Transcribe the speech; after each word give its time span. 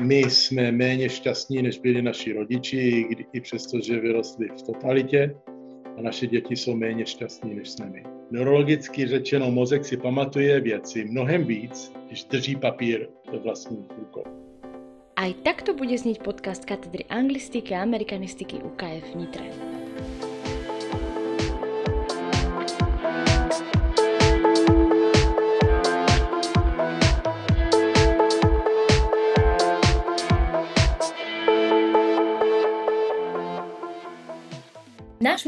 my 0.00 0.18
jsme 0.18 0.72
méně 0.72 1.08
šťastní, 1.08 1.62
než 1.62 1.78
byli 1.78 2.02
naši 2.02 2.32
rodiči, 2.32 3.06
i 3.32 3.40
přesto, 3.40 3.80
že 3.80 4.00
vyrostli 4.00 4.48
v 4.48 4.62
totalitě 4.62 5.36
a 5.98 6.02
naše 6.02 6.26
děti 6.26 6.56
jsou 6.56 6.76
méně 6.76 7.06
šťastní, 7.06 7.54
než 7.54 7.70
jsme 7.70 7.86
my. 7.90 8.02
Neurologicky 8.30 9.06
řečeno, 9.06 9.50
mozek 9.50 9.84
si 9.84 9.96
pamatuje 9.96 10.60
věci 10.60 11.04
mnohem 11.04 11.44
víc, 11.44 11.92
když 12.06 12.24
drží 12.24 12.56
papír 12.56 13.08
ve 13.32 13.38
vlastních 13.38 13.90
rukou. 13.98 14.24
Aj 15.16 15.32
takto 15.32 15.72
bude 15.72 15.96
znieť 15.96 16.20
podcast 16.20 16.68
katedry 16.68 17.08
anglistiky 17.08 17.72
a 17.72 17.88
amerikanistiky 17.88 18.60
UKF 18.60 19.16
v 19.16 19.24
Nitre. 19.24 19.75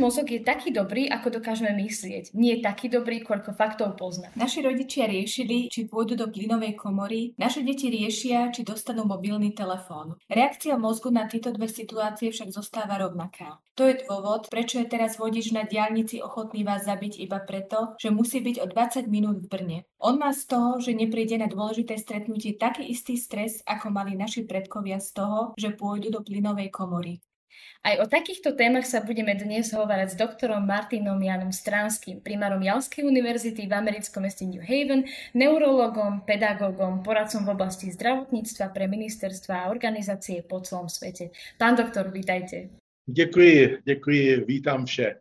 Mozog 0.08 0.24
je 0.24 0.40
taký 0.40 0.72
dobrý, 0.72 1.04
ako 1.12 1.36
dokážeme 1.36 1.76
myslieť. 1.84 2.32
Nie 2.32 2.56
je 2.56 2.64
taký 2.64 2.88
dobrý, 2.88 3.20
koľko 3.20 3.52
faktov 3.52 4.00
pozná. 4.00 4.32
Naši 4.40 4.64
rodičia 4.64 5.04
riešili, 5.04 5.68
či 5.68 5.84
pôjdu 5.84 6.16
do 6.16 6.32
plynovej 6.32 6.80
komory, 6.80 7.36
naše 7.36 7.60
deti 7.60 7.92
riešia, 7.92 8.48
či 8.48 8.64
dostanú 8.64 9.04
mobilný 9.04 9.52
telefón. 9.52 10.16
Reakcia 10.32 10.80
mozgu 10.80 11.12
na 11.12 11.28
tieto 11.28 11.52
dve 11.52 11.68
situácie 11.68 12.32
však 12.32 12.48
zostáva 12.48 12.96
rovnaká. 12.96 13.60
To 13.76 13.84
je 13.84 14.00
dôvod, 14.08 14.48
prečo 14.48 14.80
je 14.80 14.88
teraz 14.88 15.20
vodič 15.20 15.52
na 15.52 15.68
diálnici 15.68 16.24
ochotný 16.24 16.64
vás 16.64 16.88
zabiť 16.88 17.20
iba 17.20 17.44
preto, 17.44 18.00
že 18.00 18.08
musí 18.08 18.40
byť 18.40 18.64
o 18.64 18.66
20 18.66 19.12
minút 19.12 19.44
v 19.44 19.50
Brne. 19.52 19.78
On 20.00 20.16
má 20.16 20.32
z 20.32 20.48
toho, 20.48 20.80
že 20.80 20.96
nepríde 20.96 21.36
na 21.36 21.52
dôležité 21.52 22.00
stretnutie 22.00 22.56
taký 22.56 22.88
istý 22.88 23.20
stres, 23.20 23.60
ako 23.68 23.92
mali 23.92 24.16
naši 24.16 24.48
predkovia 24.48 25.04
z 25.04 25.20
toho, 25.20 25.52
že 25.60 25.76
pôjdu 25.76 26.08
do 26.08 26.24
plynovej 26.24 26.72
komory. 26.72 27.20
Aj 27.86 27.94
o 28.02 28.10
takýchto 28.10 28.58
témach 28.58 28.84
sa 28.84 28.98
budeme 29.00 29.38
dnes 29.38 29.70
hovárať 29.70 30.12
s 30.12 30.18
doktorom 30.18 30.66
Martinom 30.66 31.16
Janom 31.22 31.54
Stránským, 31.54 32.18
primárom 32.18 32.58
Jalskej 32.58 33.06
univerzity 33.06 33.70
v 33.70 33.72
americkom 33.72 34.26
meste 34.26 34.44
New 34.44 34.60
Haven, 34.60 35.06
neurologom, 35.32 36.26
pedagógom, 36.26 37.06
poradcom 37.06 37.46
v 37.46 37.52
oblasti 37.54 37.94
zdravotníctva 37.94 38.74
pre 38.74 38.90
ministerstva 38.90 39.64
a 39.64 39.68
organizácie 39.70 40.42
po 40.42 40.58
celom 40.60 40.90
svete. 40.90 41.30
Pán 41.54 41.78
doktor, 41.78 42.10
vítajte. 42.10 42.68
Děkuji, 43.06 43.78
děkuji, 43.84 44.44
vítám 44.44 44.86
vše. 44.86 45.16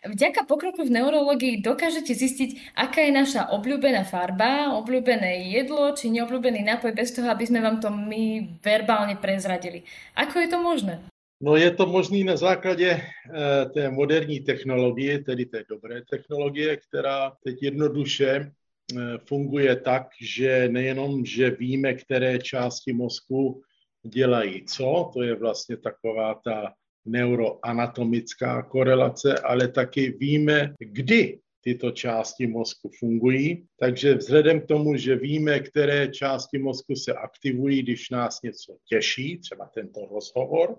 Vďaka 0.00 0.48
pokroku 0.48 0.80
v 0.88 0.96
neurologii 0.96 1.60
dokážete 1.60 2.16
zistiť, 2.16 2.72
aká 2.72 3.04
je 3.04 3.12
naša 3.12 3.52
obľúbená 3.52 4.08
farba, 4.08 4.72
obľúbené 4.80 5.52
jedlo 5.52 5.92
či 5.92 6.08
neobľúbený 6.08 6.64
nápoj 6.64 6.96
bez 6.96 7.12
toho, 7.12 7.28
aby 7.28 7.44
sme 7.44 7.60
vám 7.60 7.84
to 7.84 7.92
my 7.92 8.48
verbálne 8.64 9.20
prezradili. 9.20 9.84
Ako 10.16 10.40
je 10.40 10.48
to 10.48 10.56
možné? 10.56 11.04
No 11.42 11.56
je 11.56 11.70
to 11.70 11.86
možné 11.86 12.24
na 12.24 12.36
základě 12.36 12.90
eh, 12.90 13.66
té 13.74 13.90
moderní 13.90 14.40
technologie, 14.40 15.18
tedy 15.18 15.46
té 15.46 15.64
dobré 15.68 16.02
technologie, 16.10 16.76
která 16.76 17.32
teď 17.44 17.62
jednoduše 17.62 18.28
eh, 18.28 19.18
funguje 19.28 19.76
tak, 19.76 20.08
že 20.20 20.68
nejenom, 20.68 21.24
že 21.24 21.50
víme, 21.50 21.94
které 21.94 22.38
části 22.38 22.92
mozku 22.92 23.62
dělají 24.06 24.64
co, 24.64 25.10
to 25.12 25.22
je 25.22 25.34
vlastně 25.34 25.76
taková 25.76 26.34
ta 26.34 26.72
neuroanatomická 27.04 28.62
korelace, 28.62 29.34
ale 29.38 29.68
taky 29.68 30.10
víme, 30.10 30.74
kdy 30.78 31.40
tyto 31.60 31.90
části 31.90 32.46
mozku 32.46 32.90
fungují. 32.98 33.66
Takže 33.78 34.14
vzhledem 34.14 34.60
k 34.60 34.66
tomu, 34.66 34.96
že 34.96 35.16
víme, 35.16 35.60
které 35.60 36.08
části 36.08 36.58
mozku 36.58 36.96
se 36.96 37.12
aktivují, 37.12 37.82
když 37.82 38.10
nás 38.10 38.42
něco 38.42 38.76
těší, 38.88 39.38
třeba 39.38 39.70
tento 39.74 40.08
rozhovor, 40.12 40.78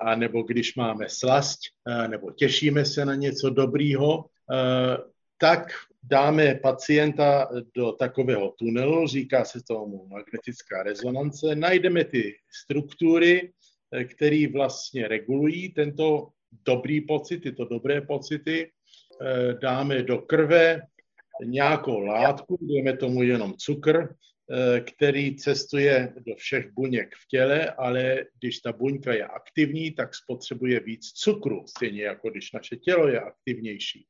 a 0.00 0.14
nebo 0.14 0.42
když 0.42 0.74
máme 0.74 1.08
slast, 1.08 1.58
eh, 1.88 2.08
nebo 2.08 2.30
těšíme 2.30 2.84
se 2.84 3.04
na 3.04 3.14
něco 3.14 3.50
dobrýho, 3.50 4.24
eh, 4.52 4.96
tak 5.38 5.68
dáme 6.02 6.54
pacienta 6.54 7.48
do 7.74 7.92
takového 7.92 8.54
tunelu, 8.58 9.06
říká 9.06 9.44
se 9.44 9.60
tomu 9.68 10.06
magnetická 10.08 10.82
rezonance, 10.82 11.54
najdeme 11.54 12.04
ty 12.04 12.36
struktury, 12.62 13.52
které 14.04 14.46
vlastně 14.52 15.08
regulují 15.08 15.72
tento 15.72 16.28
dobrý 16.64 17.00
pocit, 17.00 17.38
tyto 17.38 17.64
dobré 17.64 18.00
pocity, 18.00 18.70
dáme 19.62 20.02
do 20.02 20.18
krve 20.18 20.80
nějakou 21.44 22.00
látku, 22.00 22.58
dejme 22.60 22.96
tomu 22.96 23.22
jenom 23.22 23.54
cukr, 23.56 24.08
Eh, 24.08 24.14
který 24.80 25.36
cestuje 25.36 26.14
do 26.26 26.34
všech 26.36 26.72
buněk 26.72 27.14
v 27.14 27.28
těle, 27.28 27.70
ale 27.70 28.24
když 28.38 28.58
ta 28.58 28.72
buňka 28.72 29.12
je 29.12 29.26
aktivní, 29.26 29.92
tak 29.92 30.14
spotřebuje 30.14 30.80
víc 30.80 31.06
cukru, 31.06 31.64
stejně 31.66 32.02
jako 32.02 32.30
když 32.30 32.52
naše 32.52 32.76
tělo 32.76 33.08
je 33.08 33.20
aktivnější. 33.20 34.06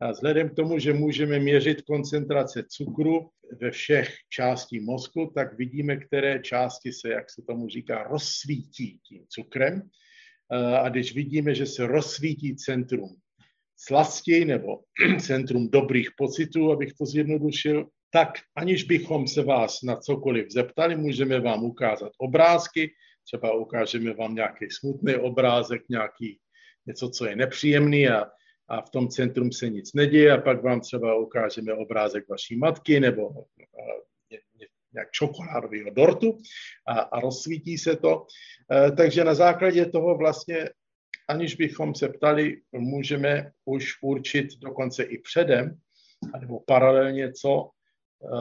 A 0.00 0.10
vzhledem 0.10 0.48
k 0.48 0.54
tomu, 0.54 0.78
že 0.78 0.92
můžeme 0.92 1.38
měřit 1.38 1.82
koncentrace 1.82 2.64
cukru 2.68 3.30
ve 3.60 3.70
všech 3.70 4.14
částí 4.28 4.80
mozku, 4.80 5.32
tak 5.34 5.58
vidíme, 5.58 5.96
které 5.96 6.38
části 6.38 6.92
se, 6.92 7.08
jak 7.08 7.30
se 7.30 7.42
tomu 7.42 7.68
říká, 7.68 8.02
rozsvítí 8.02 8.98
tím 9.08 9.24
cukrem. 9.28 9.82
Eh, 10.52 10.78
a 10.78 10.88
když 10.88 11.14
vidíme, 11.14 11.54
že 11.54 11.66
se 11.66 11.86
rozsvítí 11.86 12.56
centrum 12.56 13.16
slasti 13.76 14.44
nebo 14.44 14.80
centrum 15.20 15.70
dobrých 15.70 16.08
pocitů, 16.16 16.72
abych 16.72 16.92
to 16.92 17.06
zjednodušil, 17.06 17.88
tak 18.10 18.38
aniž 18.56 18.84
bychom 18.84 19.28
se 19.28 19.42
vás 19.42 19.82
na 19.82 19.96
cokoliv 19.96 20.50
zeptali, 20.50 20.96
můžeme 20.96 21.40
vám 21.40 21.64
ukázat 21.64 22.12
obrázky, 22.18 22.90
třeba 23.24 23.54
ukážeme 23.54 24.14
vám 24.14 24.34
nějaký 24.34 24.66
smutný 24.70 25.14
obrázek, 25.14 25.82
nějaký 25.88 26.38
něco, 26.86 27.10
co 27.10 27.26
je 27.26 27.36
nepříjemný 27.36 28.08
a, 28.08 28.26
a 28.68 28.82
v 28.82 28.90
tom 28.90 29.08
centrum 29.08 29.52
se 29.52 29.68
nic 29.68 29.94
neděje 29.94 30.32
a 30.32 30.40
pak 30.40 30.62
vám 30.62 30.80
třeba 30.80 31.14
ukážeme 31.14 31.74
obrázek 31.74 32.28
vaší 32.28 32.56
matky 32.56 33.00
nebo 33.00 33.30
nějak 34.92 35.10
čokoládového 35.10 35.90
dortu 35.90 36.38
a, 36.86 37.00
a 37.00 37.20
rozsvítí 37.20 37.78
se 37.78 37.96
to. 37.96 38.26
E, 38.72 38.90
takže 38.90 39.24
na 39.24 39.34
základě 39.34 39.86
toho 39.86 40.16
vlastně, 40.16 40.70
aniž 41.28 41.54
bychom 41.54 41.94
se 41.94 42.08
ptali, 42.08 42.60
můžeme 42.72 43.52
už 43.64 44.02
určit 44.02 44.46
dokonce 44.58 45.02
i 45.02 45.18
předem, 45.18 45.78
nebo 46.40 46.60
paralelně, 46.60 47.32
co 47.32 47.70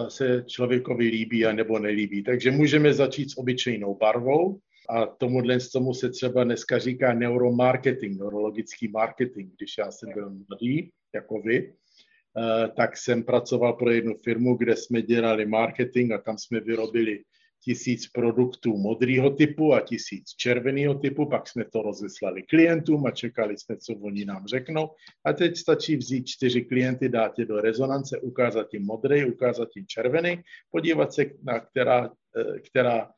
se 0.07 0.43
člověkovi 0.47 1.07
líbí 1.07 1.45
a 1.45 1.53
nebo 1.53 1.79
nelíbí. 1.79 2.23
Takže 2.23 2.51
můžeme 2.51 2.93
začít 2.93 3.31
s 3.31 3.37
obyčejnou 3.37 3.95
barvou 3.95 4.59
a 4.89 5.05
tomuhle 5.05 5.57
tomu 5.73 5.93
se 5.93 6.09
třeba 6.09 6.43
dneska 6.43 6.79
říká 6.79 7.13
neuromarketing, 7.13 8.19
neurologický 8.19 8.87
marketing. 8.87 9.51
Když 9.57 9.77
já 9.77 9.91
jsem 9.91 10.09
byl 10.13 10.31
mladý, 10.49 10.91
jako 11.15 11.41
vy, 11.41 11.73
tak 12.75 12.97
jsem 12.97 13.23
pracoval 13.23 13.73
pro 13.73 13.91
jednu 13.91 14.15
firmu, 14.23 14.55
kde 14.55 14.75
jsme 14.75 15.01
dělali 15.01 15.45
marketing 15.45 16.11
a 16.11 16.17
tam 16.17 16.37
jsme 16.37 16.59
vyrobili 16.59 17.23
tisíc 17.63 18.07
produktů 18.07 18.77
modrého 18.77 19.29
typu 19.29 19.73
a 19.73 19.81
tisíc 19.81 20.29
červeného 20.29 20.93
typu, 20.93 21.25
pak 21.25 21.47
jsme 21.47 21.65
to 21.65 21.81
rozeslali 21.81 22.43
klientům 22.43 23.05
a 23.05 23.11
čekali 23.11 23.57
jsme, 23.57 23.77
co 23.77 23.93
oni 23.93 24.25
nám 24.25 24.47
řeknou. 24.47 24.89
A 25.25 25.33
teď 25.33 25.57
stačí 25.57 25.97
vzít 25.97 26.27
čtyři 26.27 26.61
klienty, 26.61 27.09
dát 27.09 27.39
je 27.39 27.45
do 27.45 27.61
rezonance, 27.61 28.19
ukázat 28.19 28.73
jim 28.73 28.85
modrý, 28.85 29.25
ukázat 29.25 29.69
jim 29.75 29.85
červený, 29.87 30.41
podívat 30.71 31.13
se, 31.13 31.25
na 31.43 31.59
která, 31.59 32.11
eh, 32.37 32.59
která 32.59 33.09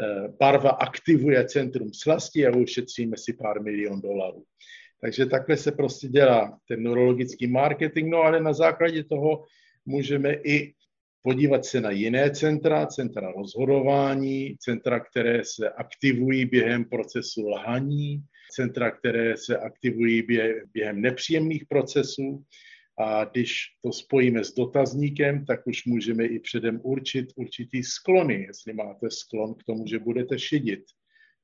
eh, 0.00 0.28
barva 0.40 0.70
aktivuje 0.70 1.44
centrum 1.44 1.90
slasti 1.94 2.46
a 2.46 2.56
ušetříme 2.56 3.16
si 3.16 3.32
pár 3.32 3.62
milion 3.62 4.00
dolarů. 4.00 4.44
Takže 5.00 5.26
takhle 5.26 5.56
se 5.56 5.72
prostě 5.72 6.08
dělá 6.08 6.58
ten 6.68 6.82
neurologický 6.82 7.46
marketing, 7.46 8.10
no 8.10 8.18
ale 8.18 8.40
na 8.40 8.52
základě 8.52 9.04
toho 9.04 9.44
můžeme 9.86 10.32
i 10.32 10.74
podívat 11.22 11.64
se 11.64 11.80
na 11.80 11.90
jiné 11.90 12.30
centra, 12.30 12.86
centra 12.86 13.32
rozhodování, 13.32 14.56
centra, 14.60 15.00
které 15.00 15.44
se 15.44 15.70
aktivují 15.70 16.44
během 16.44 16.84
procesu 16.84 17.48
lhaní, 17.48 18.22
centra, 18.50 18.90
které 18.90 19.36
se 19.36 19.58
aktivují 19.58 20.22
během 20.72 21.00
nepříjemných 21.00 21.66
procesů. 21.66 22.44
A 23.00 23.24
když 23.24 23.56
to 23.82 23.92
spojíme 23.92 24.44
s 24.44 24.54
dotazníkem, 24.54 25.44
tak 25.44 25.66
už 25.66 25.84
můžeme 25.84 26.24
i 26.24 26.38
předem 26.38 26.80
určit 26.82 27.26
určitý 27.36 27.82
sklony, 27.82 28.42
jestli 28.42 28.72
máte 28.72 29.10
sklon 29.10 29.54
k 29.54 29.64
tomu, 29.64 29.86
že 29.86 29.98
budete 29.98 30.38
šidit, 30.38 30.84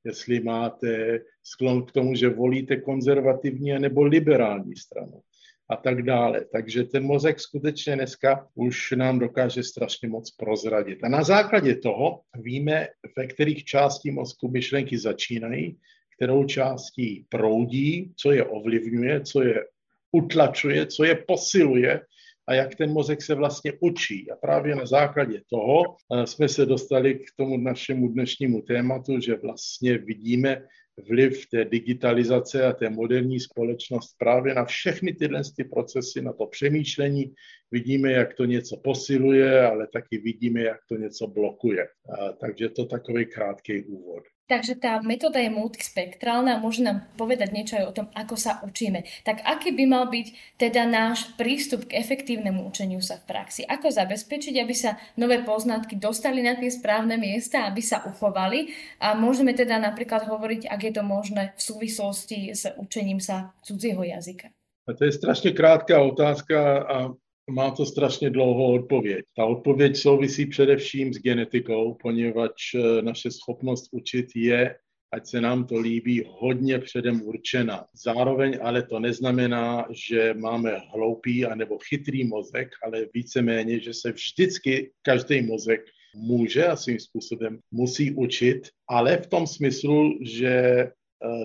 jestli 0.05 0.41
máte 0.41 1.20
sklon 1.43 1.87
k 1.87 1.93
tomu, 1.93 2.15
že 2.15 2.29
volíte 2.29 2.77
konzervativní 2.77 3.79
nebo 3.79 4.05
liberální 4.05 4.77
stranu 4.77 5.23
a 5.69 5.76
tak 5.76 6.02
dále. 6.02 6.44
Takže 6.52 6.84
ten 6.84 7.05
mozek 7.05 7.40
skutečně 7.40 7.94
dneska 7.94 8.49
už 8.55 8.90
nám 8.90 9.19
dokáže 9.19 9.62
strašně 9.62 10.08
moc 10.08 10.31
prozradit. 10.31 11.05
A 11.05 11.08
na 11.08 11.22
základě 11.22 11.76
toho 11.76 12.20
víme, 12.37 12.88
ve 13.16 13.26
kterých 13.26 13.64
částí 13.64 14.11
mozku 14.11 14.49
myšlenky 14.49 14.99
začínají, 14.99 15.78
kterou 16.16 16.44
částí 16.44 17.26
proudí, 17.28 18.12
co 18.16 18.32
je 18.32 18.44
ovlivňuje, 18.44 19.20
co 19.20 19.43
je 19.43 19.64
utlačuje, 20.12 20.87
co 20.87 21.05
je 21.05 21.14
posiluje 21.14 22.00
a 22.46 22.55
jak 22.55 22.75
ten 22.75 22.93
mozek 22.93 23.22
se 23.22 23.34
vlastně 23.34 23.72
učí. 23.81 24.31
A 24.31 24.37
právě 24.37 24.76
na 24.76 24.87
základě 24.87 25.43
toho 25.50 25.82
eh, 25.84 26.26
jsme 26.26 26.49
se 26.49 26.67
dostali 26.67 27.14
k 27.14 27.25
tomu 27.37 27.56
našemu 27.56 28.08
dnešnímu 28.08 28.62
tématu, 28.62 29.20
že 29.20 29.37
vlastně 29.37 29.99
vidíme 29.99 30.62
vliv 31.08 31.46
té 31.46 31.64
digitalizace 31.64 32.67
a 32.67 32.73
té 32.73 32.91
moderní 32.91 33.41
společnost 33.41 34.14
právě 34.19 34.55
na 34.55 34.64
všechny 34.64 35.12
tyhle 35.12 35.43
ty 35.56 35.64
procesy, 35.64 36.23
na 36.23 36.32
to 36.32 36.46
přemýšlení. 36.46 37.35
Vidíme, 37.70 38.12
jak 38.12 38.35
to 38.35 38.44
něco 38.44 38.76
posiluje, 38.76 39.67
ale 39.67 39.87
taky 39.93 40.19
vidíme, 40.19 40.61
jak 40.61 40.81
to 40.88 40.96
něco 40.96 41.26
blokuje. 41.26 41.88
A, 42.19 42.32
takže 42.32 42.69
to 42.69 42.85
takový 42.85 43.26
krátký 43.26 43.85
úvod. 43.85 44.25
Takže 44.44 44.76
tá 44.76 45.00
metóda 45.00 45.41
je 45.41 45.49
multispektrálna 45.49 46.56
a 46.56 46.61
môže 46.61 46.85
nám 46.85 47.08
povedať 47.17 47.49
niečo 47.49 47.81
aj 47.81 47.85
o 47.88 47.96
tom, 47.96 48.06
ako 48.12 48.37
sa 48.37 48.61
učíme. 48.61 49.00
Tak 49.25 49.41
aký 49.41 49.73
by 49.73 49.85
mal 49.88 50.05
byť 50.12 50.61
teda 50.61 50.85
náš 50.85 51.32
prístup 51.41 51.88
k 51.88 51.96
efektívnemu 51.96 52.61
učeniu 52.69 53.00
sa 53.00 53.17
v 53.17 53.25
praxi? 53.25 53.64
Ako 53.64 53.88
zabezpečiť, 53.88 54.61
aby 54.61 54.75
sa 54.76 55.00
nové 55.17 55.41
poznatky 55.41 55.96
dostali 55.96 56.44
na 56.44 56.61
tie 56.61 56.69
správne 56.69 57.17
miesta, 57.17 57.64
aby 57.64 57.81
sa 57.81 58.05
uchovali? 58.05 58.69
A 59.00 59.17
môžeme 59.17 59.56
teda 59.56 59.81
napríklad 59.81 60.29
hovoriť, 60.29 60.69
ak 60.69 60.81
je 60.85 60.93
to 60.93 61.00
možné, 61.00 61.56
v 61.56 61.62
súvislosti 61.64 62.52
s 62.52 62.69
učením 62.76 63.25
sa 63.25 63.56
cudzieho 63.64 64.05
jazyka. 64.05 64.52
A 64.85 64.93
to 64.93 65.05
je 65.05 65.12
strašně 65.12 65.52
krátká 65.52 66.00
otázka 66.00 66.82
a 66.85 67.08
má 67.50 67.70
to 67.70 67.87
strašně 67.87 68.31
dlouhou 68.31 68.75
odpověď. 68.75 69.25
Ta 69.37 69.44
odpověď 69.44 69.96
souvisí 69.96 70.46
především 70.46 71.14
s 71.14 71.19
genetikou, 71.19 71.96
poněvadž 72.02 72.75
eh, 72.75 73.02
naše 73.02 73.31
schopnost 73.31 73.88
učit 73.93 74.26
je, 74.37 74.76
ať 75.12 75.26
se 75.26 75.41
nám 75.41 75.67
to 75.67 75.79
líbí, 75.79 76.25
hodně 76.29 76.79
předem 76.79 77.23
určena. 77.23 77.87
Zároveň 78.05 78.58
ale 78.62 78.82
to 78.82 79.00
neznamená, 79.00 79.87
že 79.91 80.35
máme 80.35 80.81
hloupý 80.93 81.44
anebo 81.44 81.79
chytrý 81.79 82.25
mozek, 82.25 82.69
ale 82.82 83.06
víceméně, 83.14 83.81
že 83.81 83.94
se 83.94 84.12
vždycky 84.12 84.91
každý 85.02 85.43
mozek 85.43 85.81
může 86.14 86.67
a 86.67 86.76
svým 86.76 87.00
způsobem 87.00 87.58
musí 87.70 88.14
učit, 88.14 88.69
ale 88.88 89.17
v 89.17 89.26
tom 89.26 89.46
smyslu, 89.46 90.19
že 90.23 90.87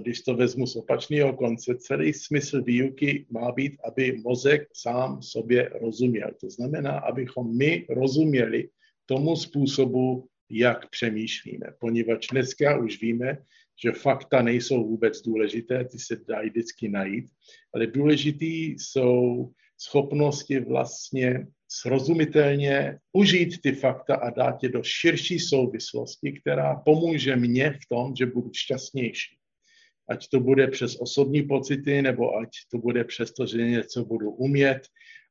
když 0.02 0.22
to 0.22 0.36
vezmu 0.36 0.68
z 0.68 0.76
opačného 0.76 1.34
konce, 1.34 1.76
celý 1.76 2.14
smysl 2.14 2.64
výuky 2.64 3.26
má 3.30 3.52
být, 3.52 3.78
aby 3.86 4.22
mozek 4.26 4.68
sám 4.74 5.22
sobě 5.22 5.70
rozuměl. 5.82 6.30
To 6.42 6.50
znamená, 6.50 7.00
abychom 7.00 7.58
my 7.58 7.86
rozuměli 7.90 8.70
tomu 9.06 9.36
způsobu, 9.36 10.28
jak 10.50 10.90
přemýšlíme. 10.90 11.68
Poněvadž 11.80 12.28
dneska 12.32 12.78
už 12.78 13.02
víme, 13.02 13.38
že 13.84 13.92
fakta 13.92 14.42
nejsou 14.42 14.88
vůbec 14.88 15.22
důležité, 15.22 15.86
ty 15.86 16.00
se 16.00 16.16
dají 16.28 16.50
vždycky 16.50 16.90
najít, 16.90 17.26
ale 17.74 17.88
důležitý 17.88 18.72
jsou 18.72 19.50
schopnosti 19.78 20.60
vlastně 20.60 21.48
srozumitelně 21.72 23.00
užít 23.14 23.62
ty 23.62 23.72
fakta 23.72 24.16
a 24.16 24.30
dát 24.30 24.64
je 24.64 24.70
do 24.70 24.84
širší 24.84 25.40
souvislosti, 25.40 26.32
která 26.32 26.76
pomůže 26.76 27.36
mně 27.36 27.72
v 27.72 27.90
tom, 27.90 28.16
že 28.16 28.26
budu 28.26 28.52
šťastnější 28.54 29.39
ať 30.10 30.28
to 30.28 30.40
bude 30.40 30.68
přes 30.68 30.96
osobní 31.00 31.44
pocity, 31.44 32.02
nebo 32.02 32.38
ať 32.38 32.50
to 32.72 32.78
bude 32.78 33.04
přes 33.04 33.32
to, 33.32 33.46
že 33.46 33.58
něco 33.58 34.06
budu 34.06 34.32
umět 34.32 34.82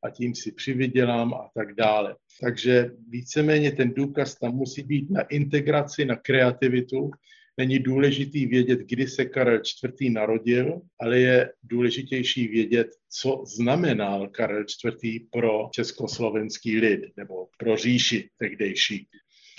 a 0.05 0.11
tím 0.11 0.35
si 0.35 0.53
přivydělám 0.53 1.35
a 1.35 1.51
tak 1.55 1.75
dále. 1.75 2.17
Takže 2.41 2.91
víceméně 3.09 3.73
ten 3.73 3.95
důkaz 3.95 4.35
tam 4.35 4.55
musí 4.55 4.83
být 4.83 5.11
na 5.11 5.23
integraci, 5.23 6.05
na 6.05 6.17
kreativitu. 6.17 7.11
Není 7.59 7.79
důležitý 7.79 8.47
vědět, 8.47 8.81
kdy 8.81 9.09
se 9.09 9.25
Karel 9.25 9.61
IV. 9.85 10.13
narodil, 10.13 10.81
ale 11.01 11.19
je 11.19 11.53
důležitější 11.63 12.49
vědět, 12.49 12.87
co 13.09 13.43
znamenal 13.57 14.29
Karel 14.29 14.65
IV. 15.05 15.23
pro 15.31 15.69
československý 15.73 16.79
lid 16.79 17.01
nebo 17.17 17.35
pro 17.59 17.77
říši 17.77 18.29
tehdejší. 18.39 19.07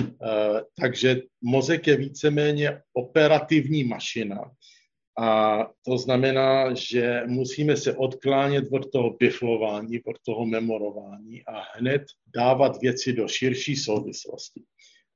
Uh, 0.02 0.60
takže 0.80 1.22
mozek 1.42 1.88
je 1.88 1.98
víceméně 1.98 2.82
operativní 2.94 3.84
mašina, 3.84 4.52
a 5.22 5.68
to 5.86 5.98
znamená, 5.98 6.74
že 6.74 7.24
musíme 7.28 7.78
se 7.78 7.96
odklánět 7.96 8.66
od 8.72 8.92
toho 8.92 9.10
biflování, 9.20 10.04
od 10.04 10.16
toho 10.26 10.46
memorování 10.46 11.44
a 11.46 11.64
hned 11.76 12.02
dávat 12.36 12.82
věci 12.82 13.14
do 13.14 13.28
širší 13.28 13.76
souvislosti. 13.76 14.64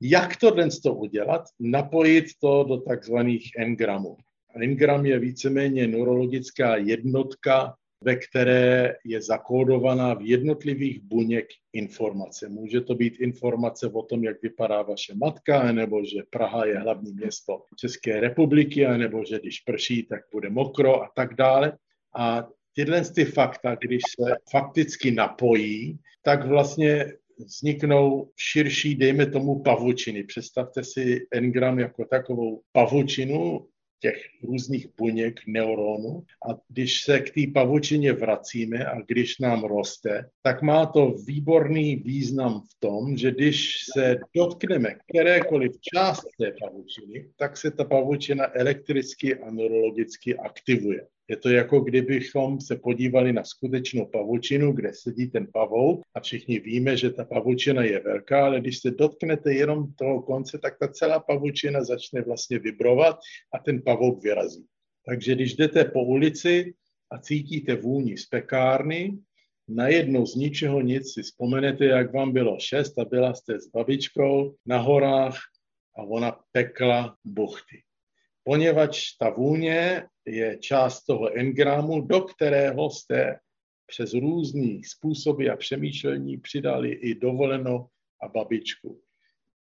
Jak 0.01 0.37
to 0.37 0.51
dnes 0.51 0.79
to 0.79 0.93
udělat? 0.93 1.41
Napojit 1.59 2.25
to 2.41 2.63
do 2.63 2.77
takzvaných 2.77 3.51
engramů. 3.57 4.17
Engram 4.55 5.05
je 5.05 5.19
víceméně 5.19 5.87
neurologická 5.87 6.75
jednotka 6.75 7.75
ve 8.05 8.15
které 8.15 8.95
je 9.05 9.21
zakódovaná 9.21 10.13
v 10.13 10.21
jednotlivých 10.21 10.99
buněk 11.01 11.45
informace. 11.73 12.49
Může 12.49 12.81
to 12.81 12.95
být 12.95 13.19
informace 13.19 13.87
o 13.87 14.01
tom, 14.01 14.23
jak 14.23 14.41
vypadá 14.41 14.81
vaše 14.81 15.13
matka, 15.15 15.71
nebo 15.71 16.05
že 16.05 16.23
Praha 16.29 16.65
je 16.65 16.79
hlavní 16.79 17.13
město 17.13 17.61
České 17.77 18.19
republiky, 18.19 18.87
nebo 18.87 19.25
že 19.25 19.39
když 19.39 19.59
prší, 19.59 20.03
tak 20.03 20.21
bude 20.33 20.49
mokro 20.49 21.03
a 21.03 21.11
tak 21.15 21.35
dále. 21.35 21.77
A 22.15 22.47
tyhle 22.75 23.01
ty 23.01 23.25
fakta, 23.25 23.75
když 23.75 24.01
se 24.19 24.35
fakticky 24.51 25.11
napojí, 25.11 25.99
tak 26.23 26.47
vlastně 26.47 27.13
vzniknou 27.37 28.31
širší, 28.37 28.95
dejme 28.95 29.25
tomu, 29.25 29.63
pavučiny. 29.63 30.23
Představte 30.23 30.83
si 30.83 31.27
engram 31.31 31.79
jako 31.79 32.05
takovou 32.05 32.61
pavučinu, 32.71 33.67
těch 34.03 34.25
různých 34.43 34.87
buněk 34.97 35.39
neuronů. 35.47 36.23
A 36.49 36.59
když 36.69 37.03
se 37.03 37.19
k 37.19 37.31
té 37.31 37.41
pavučině 37.53 38.13
vracíme 38.13 38.85
a 38.85 39.01
když 39.07 39.39
nám 39.39 39.63
roste, 39.63 40.29
tak 40.41 40.61
má 40.61 40.85
to 40.85 41.15
výborný 41.27 41.95
význam 41.95 42.61
v 42.61 42.79
tom, 42.79 43.17
že 43.17 43.31
když 43.31 43.75
se 43.93 44.19
dotkneme 44.35 44.95
kterékoliv 45.09 45.71
část 45.93 46.23
té 46.39 46.51
pavučiny, 46.61 47.29
tak 47.37 47.57
se 47.57 47.71
ta 47.71 47.83
pavučina 47.83 48.57
elektricky 48.57 49.35
a 49.35 49.51
neurologicky 49.51 50.37
aktivuje. 50.37 51.07
Je 51.27 51.37
to 51.37 51.49
jako 51.49 51.79
kdybychom 51.79 52.61
se 52.61 52.75
podívali 52.75 53.33
na 53.33 53.43
skutečnou 53.43 54.05
pavučinu, 54.05 54.71
kde 54.71 54.93
sedí 54.93 55.29
ten 55.29 55.47
pavouk 55.53 56.01
a 56.15 56.19
všichni 56.19 56.59
víme, 56.59 56.97
že 56.97 57.09
ta 57.09 57.25
pavučina 57.25 57.83
je 57.83 57.99
velká, 57.99 58.45
ale 58.45 58.59
když 58.59 58.79
se 58.79 58.91
dotknete 58.91 59.53
jenom 59.53 59.93
toho 59.93 60.21
konce, 60.21 60.57
tak 60.57 60.79
ta 60.79 60.87
celá 60.87 61.19
pavučina 61.19 61.83
začne 61.83 62.21
vlastně 62.21 62.59
vibrovat 62.59 63.19
a 63.53 63.59
ten 63.59 63.81
pavouk 63.81 64.23
vyrazí. 64.23 64.65
Takže 65.05 65.35
když 65.35 65.55
jdete 65.55 65.85
po 65.85 66.03
ulici 66.03 66.73
a 67.11 67.17
cítíte 67.17 67.75
vůni 67.75 68.17
z 68.17 68.25
pekárny, 68.25 69.17
najednou 69.67 70.25
z 70.25 70.35
ničeho 70.35 70.81
nic 70.81 71.13
si 71.13 71.21
vzpomenete, 71.21 71.85
jak 71.85 72.13
vám 72.13 72.31
bylo 72.31 72.57
šest 72.59 72.99
a 72.99 73.05
byla 73.05 73.33
jste 73.33 73.59
s 73.59 73.67
babičkou 73.67 74.55
na 74.65 74.77
horách 74.77 75.37
a 75.97 76.03
ona 76.03 76.39
pekla 76.51 77.15
buchty 77.23 77.83
poněvadž 78.43 79.11
ta 79.19 79.29
vůně 79.29 80.03
je 80.25 80.57
část 80.57 81.03
toho 81.03 81.37
engramu, 81.37 82.01
do 82.01 82.21
kterého 82.21 82.89
jste 82.89 83.39
přes 83.85 84.13
různý 84.13 84.83
způsoby 84.83 85.49
a 85.49 85.55
přemýšlení 85.55 86.37
přidali 86.37 86.91
i 86.91 87.15
dovoleno 87.15 87.87
a 88.21 88.27
babičku. 88.27 89.01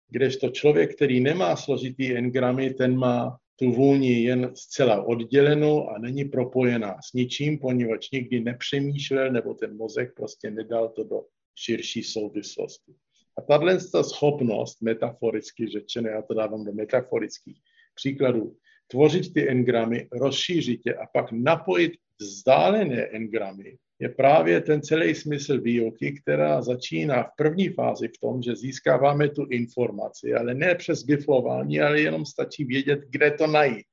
Kdežto 0.09 0.49
člověk, 0.49 0.95
který 0.95 1.21
nemá 1.21 1.57
složitý 1.57 2.17
engramy, 2.17 2.75
ten 2.75 2.97
má 2.97 3.39
tu 3.57 3.73
vůni 3.73 4.23
jen 4.23 4.51
zcela 4.55 5.03
oddělenou 5.03 5.89
a 5.89 5.99
není 5.99 6.25
propojená 6.25 6.97
s 7.03 7.13
ničím, 7.13 7.59
poněvadž 7.59 8.11
nikdy 8.11 8.41
nepřemýšlel 8.41 9.33
nebo 9.33 9.55
ten 9.55 9.77
mozek 9.77 10.15
prostě 10.15 10.51
nedal 10.51 10.89
to 10.89 11.05
do 11.05 11.25
širší 11.55 12.03
souvislosti. 12.03 12.93
A 13.39 13.43
tahle 13.43 13.81
schopnost, 14.03 14.83
metaforicky 14.83 15.69
řečeno, 15.69 16.09
já 16.09 16.23
to 16.23 16.35
dávám 16.35 16.65
do 16.65 16.73
metaforických 16.73 17.61
příkladů, 17.95 18.57
tvořit 18.91 19.33
ty 19.33 19.49
engramy, 19.49 20.09
rozšířit 20.13 20.81
je 20.87 20.95
a 20.95 21.07
pak 21.07 21.33
napojit 21.33 21.93
vzdálené 22.21 23.03
engramy, 23.03 23.77
je 24.01 24.09
právě 24.09 24.61
ten 24.61 24.83
celý 24.83 25.15
smysl 25.15 25.61
výuky, 25.61 26.13
která 26.13 26.63
začíná 26.63 27.23
v 27.23 27.31
první 27.37 27.69
fázi 27.69 28.09
v 28.09 28.21
tom, 28.21 28.43
že 28.43 28.57
získáváme 28.57 29.29
tu 29.29 29.45
informaci, 29.45 30.35
ale 30.35 30.55
ne 30.55 30.75
přes 30.75 31.03
biflování, 31.03 31.81
ale 31.81 32.01
jenom 32.01 32.27
stačí 32.27 32.65
vědět, 32.65 33.01
kde 33.11 33.31
to 33.31 33.47
najít. 33.47 33.87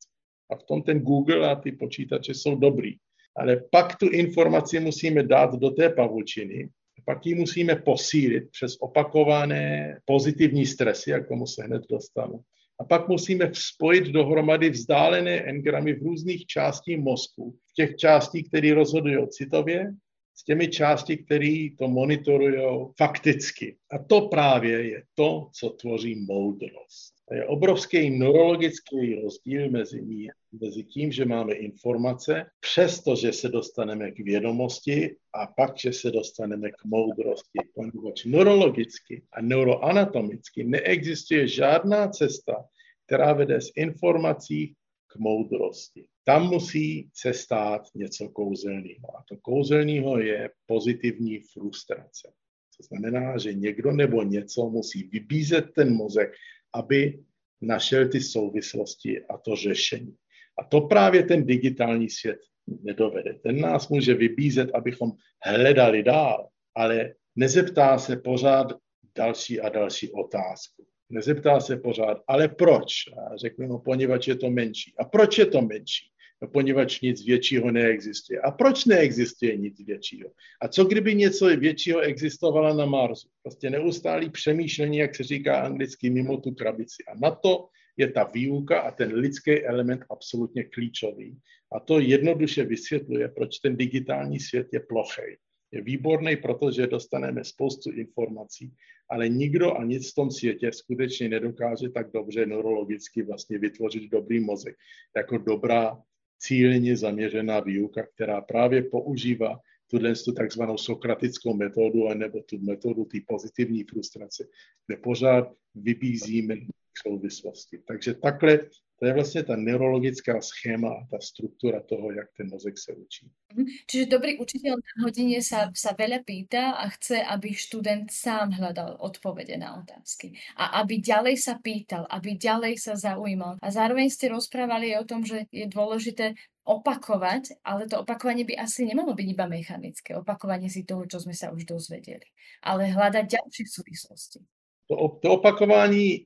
A 0.52 0.56
v 0.56 0.64
tom 0.64 0.82
ten 0.82 1.00
Google 1.00 1.50
a 1.50 1.56
ty 1.56 1.72
počítače 1.72 2.34
jsou 2.34 2.56
dobrý. 2.56 2.96
Ale 3.36 3.64
pak 3.72 3.96
tu 3.96 4.10
informaci 4.10 4.80
musíme 4.80 5.24
dát 5.24 5.54
do 5.54 5.70
té 5.70 5.90
pavučiny, 5.90 6.70
pak 7.06 7.26
ji 7.26 7.36
musíme 7.36 7.76
posílit 7.76 8.52
přes 8.52 8.78
opakované 8.80 10.00
pozitivní 10.06 10.66
stresy, 10.66 11.12
jak 11.12 11.28
tomu 11.28 11.48
se 11.48 11.64
hned 11.64 11.84
dostanu. 11.90 12.40
A 12.80 12.84
pak 12.84 13.08
musíme 13.08 13.52
spojit 13.54 14.08
dohromady 14.08 14.70
vzdálené 14.70 15.42
engramy 15.42 15.94
v 15.94 16.02
různých 16.02 16.46
částí 16.46 16.98
mozku, 16.98 17.58
v 17.68 17.74
těch 17.74 17.96
částí, 17.96 18.44
které 18.44 18.74
rozhodují 18.74 19.28
citově, 19.30 19.94
s 20.40 20.44
těmi 20.44 20.68
části, 20.68 21.18
které 21.18 21.70
to 21.78 21.88
monitorují 21.88 22.86
fakticky. 22.98 23.78
A 23.92 23.98
to 23.98 24.22
právě 24.22 24.90
je 24.90 25.04
to, 25.16 25.50
co 25.54 25.70
tvoří 25.70 26.16
moudrost. 26.16 27.14
je 27.32 27.46
obrovský 27.46 28.10
neurologický 28.10 29.16
rozdíl 29.16 29.70
mezi, 29.70 30.02
ní, 30.02 30.28
mezi 30.62 30.84
tím, 30.84 31.12
že 31.12 31.26
máme 31.26 31.54
informace, 31.54 32.46
přestože 32.60 33.34
se 33.34 33.50
dostaneme 33.50 34.12
k 34.12 34.20
vědomosti 34.20 35.16
a 35.34 35.48
pak, 35.48 35.78
že 35.78 35.94
se 35.94 36.12
dostaneme 36.12 36.70
k 36.70 36.86
moudrosti. 36.86 37.60
Poněvadž 37.76 38.26
neurologicky 38.26 39.24
a 39.34 39.42
neuroanatomicky 39.42 40.64
neexistuje 40.64 41.48
žádná 41.48 42.08
cesta, 42.08 42.66
která 43.06 43.34
vede 43.34 43.62
z 43.62 43.72
informací 43.76 44.76
k 45.08 45.16
moudrosti. 45.16 46.06
Tam 46.24 46.48
musí 46.48 47.10
se 47.14 47.34
stát 47.34 47.82
něco 47.96 48.30
kouzelného. 48.30 49.18
A 49.18 49.24
to 49.30 49.38
kouzelného 49.38 50.20
je 50.20 50.50
pozitivní 50.66 51.40
frustrace. 51.54 52.34
To 52.78 52.84
znamená, 52.84 53.38
že 53.38 53.54
někdo 53.54 53.92
nebo 53.92 54.24
něco 54.24 54.70
musí 54.70 55.04
vybízet 55.04 55.66
ten 55.76 55.96
mozek, 55.96 56.34
aby 56.74 57.20
našel 57.62 58.08
ty 58.08 58.22
souvislosti 58.22 59.26
a 59.26 59.38
to 59.38 59.56
řešení. 59.56 60.16
A 60.60 60.64
to 60.64 60.82
právě 60.82 61.24
ten 61.24 61.46
digitální 61.46 62.10
svět 62.10 62.40
nedovede. 62.68 63.34
Ten 63.34 63.62
nás 63.62 63.90
může 63.90 64.14
vybízet, 64.14 64.70
abychom 64.74 65.12
hledali 65.46 66.04
dál, 66.04 66.50
ale 66.76 67.14
nezeptá 67.36 67.98
se 67.98 68.18
pořád 68.18 68.68
další 69.16 69.62
a 69.62 69.70
další 69.70 70.12
otázku. 70.12 70.88
Nezeptá 71.10 71.60
se 71.60 71.78
pořád, 71.78 72.18
ale 72.28 72.48
proč? 72.48 72.92
A 73.18 73.38
řekne, 73.38 73.68
no 73.68 73.80
poněvadž 73.80 74.28
je 74.28 74.36
to 74.36 74.50
menší. 74.50 74.94
A 75.00 75.06
proč 75.06 75.38
je 75.38 75.46
to 75.46 75.62
menší? 75.62 76.06
No, 76.42 76.48
poněvadž 76.48 77.02
nic 77.02 77.26
většího 77.26 77.72
neexistuje. 77.72 78.40
A 78.42 78.52
proč 78.52 78.86
neexistuje 78.86 79.58
nic 79.58 79.86
většího? 79.86 80.30
A 80.62 80.68
co 80.68 80.86
kdyby 80.86 81.16
něco 81.16 81.46
většího 81.48 82.00
existovalo 82.00 82.74
na 82.74 82.86
Marsu? 82.86 83.30
Prostě 83.44 83.70
neustálý 83.70 84.30
přemýšlení, 84.30 84.98
jak 84.98 85.16
se 85.16 85.24
říká 85.24 85.62
anglicky, 85.62 86.10
mimo 86.10 86.38
tu 86.38 86.52
krabici. 86.52 87.04
A 87.08 87.20
na 87.22 87.32
to 87.32 87.68
je 87.98 88.12
ta 88.12 88.24
výuka 88.24 88.80
a 88.80 88.92
ten 88.92 89.14
lidský 89.14 89.66
element 89.66 90.02
absolutně 90.10 90.64
klíčový. 90.64 91.40
A 91.72 91.80
to 91.80 92.00
jednoduše 92.00 92.64
vysvětluje, 92.64 93.28
proč 93.28 93.60
ten 93.60 93.78
digitální 93.78 94.40
svět 94.40 94.68
je 94.74 94.80
plochej. 94.80 95.38
Je 95.72 95.82
výborný, 95.82 96.38
protože 96.38 96.88
dostaneme 96.88 97.44
spoustu 97.44 97.92
informací, 97.92 98.74
ale 99.10 99.30
nikdo 99.30 99.74
a 99.74 99.84
nic 99.84 100.12
v 100.12 100.16
tom 100.16 100.32
světě 100.32 100.72
skutečně 100.72 101.30
nedokáže 101.30 101.90
tak 101.90 102.12
dobře 102.12 102.46
neurologicky 102.46 103.24
vlastně 103.24 103.58
vytvořit 103.58 104.12
dobrý 104.12 104.40
mozek, 104.40 104.76
jako 105.16 105.38
dobrá 105.38 106.02
cíleně 106.40 106.98
zaměřená 106.98 107.60
výuka, 107.60 108.08
která 108.16 108.42
právě 108.42 108.84
používá 108.84 109.60
tuhle 109.90 110.14
tu 110.16 110.32
takzvanou 110.32 110.78
sokratickou 110.78 111.54
metodu, 111.54 112.14
nebo 112.14 112.42
tu 112.42 112.60
metodu 112.60 113.06
té 113.06 113.18
pozitivní 113.28 113.84
frustrace, 113.84 114.48
kde 114.88 114.98
pořád 114.98 115.54
vybízíme 115.76 116.56
souvislosti. 117.04 117.78
Takže 117.88 118.14
takhle 118.14 118.60
to 119.00 119.06
je 119.06 119.14
vlastně 119.14 119.44
ta 119.44 119.56
neurologická 119.56 120.42
schéma 120.42 120.90
a 120.90 121.06
ta 121.12 121.18
struktura 121.22 121.82
toho, 121.82 122.12
jak 122.12 122.28
ten 122.38 122.50
mozek 122.50 122.78
se 122.78 122.94
učí. 122.94 123.30
Mhm. 123.56 123.66
Čiže 123.88 124.06
dobrý 124.06 124.38
učitel 124.38 124.76
na 124.76 125.04
hodině 125.04 125.44
sa, 125.44 125.72
sa 125.76 125.94
veľa 125.94 126.26
pýta 126.26 126.72
a 126.72 126.90
chce, 126.90 127.22
aby 127.24 127.54
študent 127.54 128.12
sám 128.12 128.58
hľadal 128.58 128.98
odpovede 129.00 129.58
na 129.58 129.78
otázky. 129.78 130.34
A 130.58 130.82
aby 130.82 130.98
ďalej 130.98 131.38
sa 131.38 131.62
pýtal, 131.62 132.10
aby 132.10 132.38
ďalej 132.38 132.78
sa 132.78 132.94
zaujímal. 132.96 133.62
A 133.62 133.68
zároveň 133.72 134.10
ste 134.10 134.34
rozprávali 134.34 134.98
o 134.98 135.06
tom, 135.06 135.22
že 135.26 135.46
je 135.54 135.70
dôležité 135.70 136.34
opakovať, 136.66 137.64
ale 137.64 137.88
to 137.88 138.02
opakovanie 138.02 138.44
by 138.44 138.58
asi 138.58 138.84
nemalo 138.84 139.14
byť 139.14 139.28
iba 139.30 139.46
mechanické. 139.48 140.18
Opakovanie 140.18 140.74
si 140.74 140.84
toho, 140.84 141.06
čo 141.06 141.22
sme 141.22 141.38
sa 141.38 141.54
už 141.54 141.64
dozvedeli. 141.64 142.26
Ale 142.66 142.90
hľadať 142.92 143.26
ďalšie 143.30 143.66
súvislosti. 143.70 144.40
To, 144.88 145.20
to 145.22 145.28
opakování 145.40 146.26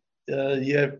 je 0.59 0.99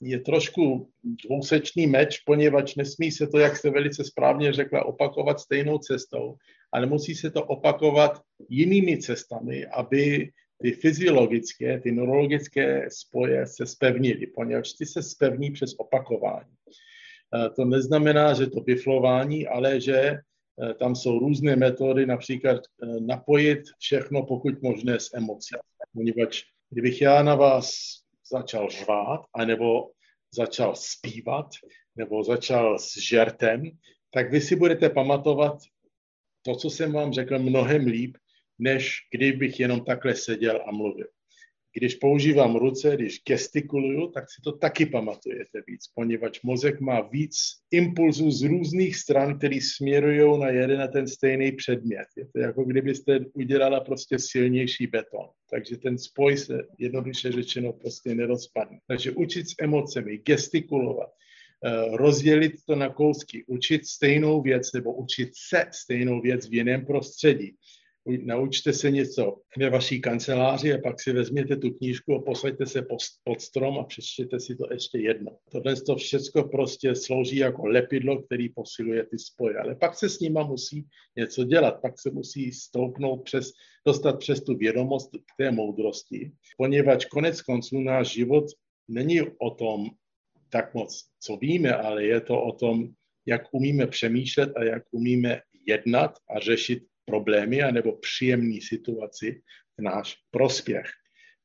je 0.00 0.20
trošku 0.20 0.88
dvousečný 1.24 1.86
meč, 1.86 2.18
poněvadž 2.18 2.74
nesmí 2.74 3.10
se 3.10 3.26
to, 3.26 3.38
jak 3.38 3.56
jste 3.56 3.70
velice 3.70 4.04
správně 4.04 4.52
řekla, 4.52 4.84
opakovat 4.84 5.40
stejnou 5.40 5.78
cestou, 5.78 6.36
ale 6.72 6.86
musí 6.86 7.14
se 7.14 7.30
to 7.30 7.44
opakovat 7.44 8.22
jinými 8.48 8.98
cestami, 8.98 9.66
aby 9.66 10.30
ty 10.62 10.72
fyziologické, 10.72 11.80
ty 11.80 11.92
neurologické 11.92 12.88
spoje 12.90 13.46
se 13.46 13.66
spevnily, 13.66 14.26
poněvadž 14.26 14.72
ty 14.72 14.86
se 14.86 15.02
spevní 15.02 15.50
přes 15.50 15.74
opakování. 15.78 16.54
Eh, 17.34 17.50
to 17.50 17.64
neznamená, 17.64 18.34
že 18.34 18.46
to 18.46 18.60
biflování, 18.60 19.46
ale 19.46 19.80
že 19.80 19.98
eh, 19.98 20.74
tam 20.74 20.96
jsou 20.96 21.18
různé 21.18 21.56
metody, 21.56 22.06
například 22.06 22.56
eh, 22.56 22.86
napojit 23.00 23.60
všechno, 23.78 24.26
pokud 24.26 24.62
možné, 24.62 25.00
s 25.00 25.14
emocí. 25.14 25.54
Poněvadž 25.92 26.42
kdybych 26.70 27.00
já 27.00 27.22
na 27.22 27.34
vás 27.34 27.70
začal 28.32 28.70
řvát, 28.70 29.20
anebo 29.34 29.90
začal 30.34 30.74
zpívat, 30.74 31.46
nebo 31.96 32.24
začal 32.24 32.78
s 32.78 32.96
žertem, 33.08 33.62
tak 34.10 34.30
vy 34.30 34.40
si 34.40 34.56
budete 34.56 34.90
pamatovat 34.90 35.58
to, 36.42 36.56
co 36.56 36.70
jsem 36.70 36.92
vám 36.92 37.12
řekl, 37.12 37.38
mnohem 37.38 37.86
líp, 37.86 38.16
než 38.58 38.96
kdybych 39.14 39.60
jenom 39.60 39.84
takhle 39.84 40.14
seděl 40.14 40.64
a 40.66 40.70
mluvil. 40.70 41.06
Když 41.78 41.94
používám 41.94 42.56
ruce, 42.56 42.96
když 42.96 43.22
gestikuluju, 43.28 44.10
tak 44.10 44.24
si 44.30 44.42
to 44.44 44.52
taky 44.52 44.86
pamatujete 44.86 45.62
víc, 45.66 45.86
poněvadž 45.94 46.42
mozek 46.42 46.80
má 46.80 47.00
víc 47.00 47.34
impulzů 47.70 48.30
z 48.30 48.42
různých 48.42 48.96
stran, 48.96 49.38
které 49.38 49.58
směrují 49.62 50.40
na 50.40 50.48
jeden 50.48 50.82
a 50.82 50.86
ten 50.86 51.06
stejný 51.06 51.52
předmět. 51.52 52.06
Je 52.16 52.26
to 52.26 52.38
jako 52.38 52.64
kdybyste 52.64 53.20
udělala 53.32 53.80
prostě 53.80 54.18
silnější 54.18 54.86
beton. 54.86 55.26
Takže 55.50 55.76
ten 55.76 55.98
spoj 55.98 56.36
se 56.36 56.58
jednoduše 56.78 57.32
řečeno 57.32 57.72
prostě 57.72 58.14
nerozpadne. 58.14 58.78
Takže 58.86 59.10
učit 59.10 59.48
s 59.48 59.54
emocemi, 59.60 60.18
gestikulovat, 60.18 61.08
eh, 61.64 61.96
rozdělit 61.96 62.52
to 62.66 62.76
na 62.76 62.88
kousky, 62.88 63.44
učit 63.46 63.86
stejnou 63.86 64.42
věc 64.42 64.72
nebo 64.72 64.94
učit 64.94 65.30
se 65.48 65.64
stejnou 65.72 66.20
věc 66.20 66.48
v 66.48 66.54
jiném 66.54 66.86
prostředí 66.86 67.56
naučte 68.16 68.72
se 68.72 68.90
něco 68.90 69.36
ve 69.58 69.70
vaší 69.70 70.00
kanceláři 70.00 70.74
a 70.74 70.78
pak 70.82 71.00
si 71.00 71.12
vezměte 71.12 71.56
tu 71.56 71.70
knížku 71.70 72.14
a 72.14 72.22
posaďte 72.22 72.66
se 72.66 72.86
pod 73.24 73.40
strom 73.40 73.78
a 73.78 73.84
přečtěte 73.84 74.40
si 74.40 74.56
to 74.56 74.64
ještě 74.72 74.98
jedno. 74.98 75.38
Tohle 75.52 75.76
to 75.76 75.96
všechno 75.96 76.48
prostě 76.48 76.94
slouží 76.94 77.36
jako 77.36 77.66
lepidlo, 77.66 78.22
který 78.22 78.48
posiluje 78.48 79.06
ty 79.06 79.18
spoje. 79.18 79.58
Ale 79.58 79.74
pak 79.74 79.98
se 79.98 80.08
s 80.08 80.20
nima 80.20 80.42
musí 80.42 80.86
něco 81.16 81.44
dělat, 81.44 81.80
pak 81.82 82.00
se 82.00 82.10
musí 82.10 82.52
stoupnout 82.52 83.24
přes, 83.24 83.52
dostat 83.86 84.18
přes 84.18 84.40
tu 84.40 84.56
vědomost 84.56 85.10
k 85.10 85.36
té 85.38 85.50
moudrosti, 85.50 86.32
poněvadž 86.56 87.04
konec 87.04 87.42
konců 87.42 87.80
náš 87.80 88.08
život 88.08 88.44
není 88.88 89.20
o 89.22 89.50
tom 89.50 89.86
tak 90.50 90.74
moc, 90.74 91.04
co 91.20 91.36
víme, 91.36 91.74
ale 91.74 92.04
je 92.04 92.20
to 92.20 92.42
o 92.42 92.52
tom, 92.52 92.88
jak 93.26 93.42
umíme 93.52 93.86
přemýšlet 93.86 94.52
a 94.56 94.64
jak 94.64 94.82
umíme 94.90 95.40
jednat 95.66 96.18
a 96.36 96.40
řešit 96.40 96.82
problémy 97.08 97.62
anebo 97.62 97.96
příjemné 97.96 98.60
situaci 98.60 99.42
v 99.78 99.82
náš 99.82 100.16
prospěch. 100.30 100.86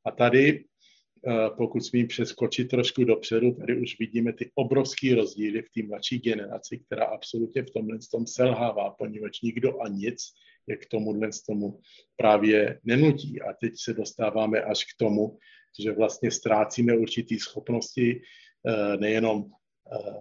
A 0.06 0.12
tady, 0.12 0.60
eh, 0.60 1.50
pokud 1.58 1.86
smím 1.86 2.08
přeskočit 2.08 2.68
trošku 2.68 3.04
dopředu, 3.04 3.52
tady 3.52 3.82
už 3.82 4.00
vidíme 4.00 4.34
ty 4.34 4.52
obrovské 4.56 5.16
rozdíly 5.16 5.62
v 5.62 5.72
té 5.72 5.88
mladší 5.88 6.20
generaci, 6.20 6.80
která 6.86 7.06
absolutně 7.06 7.64
v 7.64 7.72
tomhle 7.72 7.98
tom 8.12 8.28
selhává, 8.28 8.92
poněvadž 8.92 9.42
nikdo 9.42 9.82
a 9.82 9.88
nic 9.88 10.20
je 10.68 10.78
k 10.78 10.86
tomuhle 10.86 11.30
tomu 11.48 11.80
právě 12.16 12.80
nenutí. 12.84 13.42
A 13.42 13.54
teď 13.54 13.74
se 13.78 13.94
dostáváme 13.94 14.62
až 14.62 14.84
k 14.84 14.98
tomu, 15.00 15.40
že 15.80 15.92
vlastně 15.92 16.32
ztrácíme 16.32 16.98
určité 16.98 17.36
schopnosti 17.40 18.22
eh, 18.22 18.98
nejenom 18.98 19.46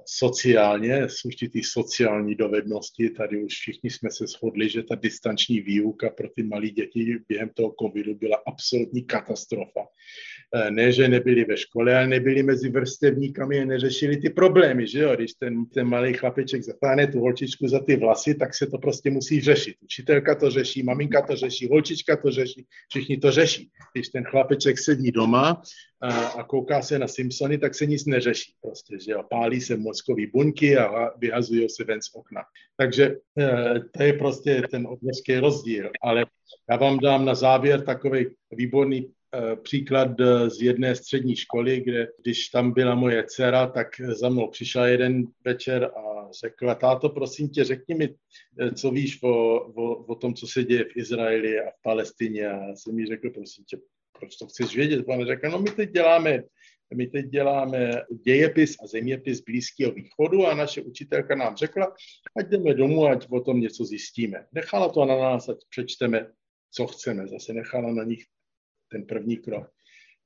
sociálně, 0.07 1.09
z 1.09 1.25
určitý 1.25 1.62
sociální 1.62 2.35
dovednosti. 2.35 3.11
Tady 3.11 3.45
už 3.45 3.52
všichni 3.52 3.90
jsme 3.90 4.11
se 4.11 4.26
shodli, 4.26 4.69
že 4.69 4.83
ta 4.83 4.95
distanční 4.95 5.61
výuka 5.61 6.11
pro 6.11 6.28
ty 6.28 6.42
malé 6.42 6.69
děti 6.69 7.19
během 7.28 7.49
toho 7.49 7.75
covidu 7.81 8.14
byla 8.14 8.42
absolutní 8.47 9.04
katastrofa. 9.04 9.87
Eh, 10.54 10.71
ne, 10.71 10.92
že 10.92 11.09
nebyli 11.09 11.44
ve 11.44 11.56
škole, 11.56 11.97
ale 11.97 12.06
nebyli 12.06 12.42
mezi 12.42 12.68
vrstevníkami 12.68 13.61
a 13.61 13.64
neřešili 13.64 14.16
ty 14.16 14.30
problémy, 14.30 14.87
že 14.87 14.99
jo? 14.99 15.16
Když 15.16 15.32
ten, 15.32 15.66
ten 15.66 15.87
malý 15.87 16.12
chlapeček 16.12 16.62
zatáhne 16.62 17.06
tu 17.06 17.21
holčičku 17.21 17.68
za 17.68 17.80
ty 17.80 17.97
vlasy, 17.97 18.35
tak 18.35 18.54
se 18.54 18.66
to 18.66 18.78
prostě 18.78 19.11
musí 19.11 19.40
řešit. 19.40 19.76
Učitelka 19.80 20.35
to 20.35 20.50
řeší, 20.50 20.82
maminka 20.82 21.23
to 21.23 21.37
řeší, 21.37 21.68
holčička 21.68 22.16
to 22.16 22.30
řeší, 22.30 22.66
všichni 22.88 23.16
to 23.16 23.30
řeší. 23.30 23.71
Když 23.92 24.09
ten 24.09 24.25
chlapeček 24.25 24.78
sedí 24.78 25.12
doma 25.12 25.62
a, 26.00 26.26
a 26.26 26.44
kouká 26.44 26.82
se 26.82 26.99
na 26.99 27.09
Simpsony, 27.09 27.59
tak 27.59 27.75
se 27.75 27.87
nic 27.87 28.06
neřeší 28.06 28.52
prostě, 28.62 28.97
že 29.04 29.12
jo? 29.12 29.23
Pálí 29.30 29.61
se 29.61 29.76
mozkový 29.76 30.26
buňky 30.26 30.76
a 30.76 31.11
vyhazují 31.18 31.68
se 31.68 31.85
ven 31.85 32.02
z 32.02 32.14
okna. 32.14 32.42
Takže 32.76 33.16
eh, 33.38 33.80
to 33.97 34.02
je 34.02 34.12
prostě 34.12 34.62
ten 34.71 34.87
obrovský 34.87 35.38
rozdíl. 35.38 35.90
Ale 36.02 36.26
já 36.71 36.76
vám 36.76 36.99
dám 36.99 37.25
na 37.25 37.35
závěr 37.35 37.80
takový 37.80 38.26
výborný 38.50 39.09
Eh, 39.09 39.21
příklad 39.62 40.20
eh, 40.20 40.50
z 40.50 40.62
jedné 40.62 40.96
střední 40.96 41.36
školy, 41.36 41.80
kde 41.80 42.08
když 42.22 42.48
tam 42.48 42.72
byla 42.72 42.94
moje 42.94 43.24
dcera, 43.28 43.66
tak 43.66 43.88
za 44.00 44.28
mnou 44.28 44.48
přišla 44.48 44.86
jeden 44.86 45.24
večer 45.44 45.84
a 45.84 46.28
řekla, 46.42 46.74
táto, 46.74 47.08
prosím 47.08 47.48
tě, 47.48 47.64
řekni 47.64 47.94
mi, 47.94 48.14
eh, 48.60 48.70
co 48.70 48.90
víš 48.90 49.22
o, 49.22 49.28
o, 49.60 50.04
o 50.04 50.14
tom, 50.14 50.34
co 50.34 50.46
se 50.46 50.64
děje 50.64 50.84
v 50.84 50.96
Izraeli 50.96 51.60
a 51.60 51.70
v 51.70 51.82
Palestině. 51.82 52.48
A 52.48 52.68
já 52.68 52.76
jsem 52.76 52.98
jí 52.98 53.06
řekl, 53.06 53.30
prosím 53.30 53.64
tě, 53.64 53.78
proč 54.18 54.36
to 54.36 54.46
chceš 54.46 54.76
vědět? 54.76 55.06
Pane 55.06 55.26
řekl, 55.26 55.50
no 55.50 55.58
my 55.58 55.70
teď 55.70 55.90
děláme 55.90 56.42
my 56.94 57.06
teď 57.06 57.26
děláme 57.26 58.02
dějepis 58.24 58.76
a 58.84 58.86
zeměpis 58.86 59.40
Blízkého 59.40 59.92
východu 59.92 60.46
a 60.46 60.54
naše 60.54 60.82
učitelka 60.82 61.34
nám 61.34 61.56
řekla, 61.56 61.94
ať 62.36 62.48
jdeme 62.48 62.74
domů, 62.74 63.06
ať 63.06 63.26
o 63.30 63.40
tom 63.40 63.60
něco 63.60 63.84
zjistíme. 63.84 64.46
Nechala 64.52 64.88
to 64.88 65.04
na 65.04 65.16
nás, 65.16 65.48
ať 65.48 65.56
přečteme, 65.70 66.26
co 66.70 66.86
chceme. 66.86 67.26
Zase 67.28 67.52
nechala 67.52 67.92
na 67.92 68.04
nich 68.04 68.24
ten 68.92 69.06
první 69.06 69.37
krok. 69.37 69.70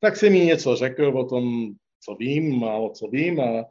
Tak 0.01 0.17
jsem 0.17 0.35
jí 0.35 0.47
něco 0.47 0.77
řekl 0.77 1.05
o 1.05 1.25
tom, 1.25 1.73
co 2.05 2.15
vím, 2.15 2.59
málo 2.59 2.91
co 2.91 3.07
vím 3.09 3.41
a, 3.41 3.45
a, 3.45 3.65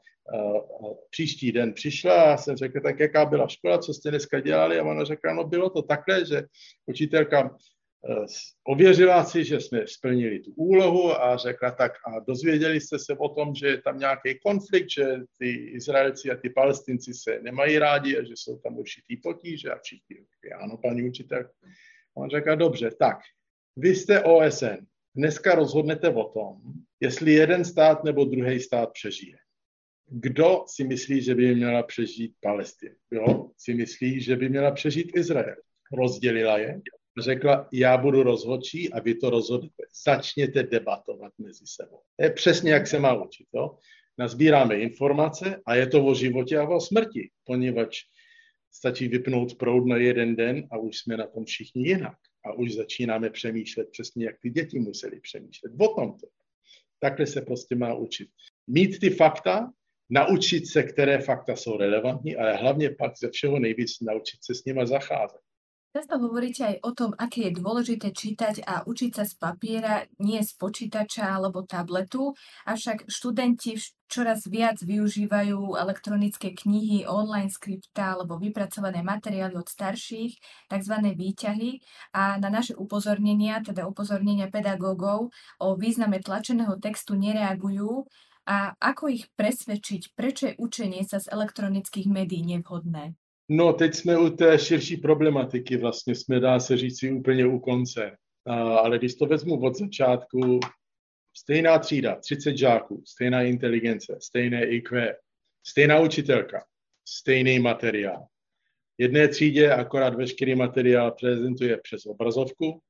a 0.58 0.94
příští 1.10 1.52
den 1.52 1.74
přišla 1.74 2.34
a 2.34 2.38
jsem 2.38 2.58
řekl, 2.58 2.82
tak 2.82 3.00
jaká 3.00 3.26
byla 3.26 3.48
škola, 3.48 3.78
co 3.78 3.94
jste 3.94 4.10
dneska 4.10 4.40
dělali 4.40 4.80
a 4.80 4.84
ona 4.84 5.04
řekla, 5.04 5.34
no 5.34 5.44
bylo 5.44 5.70
to 5.70 5.82
takhle, 5.82 6.26
že 6.26 6.44
učitelka 6.86 7.58
Eh, 8.10 8.26
ověřila 8.64 9.26
si, 9.26 9.44
že 9.44 9.60
jsme 9.60 9.88
splnili 9.88 10.40
tu 10.40 10.52
úlohu 10.56 11.22
a 11.22 11.38
řekla 11.38 11.72
tak 11.72 11.92
a 12.08 12.20
dozvěděli 12.20 12.82
jste 12.82 13.00
se 13.00 13.14
o 13.18 13.30
tom, 13.30 13.56
že 13.56 13.68
je 13.68 13.82
tam 13.82 14.00
nějaký 14.00 14.40
konflikt, 14.40 14.90
že 14.90 15.18
ty 15.40 15.50
Izraelci 15.50 16.32
a 16.32 16.36
ty 16.36 16.50
Palestinci 16.50 17.14
se 17.14 17.40
nemají 17.42 17.80
rádi 17.80 18.18
a 18.18 18.24
že 18.24 18.34
jsou 18.36 18.58
tam 18.60 18.78
určitý 18.78 19.18
potíže 19.18 19.72
a 19.72 19.80
všichni 19.80 20.18
ano, 20.62 20.78
paní 20.78 21.10
učitel. 21.10 21.50
On 22.18 22.30
řekla, 22.30 22.56
dobře, 22.56 22.92
tak, 23.00 23.18
vy 23.76 23.96
jste 23.96 24.24
OSN, 24.24 24.86
dneska 25.16 25.56
rozhodnete 25.56 26.10
o 26.10 26.24
tom, 26.24 26.62
jestli 27.00 27.34
jeden 27.34 27.66
stát 27.66 28.04
nebo 28.04 28.26
druhý 28.26 28.60
stát 28.60 28.92
přežije. 28.94 29.38
Kdo 30.08 30.64
si 30.68 30.84
myslí, 30.84 31.22
že 31.22 31.36
by 31.36 31.56
měla 31.56 31.84
přežít 31.84 32.36
Palestinu? 32.42 32.96
Kdo 33.10 33.50
si 33.58 33.74
myslí, 33.74 34.22
že 34.22 34.36
by 34.36 34.50
měla 34.50 34.72
přežít 34.72 35.12
Izrael? 35.16 35.56
Rozdělila 35.92 36.58
je 36.58 36.82
řekla, 37.22 37.68
já 37.74 37.98
budu 37.98 38.24
rozhodčí 38.24 38.94
a 38.94 39.00
vy 39.00 39.16
to 39.16 39.30
rozhodnete. 39.30 39.84
Začněte 40.06 40.64
debatovat 40.64 41.34
mezi 41.38 41.64
sebou. 41.68 42.00
To 42.18 42.24
je 42.24 42.30
přesně, 42.30 42.72
jak 42.72 42.88
se 42.88 43.00
má 43.00 43.24
učit. 43.24 43.48
Jo? 43.56 43.78
Nazbíráme 44.18 44.76
informace 44.76 45.62
a 45.66 45.76
je 45.76 45.88
to 45.88 46.06
o 46.06 46.16
životě 46.16 46.58
a 46.58 46.68
o 46.68 46.80
smrti, 46.80 47.30
poněvadž 47.44 48.02
stačí 48.72 49.08
vypnout 49.08 49.56
proud 49.56 49.86
na 49.86 49.98
jeden 49.98 50.36
den 50.36 50.68
a 50.72 50.78
už 50.78 50.98
jsme 50.98 51.18
na 51.18 51.28
tom 51.28 51.46
všichni 51.46 51.88
jinak. 51.88 52.18
A 52.46 52.54
už 52.54 52.74
začínáme 52.74 53.30
přemýšlet 53.30 53.90
přesně, 53.90 54.26
jak 54.26 54.40
ty 54.40 54.50
děti 54.50 54.80
museli 54.80 55.20
přemýšlet. 55.20 55.72
O 55.78 55.88
tom 55.96 56.18
to. 56.18 56.28
Takhle 57.00 57.28
se 57.28 57.42
prostě 57.42 57.76
má 57.76 57.94
učit. 57.94 58.30
Mít 58.68 59.00
ty 59.00 59.10
fakta, 59.10 59.72
naučit 60.10 60.68
se, 60.68 60.84
které 60.84 61.22
fakta 61.22 61.56
jsou 61.56 61.78
relevantní, 61.78 62.36
ale 62.36 62.56
hlavně 62.56 62.90
pak 62.90 63.18
ze 63.18 63.30
všeho 63.30 63.60
nejvíc 63.60 64.00
naučit 64.02 64.44
se 64.44 64.56
s 64.56 64.66
nima 64.66 64.86
zacházet. 64.86 65.45
Často 65.96 66.20
hovoríte 66.20 66.76
aj 66.76 66.78
o 66.84 66.92
tom, 66.92 67.16
aké 67.16 67.48
je 67.48 67.56
dôležité 67.56 68.12
čítať 68.12 68.68
a 68.68 68.84
učiť 68.84 69.16
sa 69.16 69.24
z 69.24 69.40
papiera, 69.40 70.04
nie 70.20 70.44
z 70.44 70.52
počítača 70.60 71.24
alebo 71.24 71.64
tabletu, 71.64 72.36
avšak 72.68 73.08
študenti 73.08 73.80
čoraz 74.12 74.44
viac 74.44 74.76
využívajú 74.84 75.80
elektronické 75.80 76.52
knihy, 76.52 77.08
online 77.08 77.48
skripta 77.48 78.20
alebo 78.20 78.36
vypracované 78.36 79.08
materiály 79.08 79.56
od 79.56 79.72
starších, 79.72 80.36
tzv. 80.68 80.96
výťahy 81.16 81.80
a 82.12 82.44
na 82.44 82.52
naše 82.52 82.76
upozornenia, 82.76 83.64
teda 83.64 83.88
upozornenia 83.88 84.52
pedagógov 84.52 85.32
o 85.64 85.68
význame 85.80 86.20
tlačeného 86.20 86.76
textu 86.76 87.16
nereagujú 87.16 88.04
a 88.44 88.76
ako 88.84 89.16
ich 89.16 89.32
presvedčiť, 89.40 90.12
prečo 90.12 90.52
je 90.52 90.60
učenie 90.60 91.08
sa 91.08 91.24
z 91.24 91.32
elektronických 91.32 92.12
médií 92.12 92.44
nevhodné? 92.44 93.16
No, 93.50 93.74
teď 93.74 93.96
jsme 93.96 94.18
u 94.18 94.30
té 94.30 94.60
širší 94.60 94.98
problematiky, 94.98 95.78
vlastně 95.78 96.16
jsme, 96.16 96.40
dá 96.40 96.60
se 96.60 96.78
říct, 96.78 97.04
úplně 97.04 97.48
u 97.48 97.60
konce. 97.60 98.18
Ale 98.46 98.98
když 98.98 99.16
to 99.16 99.26
vezmu 99.26 99.62
od 99.62 99.78
začátku, 99.78 100.60
stejná 101.38 101.80
třída, 101.80 102.16
30 102.16 102.58
žáků, 102.58 103.04
stejná 103.06 103.42
inteligence, 103.42 104.18
stejné 104.22 104.66
IQ, 104.66 105.16
stejná 105.68 106.00
učitelka, 106.00 106.66
stejný 107.08 107.60
materiál. 107.60 108.28
Jedné 108.98 109.28
třídě 109.28 109.72
akorát 109.72 110.16
veškerý 110.16 110.56
materiál 110.56 111.12
prezentuje 111.12 111.78
přes 111.78 112.06
obrazovku, 112.06 112.82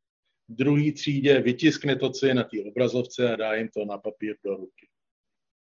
druhý 0.50 0.92
třídě 0.92 1.42
vytiskne 1.42 1.96
to, 1.96 2.10
co 2.10 2.28
je 2.28 2.34
na 2.34 2.44
té 2.44 2.58
obrazovce 2.68 3.34
a 3.34 3.36
dá 3.36 3.54
jim 3.54 3.70
to 3.70 3.86
na 3.86 3.98
papír 3.98 4.36
do 4.46 4.56
ruky. 4.56 4.88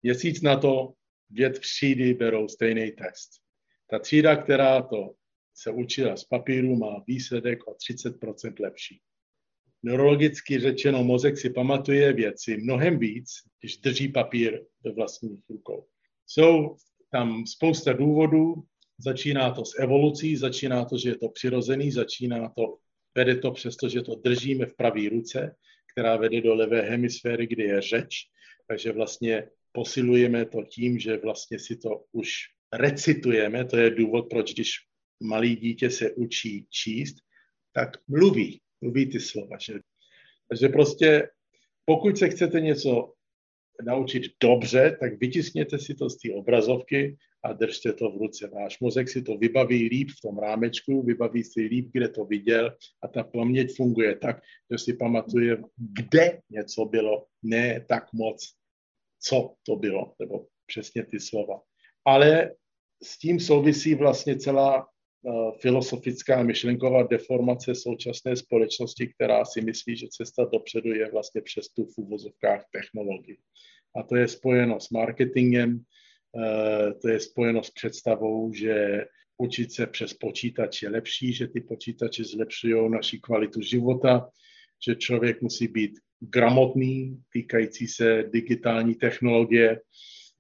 Měsíc 0.04 0.42
na 0.42 0.58
to 0.58 0.94
dvě 1.30 1.50
třídy 1.50 2.13
berou 2.13 2.48
stejný 2.48 2.92
test 2.92 3.45
ta 3.89 4.00
třída, 4.00 4.36
která 4.36 4.82
to 4.82 5.15
se 5.54 5.71
učila 5.71 6.17
z 6.17 6.24
papíru, 6.24 6.76
má 6.76 7.04
výsledek 7.08 7.67
o 7.67 7.71
30% 7.71 8.54
lepší. 8.60 9.02
Neurologicky 9.84 10.60
řečeno, 10.60 11.04
mozek 11.04 11.38
si 11.38 11.50
pamatuje 11.50 12.13
věci 12.13 12.58
mnohem 12.58 13.00
víc, 13.00 13.30
když 13.60 13.78
drží 13.78 14.08
papír 14.08 14.65
ve 14.84 14.91
vlastních 14.91 15.39
rukou. 15.50 15.86
Jsou 16.28 16.76
tam 17.12 17.45
spousta 17.48 17.93
důvodů, 17.93 18.63
začíná 18.98 19.52
to 19.52 19.65
s 19.65 19.80
evolucí, 19.80 20.38
začíná 20.38 20.86
to, 20.86 20.98
že 20.98 21.10
je 21.10 21.17
to 21.17 21.30
přirozený, 21.30 21.91
začíná 21.91 22.50
to, 22.50 22.78
vede 23.15 23.36
to 23.36 23.52
přesto, 23.52 23.89
že 23.89 24.02
to 24.02 24.15
držíme 24.15 24.65
v 24.65 24.76
pravé 24.76 25.10
ruce, 25.10 25.56
která 25.93 26.17
vede 26.17 26.41
do 26.41 26.56
levé 26.56 26.82
hemisféry, 26.82 27.48
kde 27.48 27.63
je 27.63 27.82
řeč, 27.82 28.15
takže 28.67 28.91
vlastně 28.91 29.50
posilujeme 29.71 30.45
to 30.45 30.63
tím, 30.63 31.00
že 31.00 31.17
vlastně 31.17 31.60
si 31.60 31.78
to 31.78 32.06
už 32.12 32.55
recitujeme, 32.73 33.65
to 33.65 33.78
je 33.78 33.89
důvod, 33.89 34.30
proč 34.30 34.54
když 34.54 34.71
malý 35.23 35.56
dítě 35.56 35.89
se 35.89 36.12
učí 36.12 36.67
číst, 36.69 37.15
tak 37.73 37.89
mluví, 38.08 38.62
mluví 38.82 39.06
ty 39.06 39.19
slova. 39.19 39.58
Že? 39.58 39.73
Takže 40.49 40.69
prostě 40.69 41.30
pokud 41.86 42.17
se 42.17 42.30
chcete 42.30 42.60
něco 42.60 43.13
naučit 43.84 44.23
dobře, 44.43 44.97
tak 44.99 45.19
vytiskněte 45.19 45.80
si 45.80 45.95
to 45.95 46.10
z 46.10 46.17
té 46.17 46.34
obrazovky 46.34 47.17
a 47.43 47.54
držte 47.54 47.93
to 47.93 48.12
v 48.12 48.17
ruce. 48.17 48.47
Váš 48.47 48.80
mozek 48.80 49.10
si 49.10 49.21
to 49.21 49.38
vybaví 49.38 49.89
líp 49.89 50.10
v 50.10 50.21
tom 50.21 50.38
rámečku, 50.38 51.04
vybaví 51.04 51.43
si 51.43 51.62
líp, 51.62 51.89
kde 51.93 52.10
to 52.10 52.25
viděl 52.25 52.78
a 53.04 53.08
ta 53.08 53.23
paměť 53.23 53.75
funguje 53.75 54.15
tak, 54.15 54.41
že 54.71 54.78
si 54.78 54.93
pamatuje, 54.93 55.58
kde 55.78 56.41
něco 56.49 56.86
bylo, 56.86 57.25
ne 57.43 57.86
tak 57.89 58.13
moc, 58.13 58.54
co 59.19 59.56
to 59.63 59.75
bylo, 59.75 60.13
nebo 60.19 60.47
přesně 60.65 61.06
ty 61.06 61.19
slova. 61.19 61.62
Ale 62.06 62.52
s 63.04 63.18
tím 63.20 63.39
souvisí 63.39 63.96
vlastně 63.96 64.38
celá 64.38 64.78
uh, 64.78 65.52
filosofická 65.60 66.44
myšlenková 66.44 67.04
deformace 67.04 67.76
současné 67.76 68.36
společnosti, 68.36 69.08
která 69.08 69.46
si 69.46 69.62
myslí, 69.62 69.98
že 69.98 70.08
cesta 70.12 70.46
dopředu 70.46 70.94
je 70.94 71.12
vlastně 71.12 71.41
přes 71.41 71.68
tu 71.70 71.86
v 71.86 71.98
uvozovkách 71.98 72.65
technologii. 72.72 73.38
A 73.96 74.04
to 74.04 74.15
je 74.15 74.28
spojeno 74.28 74.80
s 74.80 74.89
marketingem, 74.89 75.76
uh, 75.76 77.00
to 77.02 77.10
je 77.10 77.20
spojeno 77.20 77.63
s 77.63 77.72
představou, 77.72 78.54
že 78.54 79.06
učit 79.38 79.74
se 79.74 79.88
přes 79.88 80.13
počítač 80.13 80.82
je 80.82 80.89
lepší, 80.89 81.34
že 81.34 81.48
ty 81.48 81.62
počítače 81.62 82.24
zlepšují 82.24 82.91
naši 82.91 83.20
kvalitu 83.20 83.62
života, 83.62 84.30
že 84.88 84.96
člověk 84.96 85.41
musí 85.41 85.68
být 85.68 86.00
gramotný, 86.20 87.18
týkající 87.34 87.88
se 87.88 88.24
digitální 88.30 88.96
technologie, 88.96 89.82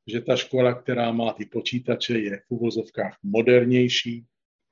že 0.07 0.21
ta 0.21 0.35
škola, 0.35 0.73
která 0.73 1.11
má 1.11 1.33
ty 1.33 1.45
počítače, 1.45 2.19
je 2.19 2.37
v 2.37 2.51
uvozovkách 2.51 3.17
modernější. 3.23 4.25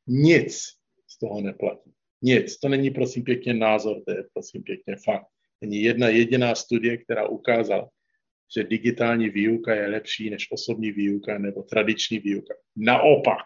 Nic 0.08 0.64
z 1.08 1.20
toho 1.20 1.42
neplatí. 1.42 1.92
Nic. 2.22 2.60
To 2.60 2.70
není 2.70 2.92
prosím 2.92 3.24
pěkně 3.24 3.54
názor, 3.54 4.02
to 4.06 4.12
je 4.12 4.24
prosím 4.34 4.64
pěkně 4.64 4.96
fakt. 5.06 5.28
Není 5.62 5.82
jedna 5.82 6.08
jediná 6.10 6.56
studie, 6.56 6.98
která 6.98 7.28
ukázala, 7.28 7.90
že 8.56 8.64
digitální 8.64 9.30
výuka 9.30 9.76
je 9.76 9.88
lepší 9.88 10.30
než 10.30 10.52
osobní 10.52 10.92
výuka 10.92 11.38
nebo 11.38 11.64
tradiční 11.64 12.20
výuka. 12.20 12.54
Naopak, 12.76 13.46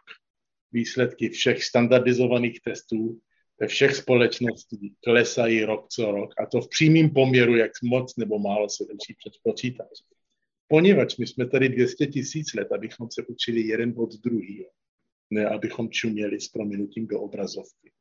výsledky 0.71 1.29
všech 1.29 1.63
standardizovaných 1.63 2.61
testů 2.61 3.19
ve 3.59 3.67
všech 3.67 3.95
společností 3.95 4.93
klesají 5.03 5.63
rok 5.63 5.87
co 5.89 6.11
rok 6.11 6.33
a 6.37 6.45
to 6.45 6.61
v 6.61 6.69
přímém 6.69 7.09
poměru, 7.09 7.55
jak 7.55 7.71
moc 7.83 8.15
nebo 8.17 8.39
málo 8.39 8.69
se 8.69 8.83
učí 8.83 9.15
přes 9.19 9.37
počítač. 9.43 9.87
Poněvadž 10.67 11.17
my 11.17 11.27
jsme 11.27 11.47
tady 11.49 11.69
200 11.69 12.07
tisíc 12.07 12.53
let, 12.53 12.71
abychom 12.71 13.11
se 13.11 13.25
učili 13.27 13.61
jeden 13.61 13.93
od 13.97 14.13
druhý, 14.13 14.65
ne 15.29 15.45
abychom 15.45 15.89
čuměli 15.89 16.41
s 16.41 16.47
prominutím 16.47 17.07
do 17.07 17.21
obrazovky. 17.21 17.91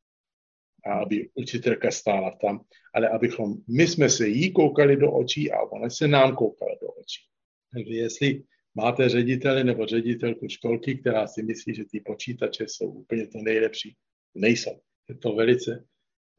A 0.85 0.93
aby 0.93 1.29
učitelka 1.33 1.91
stála 1.91 2.37
tam, 2.41 2.65
ale 2.93 3.09
abychom, 3.09 3.53
my 3.67 3.87
jsme 3.87 4.09
se 4.09 4.27
jí 4.27 4.53
koukali 4.53 4.97
do 4.97 5.11
očí 5.11 5.51
a 5.51 5.61
ona 5.61 5.89
se 5.89 6.07
nám 6.07 6.35
koukala 6.35 6.75
do 6.81 6.87
očí. 6.87 7.21
Takže 7.73 7.93
jestli 7.93 8.43
máte 8.75 9.09
ředitele 9.09 9.63
nebo 9.63 9.85
ředitelku 9.85 10.47
školky, 10.49 10.97
která 10.97 11.27
si 11.27 11.43
myslí, 11.43 11.75
že 11.75 11.85
ty 11.91 11.99
počítače 11.99 12.63
jsou 12.67 12.91
úplně 12.91 13.27
to 13.27 13.37
nejlepší, 13.41 13.95
nejsou. 14.35 14.81
Je 15.09 15.15
to 15.15 15.35
velice 15.35 15.85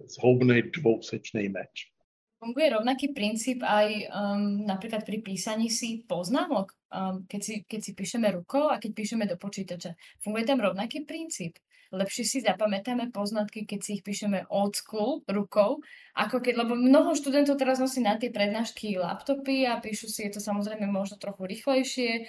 zhoubný 0.07 0.62
dvousečný 0.62 1.49
meč. 1.49 1.97
Funguje 2.38 2.70
rovnaký 2.70 3.11
princíp 3.11 3.66
aj 3.66 4.09
um, 4.14 4.62
napríklad 4.62 5.03
pri 5.03 5.18
písaní 5.27 5.66
si 5.74 6.07
poznámok, 6.07 6.70
um, 6.94 7.27
keď, 7.27 7.40
si, 7.42 7.55
keď 7.66 7.81
si 7.83 7.92
píšeme 7.98 8.31
rukou 8.31 8.70
a 8.70 8.79
keď 8.79 8.94
píšeme 8.94 9.27
do 9.27 9.35
počítača. 9.35 9.98
Funguje 10.22 10.46
tam 10.46 10.62
rovnaký 10.62 11.03
princíp? 11.03 11.59
lepšie 11.88 12.24
si 12.24 12.38
zapamätáme 12.44 13.09
poznatky, 13.09 13.64
keď 13.64 13.81
si 13.81 13.90
ich 14.01 14.05
píšeme 14.05 14.44
old 14.53 14.77
school, 14.77 15.24
rukou, 15.24 15.81
ako 16.12 16.37
keď, 16.44 16.55
lebo 16.64 16.77
mnoho 16.77 17.16
študentov 17.16 17.57
teraz 17.57 17.81
nosí 17.81 18.05
na 18.05 18.20
tie 18.20 18.29
prednášky 18.29 19.01
laptopy 19.01 19.64
a 19.64 19.81
píšu 19.81 20.09
si, 20.12 20.29
je 20.29 20.37
to 20.37 20.40
samozrejme 20.44 20.85
možno 20.85 21.16
trochu 21.16 21.48
rýchlejšie. 21.48 22.29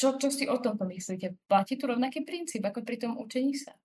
Čo, 0.00 0.16
čo 0.16 0.32
si 0.32 0.48
o 0.48 0.56
tomto 0.56 0.88
myslíte? 0.88 1.36
Platí 1.44 1.76
tu 1.76 1.84
rovnaký 1.84 2.24
princíp 2.24 2.64
ako 2.64 2.80
pri 2.80 2.96
tom 2.96 3.20
učení 3.20 3.52
sa? 3.52 3.76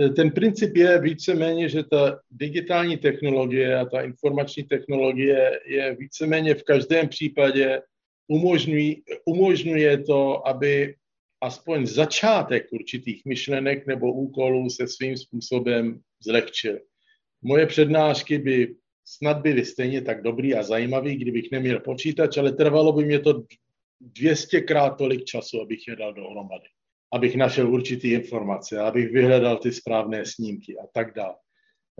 E, 0.00 0.08
ten 0.08 0.30
princip 0.30 0.76
je 0.76 1.00
víceméně, 1.00 1.68
že 1.68 1.82
ta 1.82 2.20
digitální 2.30 2.96
technologie 2.96 3.78
a 3.78 3.84
ta 3.84 4.00
informační 4.00 4.62
technologie 4.62 5.60
je 5.66 5.96
víceméně 5.96 6.54
v 6.54 6.62
každém 6.62 7.08
případě 7.08 7.82
umožňují, 8.28 9.02
umožňuje 9.24 9.98
to, 9.98 10.48
aby 10.48 10.94
aspoň 11.40 11.86
začátek 11.86 12.72
určitých 12.72 13.22
myšlenek 13.24 13.86
nebo 13.86 14.12
úkolů 14.12 14.70
se 14.70 14.88
svým 14.88 15.16
způsobem 15.16 16.00
zlehčil. 16.24 16.78
Moje 17.42 17.66
přednášky 17.66 18.38
by 18.38 18.74
snad 19.04 19.42
byly 19.42 19.64
stejně 19.64 20.02
tak 20.02 20.22
dobrý 20.22 20.54
a 20.54 20.62
zajímavý, 20.62 21.16
kdybych 21.16 21.50
neměl 21.52 21.80
počítač, 21.80 22.36
ale 22.36 22.52
trvalo 22.52 22.92
by 22.92 23.04
mě 23.04 23.18
to 23.18 23.42
200 24.00 24.60
krát 24.60 24.90
tolik 24.90 25.24
času, 25.24 25.60
abych 25.60 25.88
je 25.88 25.96
dal 25.96 26.14
dohromady. 26.14 26.66
Abych 27.12 27.36
našel 27.36 27.72
určitý 27.72 28.12
informace, 28.12 28.78
abych 28.80 29.12
vyhledal 29.12 29.58
ty 29.58 29.72
správné 29.72 30.26
snímky 30.26 30.76
a 30.78 30.86
tak 30.94 31.14
dále. 31.14 31.34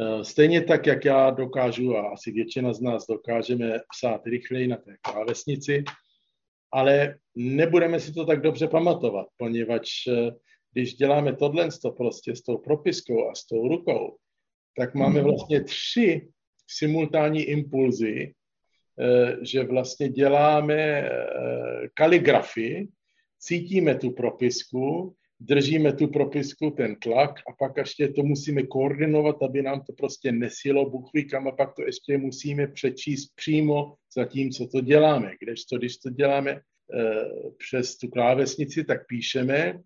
Eh, 0.01 0.25
stejně 0.25 0.64
tak, 0.64 0.87
jak 0.87 1.05
já 1.05 1.31
dokážu, 1.31 1.96
a 1.96 2.09
asi 2.09 2.31
většina 2.31 2.72
z 2.72 2.81
nás 2.81 3.07
dokážeme 3.07 3.81
psát 3.96 4.27
rychleji 4.27 4.66
na 4.66 4.77
té 4.77 4.96
klávesnici, 5.01 5.85
ale 6.72 7.18
nebudeme 7.35 8.01
si 8.01 8.12
to 8.12 8.27
tak 8.27 8.40
dobře 8.40 8.68
pamatovat, 8.68 9.27
poněvadž 9.37 10.07
eh, 10.09 10.31
když 10.72 10.94
děláme 10.94 11.37
tohle 11.37 11.68
prostě 11.96 12.37
s 12.37 12.42
tou 12.42 12.59
propiskou 12.59 13.29
a 13.29 13.35
s 13.35 13.46
tou 13.46 13.68
rukou, 13.68 14.16
tak 14.77 14.94
máme 14.94 15.20
mhm. 15.20 15.25
vlastně 15.25 15.64
tři 15.64 16.29
simultánní 16.66 17.42
impulzy, 17.42 18.35
eh, 19.01 19.37
že 19.42 19.64
vlastně 19.64 20.09
děláme 20.09 21.11
kaligrafii, 21.94 22.88
cítíme 23.42 23.94
tu 23.94 24.11
propisku, 24.11 25.14
držíme 25.40 25.92
tu 25.92 26.07
propisku, 26.09 26.70
ten 26.70 26.96
tlak 26.96 27.31
a 27.31 27.52
pak 27.59 27.76
ještě 27.76 28.09
to 28.09 28.22
musíme 28.22 28.62
koordinovat, 28.62 29.42
aby 29.42 29.62
nám 29.62 29.81
to 29.81 29.92
prostě 29.92 30.33
nesilo 30.33 30.90
buchvíkam 30.90 31.48
a 31.48 31.52
pak 31.52 31.74
to 31.74 31.83
ještě 31.83 32.18
musíme 32.18 32.66
přečíst 32.66 33.33
přímo 33.35 33.94
za 34.16 34.24
tím, 34.24 34.50
co 34.50 34.66
to 34.66 34.81
děláme. 34.81 35.33
Kdežto, 35.40 35.78
když 35.78 35.96
to 35.96 36.11
děláme 36.11 36.50
e, 36.50 36.61
přes 37.59 37.96
tu 37.96 38.09
klávesnici, 38.09 38.85
tak 38.85 39.07
píšeme, 39.07 39.81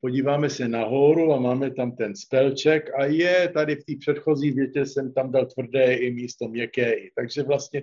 podíváme 0.00 0.50
se 0.50 0.68
nahoru 0.68 1.32
a 1.32 1.40
máme 1.40 1.70
tam 1.70 1.96
ten 1.96 2.16
spelček 2.16 2.90
a 2.94 3.04
je, 3.04 3.50
tady 3.54 3.76
v 3.76 3.84
té 3.84 3.92
předchozí 4.00 4.50
větě 4.50 4.86
jsem 4.86 5.12
tam 5.12 5.32
dal 5.32 5.46
tvrdé 5.46 5.94
i 5.94 6.10
místo 6.14 6.48
měkké 6.48 6.92
i. 6.92 7.10
Takže 7.16 7.42
vlastně 7.42 7.82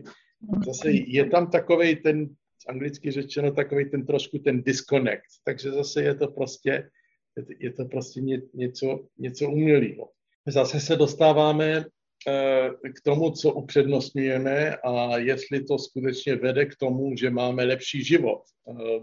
zase 0.65 0.91
je 0.91 1.25
tam 1.25 1.51
takový 1.51 1.95
ten, 1.95 2.29
anglicky 2.69 3.11
řečeno, 3.11 3.51
takový 3.51 3.89
ten 3.89 4.05
trošku 4.05 4.39
ten 4.39 4.63
disconnect. 4.63 5.41
Takže 5.43 5.71
zase 5.71 6.03
je 6.03 6.15
to 6.15 6.27
prostě 6.27 6.89
je 7.59 7.73
to 7.73 7.85
prostě 7.85 8.21
něco, 8.53 9.07
něco 9.17 9.51
umělého. 9.51 10.09
Zase 10.47 10.79
se 10.79 10.95
dostáváme 10.95 11.85
eh, 12.27 12.69
k 12.95 13.01
tomu, 13.03 13.31
co 13.31 13.53
upřednostňujeme 13.53 14.75
a 14.75 15.17
jestli 15.17 15.63
to 15.63 15.77
skutečně 15.77 16.35
vede 16.35 16.65
k 16.65 16.75
tomu, 16.75 17.15
že 17.15 17.29
máme 17.29 17.63
lepší 17.63 18.03
život. 18.03 18.41
Eh, 18.69 18.99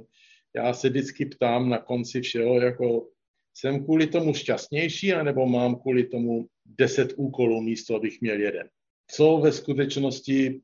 já 0.57 0.73
se 0.75 0.89
vždycky 0.89 1.27
ptám 1.27 1.69
na 1.69 1.79
konci 1.79 2.21
všeho, 2.21 2.61
jako 2.61 3.09
jsem 3.55 3.85
kvůli 3.85 4.07
tomu 4.07 4.35
šťastnější, 4.35 5.13
anebo 5.13 5.47
mám 5.47 5.77
kvůli 5.77 6.05
tomu 6.05 6.47
deset 6.65 7.13
úkolů 7.17 7.61
místo, 7.61 7.97
abych 7.97 8.21
měl 8.21 8.41
jeden. 8.41 8.69
Co 9.11 9.39
ve 9.39 9.53
skutečnosti 9.53 10.61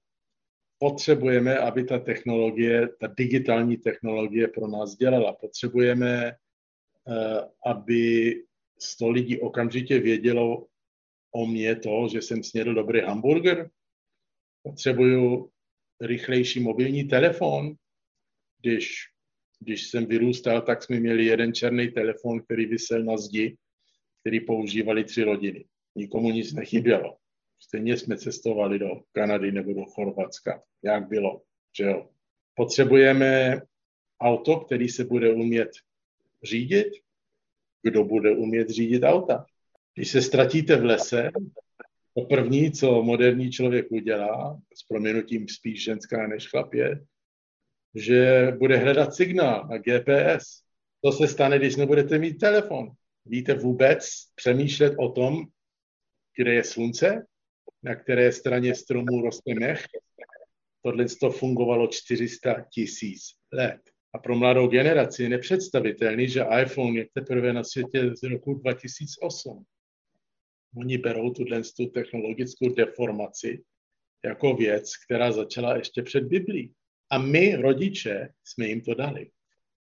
potřebujeme, 0.81 1.59
aby 1.59 1.85
ta 1.85 1.99
technologie, 1.99 2.89
ta 3.01 3.07
digitální 3.07 3.77
technologie 3.77 4.49
pro 4.49 4.67
nás 4.67 4.97
dělala? 4.97 5.33
Potřebujeme 5.33 6.37
Eh, 7.09 7.49
aby 7.67 8.35
sto 8.79 9.11
lidí 9.11 9.41
okamžitě 9.41 9.99
vědělo 9.99 10.67
o 11.35 11.47
mě 11.47 11.77
to, 11.77 12.09
že 12.13 12.23
jsem 12.23 12.43
snědl 12.43 12.75
dobrý 12.75 13.01
hamburger. 13.01 13.71
Potřebuju 14.63 15.51
rychlejší 16.01 16.61
mobilní 16.61 17.05
telefon. 17.05 17.75
Když, 18.61 18.95
když 19.61 19.87
jsem 19.87 20.07
vyrůstal, 20.07 20.63
tak 20.63 20.83
jsme 20.83 21.01
měli 21.01 21.25
jeden 21.25 21.55
černý 21.55 21.89
telefon, 21.89 22.41
který 22.43 22.67
vysel 22.67 23.05
na 23.05 23.17
zdi, 23.17 23.57
který 24.21 24.41
používali 24.41 25.05
tři 25.05 25.23
rodiny. 25.23 25.65
Nikomu 25.97 26.31
nic 26.31 26.53
nechybělo. 26.53 27.17
Stejně 27.61 27.97
jsme 27.97 28.17
cestovali 28.17 28.79
do 28.79 28.89
Kanady 29.13 29.53
nebo 29.53 29.73
do 29.73 29.85
Chorvatska. 29.85 30.63
Jak 30.83 31.09
bylo, 31.09 31.43
že 31.79 31.85
jo. 31.85 32.09
Potřebujeme 32.55 33.61
auto, 34.21 34.61
který 34.61 34.89
se 34.89 35.05
bude 35.05 35.33
umět 35.33 35.71
řídit, 36.43 36.87
kdo 37.83 38.05
bude 38.05 38.31
umět 38.31 38.71
řídit 38.71 39.03
auta. 39.03 39.47
Když 39.95 40.11
se 40.11 40.23
ztratíte 40.23 40.77
v 40.77 40.85
lese, 40.85 41.31
to 42.15 42.25
první, 42.25 42.73
co 42.73 43.03
moderní 43.03 43.53
člověk 43.53 43.87
udělá, 43.91 44.61
s 44.75 44.83
proměnutím 44.83 45.49
spíš 45.49 45.85
ženská 45.85 46.27
než 46.27 46.49
chlap 46.49 46.75
je, 46.75 47.05
že 47.95 48.53
bude 48.59 48.77
hledat 48.77 49.15
signál 49.15 49.69
na 49.69 49.79
GPS. 49.79 50.63
To 51.05 51.13
se 51.13 51.29
stane, 51.29 51.59
když 51.59 51.77
nebudete 51.77 52.19
mít 52.19 52.39
telefon. 52.39 52.91
Víte 53.27 53.55
vůbec 53.55 54.09
přemýšlet 54.35 54.95
o 54.99 55.13
tom, 55.13 55.45
kde 56.37 56.55
je 56.55 56.65
slunce, 56.65 57.27
na 57.83 57.95
které 57.95 58.33
straně 58.33 58.75
stromu 58.75 59.21
roste 59.21 59.55
mech. 59.55 59.85
Tohle 60.83 61.05
to 61.21 61.31
fungovalo 61.31 61.87
400 61.87 62.67
tisíc 62.75 63.21
let. 63.53 63.81
A 64.15 64.19
pro 64.19 64.37
mladou 64.37 64.69
generaci 64.69 65.23
je 65.23 65.29
nepředstavitelný, 65.29 66.29
že 66.29 66.45
iPhone 66.63 66.99
je 66.99 67.07
teprve 67.15 67.53
na 67.53 67.65
světě 67.65 68.11
z 68.17 68.23
roku 68.23 68.55
2008. 68.55 69.65
Oni 70.77 70.99
berou 70.99 71.31
tuhle 71.31 71.63
tu 71.77 71.87
technologickou 71.87 72.69
deformaci 72.69 73.63
jako 74.25 74.55
věc, 74.55 74.97
která 75.05 75.33
začala 75.33 75.77
ještě 75.77 76.03
před 76.03 76.25
Biblí. 76.25 76.75
A 77.11 77.19
my, 77.19 77.57
rodiče, 77.57 78.29
jsme 78.45 78.69
jim 78.69 78.81
to 78.81 78.95
dali. 78.95 79.31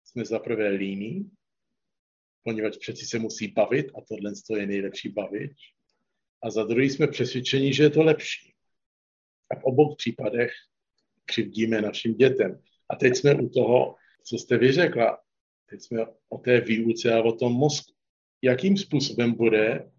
Jsme 0.03 0.25
zaprvé 0.25 0.69
líní, 0.69 1.31
poněvadž 2.43 2.77
přeci 2.77 3.05
se 3.05 3.19
musí 3.19 3.47
bavit 3.47 3.87
a 3.95 4.01
tohle 4.07 4.31
je 4.59 4.67
nejlepší 4.67 5.09
bavič. 5.09 5.73
A 6.41 6.49
za 6.49 6.63
druhý 6.63 6.89
jsme 6.89 7.07
přesvědčeni, 7.07 7.73
že 7.73 7.83
je 7.83 7.89
to 7.89 8.03
lepší. 8.03 8.53
A 9.51 9.59
v 9.59 9.63
obou 9.63 9.95
případech 9.95 10.51
křivdíme 11.25 11.81
našim 11.81 12.13
dětem. 12.13 12.61
A 12.89 12.95
teď 12.95 13.15
jsme 13.15 13.35
u 13.35 13.49
toho, 13.49 13.95
co 14.23 14.37
jste 14.37 14.57
vyřekla, 14.57 15.19
teď 15.69 15.81
jsme 15.81 16.05
o 16.29 16.37
té 16.37 16.61
výuce 16.61 17.13
a 17.13 17.23
o 17.23 17.31
tom 17.31 17.53
mozku. 17.53 17.93
Jakým 18.41 18.77
způsobem 18.77 19.33
bude 19.33 19.91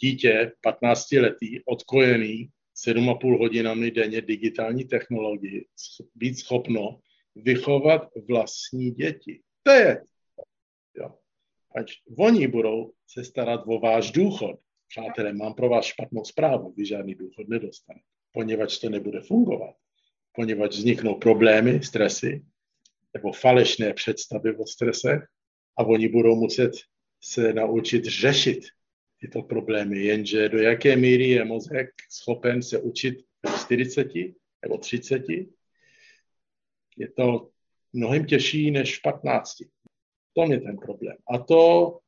dítě 0.00 0.52
15 0.60 1.12
letý, 1.12 1.64
odkojený 1.64 2.50
7,5 2.86 3.38
hodinami 3.38 3.90
denně 3.90 4.20
digitální 4.20 4.84
technologii, 4.84 5.66
být 6.14 6.34
schopno 6.38 7.00
vychovat 7.34 8.08
vlastní 8.28 8.90
děti. 8.90 9.42
To 9.62 9.70
je. 9.70 10.04
Jo. 10.94 11.14
Ať 11.74 11.92
oni 12.18 12.48
budou 12.48 12.92
se 13.06 13.24
starat 13.24 13.60
o 13.66 13.80
váš 13.80 14.10
důchod. 14.10 14.60
Přátelé, 14.88 15.32
mám 15.32 15.54
pro 15.54 15.68
vás 15.68 15.84
špatnou 15.84 16.24
zprávu, 16.24 16.74
vy 16.76 16.86
žádný 16.86 17.14
důchod 17.14 17.48
nedostanete, 17.48 18.04
poněvadž 18.32 18.78
to 18.78 18.90
nebude 18.90 19.20
fungovat, 19.20 19.76
poněvadž 20.32 20.76
vzniknou 20.76 21.14
problémy, 21.14 21.82
stresy, 21.82 22.44
nebo 23.14 23.32
falešné 23.32 23.94
představy 23.94 24.56
o 24.56 24.66
stresech 24.66 25.22
a 25.78 25.84
oni 25.84 26.08
budou 26.08 26.36
muset 26.36 26.72
se 27.20 27.52
naučit 27.52 28.04
řešit 28.04 28.60
tyto 29.20 29.42
problémy, 29.42 29.98
jenže 29.98 30.48
do 30.48 30.58
jaké 30.58 30.96
míry 30.96 31.28
je 31.28 31.44
mozek 31.44 31.90
schopen 32.10 32.62
se 32.62 32.78
učit 32.78 33.24
v 33.46 33.60
40 33.60 34.06
nebo 34.62 34.78
30, 34.78 35.22
je 36.96 37.08
to 37.16 37.50
mnohem 37.92 38.24
těžší 38.24 38.70
než 38.70 38.98
v 38.98 39.02
15. 39.02 39.56
To 40.32 40.52
je 40.52 40.60
ten 40.60 40.78
problém. 40.78 41.16
A 41.30 41.38
to 41.38 41.98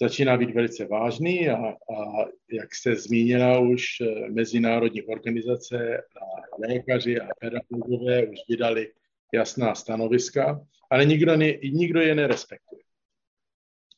začíná 0.00 0.36
být 0.36 0.54
velice 0.54 0.86
vážný 0.86 1.48
a, 1.48 1.66
a 1.66 2.24
jak 2.52 2.74
se 2.74 2.96
zmínila 2.96 3.58
už, 3.58 3.84
eh, 4.00 4.30
mezinárodní 4.30 5.02
organizace 5.02 5.98
a 5.98 6.56
lékaři 6.66 7.20
a 7.20 7.28
pedagogové 7.40 8.26
už 8.26 8.38
vydali 8.48 8.92
jasná 9.34 9.74
stanoviska, 9.74 10.66
ale 10.90 11.04
nikdo, 11.04 11.36
ne, 11.36 11.52
nikdo 11.52 12.00
je 12.00 12.14
nerespektuje. 12.14 12.82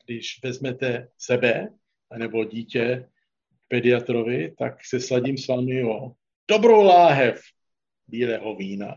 Když 0.04 0.40
vezmete 0.44 1.08
sebe 1.18 1.68
nebo 2.16 2.44
dítě 2.44 3.08
pediatrovi, 3.68 4.54
tak 4.58 4.84
se 4.84 5.00
sladím 5.00 5.38
s 5.38 5.48
vámi 5.48 5.84
o 5.84 6.12
dobrou 6.48 6.82
láhev 6.82 7.40
bílého 8.08 8.56
vína. 8.56 8.96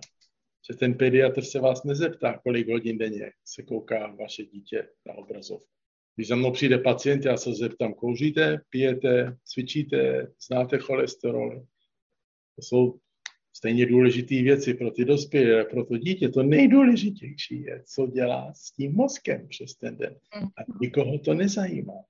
Že 0.70 0.78
ten 0.78 0.94
pediatr 0.94 1.44
se 1.44 1.60
vás 1.60 1.84
nezeptá, 1.84 2.40
kolik 2.44 2.70
hodin 2.70 2.98
denně 2.98 3.32
se 3.46 3.64
kouká 3.64 4.08
vaše 4.08 4.44
dítě 4.46 4.88
na 5.06 5.14
obrazovku. 5.14 5.74
Když 6.16 6.28
za 6.28 6.36
mnou 6.36 6.52
přijde 6.52 6.78
pacient, 6.78 7.26
já 7.26 7.38
se 7.38 7.54
zeptám, 7.54 7.94
kouříte, 7.94 8.62
pijete, 8.70 9.38
cvičíte, 9.46 10.28
znáte 10.48 10.78
cholesterol. 10.78 11.66
To 12.56 12.62
jsou 12.62 13.00
stejně 13.54 13.86
důležité 13.86 14.36
věci 14.36 14.74
pro 14.74 14.92
ty 14.92 15.06
dospělé, 15.06 15.66
pro 15.66 15.86
to 15.86 15.98
dítě. 15.98 16.30
To 16.30 16.44
nejdůležitější 16.44 17.62
je, 17.62 17.84
co 17.86 18.08
dělá 18.08 18.54
s 18.54 18.72
tím 18.72 18.96
mozkem 18.96 19.48
přes 19.48 19.76
ten 19.76 19.98
den. 19.98 20.16
A 20.34 20.62
nikoho 20.82 21.20
to 21.20 21.34
nezajímá. 21.34 22.04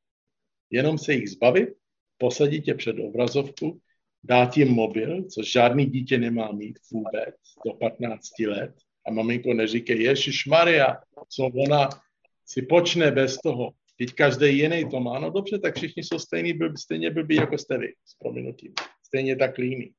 Jenom 0.69 0.97
se 0.97 1.13
jich 1.13 1.29
zbavit, 1.29 1.69
posadit 2.17 2.61
tě 2.61 2.73
před 2.73 2.95
obrazovku, 2.99 3.79
dát 4.23 4.57
jim 4.57 4.67
mobil, 4.67 5.23
což 5.23 5.51
žádný 5.51 5.85
dítě 5.85 6.17
nemá 6.17 6.51
mít 6.51 6.79
vůbec 6.91 7.35
do 7.65 7.73
15 7.73 8.39
let. 8.47 8.75
A 9.07 9.11
maminko 9.11 9.53
neříkej, 9.53 10.01
Ježíš 10.01 10.45
Maria, 10.45 10.97
co 11.29 11.45
ona 11.45 11.89
si 12.45 12.61
počne 12.61 13.11
bez 13.11 13.37
toho. 13.37 13.73
Teď 14.03 14.13
každý 14.13 14.57
jiný 14.57 14.89
to 14.91 14.99
má, 14.99 15.19
no 15.19 15.29
dobře, 15.29 15.59
tak 15.59 15.75
všichni 15.75 16.03
jsou 16.03 16.19
stejný, 16.19 16.53
blbý, 16.53 16.77
stejně 16.77 17.11
blbý 17.11 17.35
jako 17.35 17.57
jste 17.57 17.77
vy, 17.77 17.93
s 18.05 18.15
prominutím. 18.19 18.73
Stejně 19.05 19.35
tak 19.35 19.57
líný. 19.57 19.93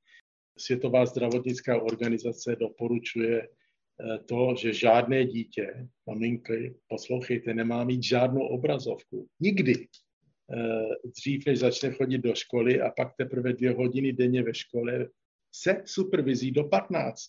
Světová 0.58 1.06
zdravotnická 1.06 1.82
organizace 1.82 2.56
doporučuje 2.56 3.42
eh, 3.42 4.18
to, 4.28 4.54
že 4.58 4.72
žádné 4.72 5.24
dítě, 5.24 5.88
maminky, 6.06 6.74
poslouchejte, 6.88 7.54
nemá 7.54 7.84
mít 7.84 8.02
žádnou 8.02 8.40
obrazovku. 8.40 9.26
Nikdy. 9.40 9.74
Eh, 9.74 11.10
dřív, 11.16 11.46
než 11.46 11.58
začne 11.58 11.90
chodit 11.90 12.18
do 12.18 12.34
školy 12.34 12.80
a 12.80 12.90
pak 12.90 13.16
teprve 13.16 13.52
dvě 13.52 13.70
hodiny 13.70 14.12
denně 14.12 14.42
ve 14.42 14.54
škole 14.54 15.08
se 15.54 15.82
supervizí 15.84 16.50
do 16.50 16.64
15. 16.64 17.20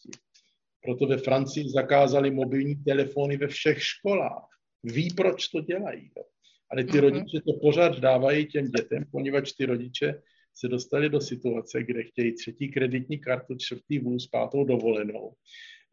Proto 0.82 1.08
ve 1.08 1.18
Francii 1.18 1.70
zakázali 1.70 2.32
mobilní 2.32 2.76
telefony 2.76 3.38
ve 3.38 3.48
všech 3.48 3.84
školách. 3.84 4.50
Ví, 4.84 5.14
proč 5.16 5.48
to 5.48 5.62
dělají. 5.62 6.12
Jo. 6.18 6.24
Ale 6.72 6.84
ty 6.84 6.92
mm-hmm. 6.92 7.02
rodiče 7.02 7.42
to 7.42 7.54
pořád 7.54 8.00
dávají 8.00 8.46
těm 8.46 8.68
dětem, 8.68 9.06
poněvadž 9.12 9.52
ty 9.52 9.66
rodiče 9.66 10.22
se 10.58 10.68
dostali 10.68 11.10
do 11.10 11.22
situace, 11.22 11.84
kde 11.84 12.04
chtějí 12.04 12.34
třetí 12.34 12.72
kreditní 12.72 13.20
kartu, 13.20 13.56
čtvrtý 13.56 14.00
vůz, 14.00 14.28
pátou 14.28 14.64
dovolenou 14.64 15.34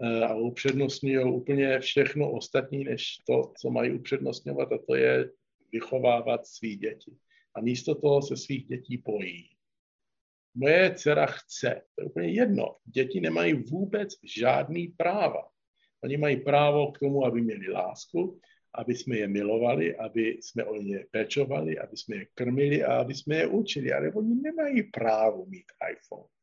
eh, 0.02 0.24
a 0.24 0.34
upřednostňují 0.34 1.24
úplně 1.24 1.80
všechno 1.80 2.32
ostatní, 2.32 2.84
než 2.84 3.16
to, 3.26 3.52
co 3.60 3.70
mají 3.70 3.92
upřednostňovat, 3.92 4.72
a 4.72 4.78
to 4.88 4.94
je 4.94 5.30
vychovávat 5.72 6.46
svý 6.46 6.76
děti. 6.76 7.16
A 7.54 7.60
místo 7.60 7.94
toho 7.94 8.22
se 8.22 8.36
svých 8.36 8.66
dětí 8.66 8.96
bojí. 8.96 9.48
Moje 10.54 10.94
dcera 10.94 11.26
chce, 11.26 11.82
to 11.94 12.02
je 12.02 12.06
úplně 12.06 12.28
jedno. 12.28 12.76
Děti 12.84 13.20
nemají 13.20 13.52
vůbec 13.52 14.08
žádný 14.36 14.88
práva. 14.88 15.48
Oni 16.04 16.16
mají 16.16 16.36
právo 16.36 16.92
k 16.92 16.98
tomu, 16.98 17.24
aby 17.24 17.40
měli 17.40 17.72
lásku, 17.72 18.40
aby 18.74 18.94
jsme 18.94 19.16
je 19.16 19.28
milovali, 19.28 19.96
aby 19.96 20.38
jsme 20.40 20.64
o 20.64 20.76
ně 20.76 21.04
pečovali, 21.10 21.78
aby 21.78 21.96
jsme 21.96 22.16
je 22.16 22.26
krmili 22.34 22.84
a 22.84 22.96
aby 22.96 23.14
jsme 23.14 23.36
je 23.36 23.46
učili. 23.46 23.92
Ale 23.92 24.12
oni 24.12 24.34
nemají 24.34 24.82
právo 24.82 25.46
mít 25.46 25.66
iPhone. 25.92 26.28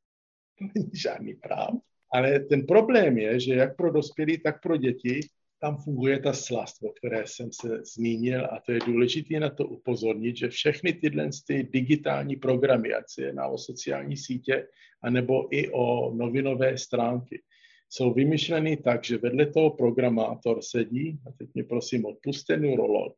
To 0.59 0.65
není 0.75 0.91
žádný 0.93 1.33
práv. 1.33 1.69
Ale 2.13 2.39
ten 2.39 2.65
problém 2.65 3.17
je, 3.17 3.39
že 3.39 3.53
jak 3.53 3.75
pro 3.75 3.91
dospělí, 3.91 4.37
tak 4.37 4.61
pro 4.61 4.77
děti 4.77 5.19
tam 5.61 5.77
funguje 5.77 6.19
ta 6.19 6.33
slast, 6.33 6.83
o 6.83 6.91
které 6.91 7.23
jsem 7.27 7.49
se 7.51 7.83
zmínil 7.95 8.45
a 8.45 8.59
to 8.65 8.71
je 8.71 8.79
důležité 8.85 9.39
na 9.39 9.49
to 9.49 9.67
upozornit, 9.67 10.37
že 10.37 10.49
všechny 10.49 10.93
tyhle 10.93 11.29
ty 11.47 11.63
digitální 11.63 12.35
programy, 12.35 12.93
ať 12.93 13.03
se 13.07 13.21
jedná 13.21 13.47
o 13.47 13.57
sociální 13.57 14.17
sítě, 14.17 14.67
anebo 15.03 15.55
i 15.55 15.69
o 15.69 16.15
novinové 16.15 16.77
stránky, 16.77 17.41
jsou 17.89 18.13
vymyšleny 18.13 18.77
tak, 18.77 19.03
že 19.03 19.17
vedle 19.17 19.45
toho 19.45 19.69
programátor 19.69 20.61
sedí, 20.61 21.19
a 21.27 21.31
teď 21.31 21.49
mě 21.53 21.63
prosím 21.63 22.05
odpuste, 22.05 22.57
neurolog. 22.57 23.15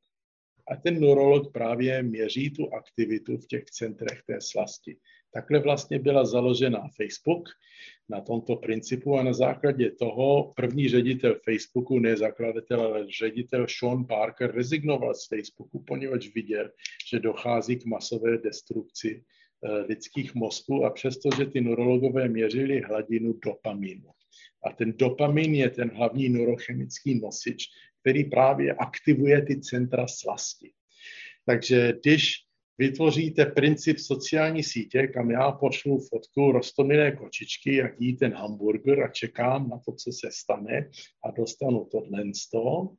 A 0.68 0.76
ten 0.76 1.00
neurolog 1.00 1.54
právě 1.54 2.04
měří 2.04 2.50
tu 2.50 2.74
aktivitu 2.74 3.38
v 3.38 3.48
těch 3.48 3.66
centrech 3.66 4.24
té 4.28 4.38
slasti. 4.42 4.98
Takhle 5.34 5.60
vlastně 5.60 6.00
byla 6.00 6.26
založena 6.26 6.88
Facebook 6.98 7.50
na 8.10 8.22
tomto 8.22 8.56
principu 8.56 9.18
a 9.18 9.24
na 9.24 9.34
základě 9.34 9.92
toho 9.92 10.54
první 10.56 10.90
ředitel 10.90 11.36
Facebooku, 11.46 12.00
ne 12.00 12.18
zakladatel, 12.18 12.82
ale 12.82 13.08
ředitel 13.20 13.66
Sean 13.80 14.06
Parker 14.06 14.52
rezignoval 14.52 15.14
z 15.14 15.28
Facebooku, 15.28 15.84
poněvadž 15.88 16.30
viděl, 16.36 16.72
že 17.10 17.20
dochází 17.20 17.76
k 17.76 17.86
masové 17.86 18.38
destrukci 18.38 19.24
eh, 19.64 19.72
lidských 19.78 20.36
mozků 20.36 20.86
a 20.86 20.90
přestože 20.90 21.46
ty 21.46 21.62
neurologové 21.62 22.28
měřili 22.28 22.82
hladinu 22.82 23.34
dopaminu. 23.46 24.12
A 24.64 24.72
ten 24.72 24.94
dopamin 24.98 25.56
je 25.56 25.70
ten 25.70 25.92
hlavní 25.96 26.30
neurochemický 26.30 27.20
nosič, 27.20 27.64
který 28.02 28.24
právě 28.24 28.74
aktivuje 28.74 29.42
ty 29.42 29.62
centra 29.62 30.08
slasti. 30.08 30.72
Takže 31.46 31.94
když 32.02 32.36
vytvoříte 32.78 33.46
princip 33.46 34.00
sociální 34.00 34.64
sítě, 34.64 35.08
kam 35.08 35.32
já 35.32 35.52
pošlu 35.52 36.00
fotku 36.00 36.52
rostomilé 36.52 37.12
kočičky, 37.12 37.76
jak 37.76 38.02
jí 38.02 38.18
ten 38.18 38.34
hamburger 38.34 39.04
a 39.04 39.08
čekám 39.08 39.70
na 39.70 39.78
to, 39.86 39.92
co 39.92 40.12
se 40.12 40.30
stane 40.32 40.90
a 41.26 41.32
dostanu 41.32 41.88
tohle 41.92 42.24
z 42.36 42.50
toho, 42.50 42.96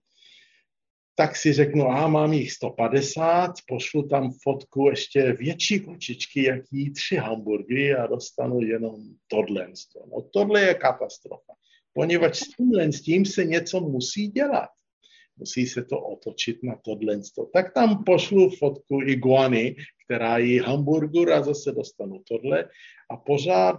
tak 1.15 1.37
si 1.37 1.53
řeknu, 1.53 1.89
a 1.89 2.09
mám 2.09 2.33
jich 2.33 2.53
150, 2.53 3.53
pošlu 3.69 4.09
tam 4.09 4.31
fotku 4.43 4.89
ještě 4.89 5.33
větší 5.33 5.81
kočičky, 5.81 6.43
jak 6.43 6.63
jí 6.71 6.93
tři 6.93 7.17
hamburgery 7.17 7.95
a 7.95 8.07
dostanu 8.07 8.61
jenom 8.61 8.97
tohle. 9.27 9.69
No 10.11 10.23
tohle 10.33 10.61
je 10.61 10.75
katastrofa, 10.75 11.53
poněvadž 11.93 12.37
s 12.37 12.49
tímhle 12.57 12.93
s 12.93 13.03
tím 13.03 13.25
se 13.25 13.45
něco 13.45 13.81
musí 13.81 14.29
dělat 14.29 14.69
musí 15.37 15.67
se 15.67 15.85
to 15.85 16.01
otočit 16.01 16.63
na 16.63 16.77
tohle. 16.85 17.21
Tak 17.53 17.75
tam 17.75 18.05
pošlu 18.05 18.51
fotku 18.51 19.03
iguany, 19.03 19.77
která 20.05 20.39
jí 20.39 20.59
hamburger 20.59 21.33
a 21.33 21.43
zase 21.43 21.73
dostanu 21.73 22.23
tohle 22.29 22.69
a 23.11 23.17
pořád 23.17 23.77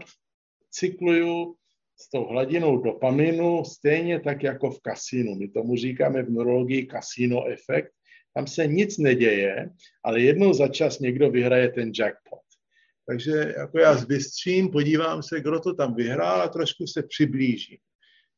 cykluju 0.71 1.55
s 2.03 2.09
tou 2.09 2.25
hladinou 2.25 2.77
dopaminu 2.77 3.63
stejně 3.63 4.19
tak 4.19 4.43
jako 4.43 4.71
v 4.71 4.81
kasínu. 4.81 5.35
My 5.35 5.47
tomu 5.47 5.75
říkáme 5.75 6.23
v 6.23 6.29
neurologii 6.29 6.85
kasino 6.85 7.45
efekt. 7.47 7.91
Tam 8.35 8.47
se 8.47 8.67
nic 8.67 8.97
neděje, 8.97 9.69
ale 10.03 10.21
jednou 10.21 10.53
za 10.53 10.67
čas 10.67 10.99
někdo 10.99 11.29
vyhraje 11.29 11.69
ten 11.69 11.91
jackpot. 11.99 12.39
Takže 13.07 13.53
jako 13.57 13.79
já 13.79 13.95
zbystřím, 13.95 14.69
podívám 14.69 15.23
se, 15.23 15.39
kdo 15.39 15.59
to 15.59 15.73
tam 15.73 15.95
vyhrál 15.95 16.41
a 16.41 16.47
trošku 16.47 16.87
se 16.87 17.03
přiblížím 17.03 17.77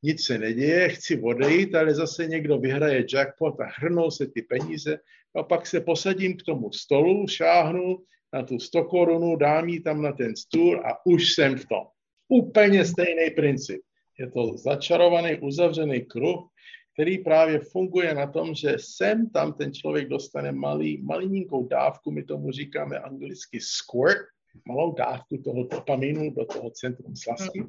nic 0.05 0.25
se 0.25 0.37
neděje, 0.37 0.89
chci 0.89 1.21
odejít, 1.21 1.75
ale 1.75 1.95
zase 1.95 2.27
někdo 2.27 2.57
vyhraje 2.57 3.05
jackpot 3.13 3.59
a 3.59 3.65
hrnou 3.77 4.11
se 4.11 4.27
ty 4.27 4.41
peníze 4.41 4.97
a 5.35 5.43
pak 5.43 5.67
se 5.67 5.81
posadím 5.81 6.37
k 6.37 6.43
tomu 6.43 6.71
stolu, 6.71 7.27
šáhnu 7.27 7.97
na 8.33 8.43
tu 8.43 8.59
100 8.59 8.83
korunu, 8.83 9.35
dám 9.35 9.69
ji 9.69 9.79
tam 9.79 10.01
na 10.01 10.11
ten 10.11 10.35
stůl 10.35 10.81
a 10.85 11.05
už 11.05 11.33
jsem 11.33 11.57
v 11.57 11.65
tom. 11.65 11.83
Úplně 12.27 12.85
stejný 12.85 13.29
princip. 13.35 13.81
Je 14.19 14.31
to 14.31 14.57
začarovaný, 14.57 15.39
uzavřený 15.39 16.05
kruh, 16.05 16.49
který 16.93 17.17
právě 17.17 17.59
funguje 17.59 18.15
na 18.15 18.27
tom, 18.27 18.55
že 18.55 18.75
sem 18.79 19.29
tam 19.29 19.53
ten 19.53 19.73
člověk 19.73 20.07
dostane 20.07 20.51
malý, 20.51 21.01
malinkou 21.03 21.67
dávku, 21.67 22.11
my 22.11 22.23
tomu 22.23 22.51
říkáme 22.51 22.99
anglicky 22.99 23.59
squirt, 23.61 24.27
malou 24.65 24.93
dávku 24.93 25.37
toho 25.37 25.63
dopaminu 25.63 26.29
do 26.31 26.45
toho 26.45 26.69
centrum 26.69 27.15
slasti 27.15 27.63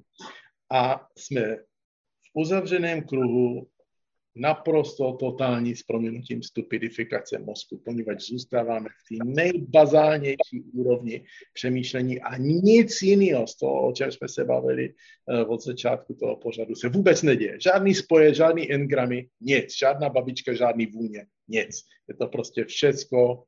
a 0.72 1.06
jsme 1.16 1.56
uzavřeném 2.34 3.02
kruhu 3.02 3.66
naprosto 4.36 5.12
totální 5.12 5.76
s 5.76 5.82
proměnutím 5.82 6.42
stupidifikace 6.42 7.38
mozku, 7.38 7.80
poněvadž 7.84 8.22
zůstáváme 8.22 8.88
v 8.88 9.08
té 9.08 9.24
nejbazálnější 9.24 10.62
úrovni 10.72 11.24
přemýšlení 11.52 12.20
a 12.20 12.36
nic 12.36 13.02
jiného 13.02 13.46
z 13.46 13.56
toho, 13.56 13.88
o 13.88 13.92
čem 13.92 14.12
jsme 14.12 14.28
se 14.28 14.44
bavili 14.44 14.88
uh, 14.88 15.52
od 15.52 15.62
začátku 15.64 16.14
toho 16.14 16.36
pořadu, 16.36 16.74
se 16.74 16.88
vůbec 16.88 17.22
neděje. 17.22 17.58
Žádný 17.60 17.94
spoje, 17.94 18.34
žádný 18.34 18.72
engramy, 18.72 19.28
nic. 19.40 19.78
Žádná 19.78 20.08
babička, 20.08 20.54
žádný 20.54 20.86
vůně, 20.86 21.26
nic. 21.48 21.82
Je 22.08 22.14
to 22.14 22.26
prostě 22.26 22.64
všecko 22.64 23.44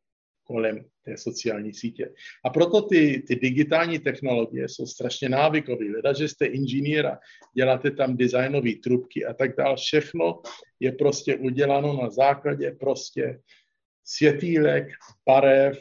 kolem 0.49 0.85
té 1.05 1.17
sociální 1.17 1.75
sítě. 1.75 2.13
A 2.45 2.51
proto 2.51 2.83
ty, 2.83 3.23
ty 3.29 3.37
digitální 3.37 3.99
technologie 3.99 4.69
jsou 4.69 4.87
strašně 4.87 5.29
návykové. 5.29 5.85
Leda, 5.85 6.13
že 6.13 6.29
jste 6.29 6.47
inženýra, 6.47 7.19
děláte 7.55 7.91
tam 7.91 8.17
designové 8.17 8.71
trubky 8.83 9.25
a 9.25 9.35
tak 9.35 9.57
dále. 9.57 9.77
Všechno 9.77 10.41
je 10.81 10.93
prostě 10.93 11.37
uděláno 11.37 12.03
na 12.03 12.11
základě 12.11 12.71
prostě 12.81 13.41
světýlek, 14.05 14.89
barev 15.27 15.79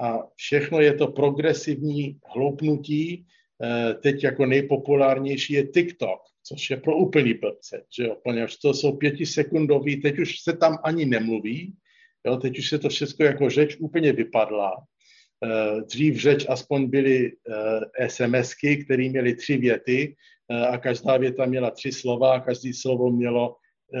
a 0.00 0.18
všechno 0.36 0.80
je 0.80 0.94
to 0.94 1.06
progresivní 1.06 2.18
hloupnutí. 2.34 3.26
Eh, 3.62 3.94
teď 3.94 4.24
jako 4.24 4.46
nejpopulárnější 4.46 5.52
je 5.52 5.66
TikTok, 5.66 6.20
což 6.42 6.70
je 6.70 6.76
pro 6.76 6.96
úplný 6.96 7.34
blbce, 7.34 7.82
že 7.96 8.04
jo, 8.04 8.16
poněvadž 8.24 8.56
to 8.56 8.74
jsou 8.74 8.96
pětisekundový, 8.96 10.00
teď 10.00 10.18
už 10.18 10.40
se 10.40 10.52
tam 10.56 10.78
ani 10.84 11.04
nemluví, 11.04 11.74
Jo, 12.28 12.36
teď 12.36 12.58
už 12.58 12.68
se 12.68 12.78
to 12.78 12.88
všechno 12.88 13.26
jako 13.26 13.50
řeč 13.50 13.76
úplně 13.80 14.12
vypadla. 14.12 14.76
Eh, 15.44 15.80
dřív 15.80 16.16
řeč 16.16 16.46
aspoň 16.48 16.90
byly 16.90 17.32
eh, 17.98 18.10
SMSky, 18.10 18.84
které 18.84 19.08
měly 19.08 19.34
tři 19.34 19.56
věty 19.56 20.16
eh, 20.50 20.66
a 20.66 20.78
každá 20.78 21.16
věta 21.16 21.46
měla 21.46 21.70
tři 21.70 21.92
slova 21.92 22.34
a 22.34 22.40
každý 22.40 22.72
slovo 22.72 23.10
mělo 23.10 23.56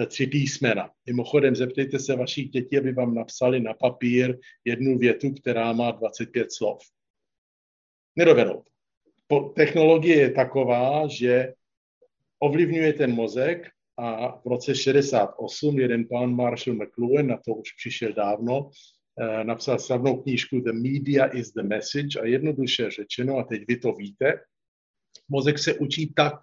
tři 0.06 0.26
písmena. 0.26 0.90
Mimochodem, 1.06 1.56
zeptejte 1.56 1.98
se 1.98 2.16
vašich 2.16 2.48
dětí, 2.50 2.78
aby 2.78 2.92
vám 2.92 3.14
napsali 3.14 3.60
na 3.60 3.74
papír 3.74 4.38
jednu 4.64 4.98
větu, 4.98 5.32
která 5.32 5.72
má 5.72 5.90
25 5.90 6.52
slov. 6.52 6.78
Nedovedou. 8.16 8.62
Technologie 9.54 10.16
je 10.16 10.30
taková, 10.30 11.08
že 11.08 11.52
ovlivňuje 12.38 12.92
ten 12.92 13.12
mozek 13.12 13.70
a 13.98 14.38
v 14.38 14.46
roce 14.46 14.74
68 14.74 15.78
jeden 15.78 16.08
pán 16.08 16.34
Marshall 16.34 16.76
McLuhan, 16.76 17.26
na 17.26 17.36
to 17.36 17.54
už 17.54 17.72
přišel 17.72 18.12
dávno, 18.12 18.70
eh, 19.20 19.44
napsal 19.44 19.78
slavnou 19.78 20.22
knížku 20.22 20.60
The 20.60 20.72
Media 20.72 21.26
is 21.26 21.52
the 21.52 21.62
Message 21.62 22.20
a 22.20 22.26
jednoduše 22.26 22.90
řečeno, 22.90 23.38
a 23.38 23.42
teď 23.42 23.62
vy 23.68 23.76
to 23.76 23.92
víte, 23.92 24.40
mozek 25.28 25.58
se 25.58 25.74
učí 25.74 26.12
tak, 26.16 26.34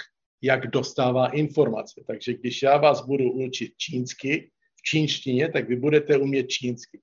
jak 0.42 0.68
dostává 0.68 1.28
informace. 1.28 2.04
Takže 2.08 2.34
když 2.34 2.62
já 2.62 2.78
vás 2.78 3.06
budu 3.06 3.32
učit 3.32 3.74
čínsky, 3.78 4.52
v 4.76 4.82
čínštině, 4.82 5.52
tak 5.52 5.70
vy 5.70 5.76
budete 5.76 6.18
umět 6.18 6.48
čínsky. 6.48 7.00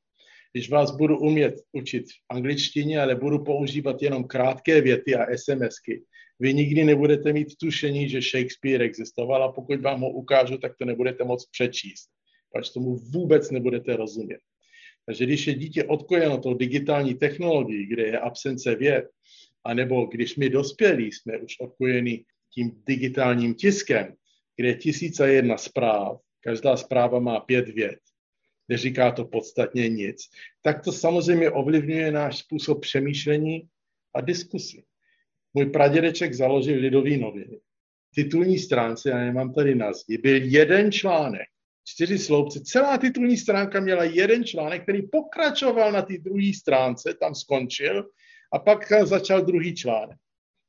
Když 0.52 0.70
vás 0.70 0.90
budu 0.90 1.18
umět 1.18 1.54
učit 1.72 2.04
v 2.10 2.34
angličtině, 2.34 3.00
ale 3.00 3.14
budu 3.14 3.44
používat 3.44 4.02
jenom 4.02 4.24
krátké 4.24 4.80
věty 4.80 5.14
a 5.14 5.36
SMSky, 5.36 6.04
vy 6.42 6.54
nikdy 6.54 6.84
nebudete 6.84 7.32
mít 7.32 7.56
tušení, 7.56 8.08
že 8.08 8.20
Shakespeare 8.22 8.84
existoval 8.84 9.44
a 9.44 9.52
pokud 9.52 9.80
vám 9.80 10.00
ho 10.00 10.10
ukážu, 10.10 10.58
tak 10.58 10.72
to 10.78 10.84
nebudete 10.84 11.24
moc 11.24 11.46
přečíst, 11.46 12.10
protože 12.52 12.72
tomu 12.72 12.96
vůbec 12.96 13.50
nebudete 13.50 13.96
rozumět. 13.96 14.40
Takže 15.06 15.26
když 15.26 15.46
je 15.46 15.54
dítě 15.54 15.84
odkojeno 15.84 16.38
tou 16.38 16.54
digitální 16.54 17.14
technologií, 17.14 17.86
kde 17.86 18.02
je 18.02 18.18
absence 18.18 18.74
věd, 18.74 19.04
anebo 19.64 20.06
když 20.06 20.36
my 20.36 20.50
dospělí 20.50 21.12
jsme 21.12 21.38
už 21.38 21.60
odkojeni 21.60 22.24
tím 22.54 22.82
digitálním 22.86 23.54
tiskem, 23.54 24.14
kde 24.56 24.68
je 24.68 24.74
tisíc 24.74 25.20
a 25.20 25.26
jedna 25.26 25.58
zpráv, 25.58 26.18
každá 26.40 26.76
zpráva 26.76 27.18
má 27.18 27.40
pět 27.40 27.68
vět, 27.68 27.98
neříká 28.68 29.12
to 29.12 29.24
podstatně 29.24 29.88
nic, 29.88 30.18
tak 30.62 30.84
to 30.84 30.92
samozřejmě 30.92 31.50
ovlivňuje 31.50 32.12
náš 32.12 32.38
způsob 32.38 32.80
přemýšlení 32.80 33.68
a 34.14 34.20
diskusy. 34.20 34.82
Můj 35.54 35.66
pradědeček 35.66 36.34
založil 36.34 36.80
Lidový 36.80 37.16
noviny. 37.16 37.60
Titulní 38.14 38.58
stránce, 38.58 39.10
já 39.10 39.18
nemám 39.18 39.54
tady 39.54 39.74
na 39.74 39.92
zdi, 39.92 40.18
byl 40.18 40.40
jeden 40.42 40.92
článek, 40.92 41.48
čtyři 41.84 42.18
sloupce. 42.18 42.60
Celá 42.60 42.98
titulní 42.98 43.36
stránka 43.36 43.80
měla 43.80 44.04
jeden 44.04 44.44
článek, 44.44 44.82
který 44.82 45.02
pokračoval 45.02 45.92
na 45.92 46.02
té 46.02 46.18
druhé 46.18 46.52
stránce, 46.56 47.14
tam 47.20 47.34
skončil 47.34 48.08
a 48.52 48.58
pak 48.58 48.92
začal 49.04 49.42
druhý 49.42 49.74
článek. 49.74 50.18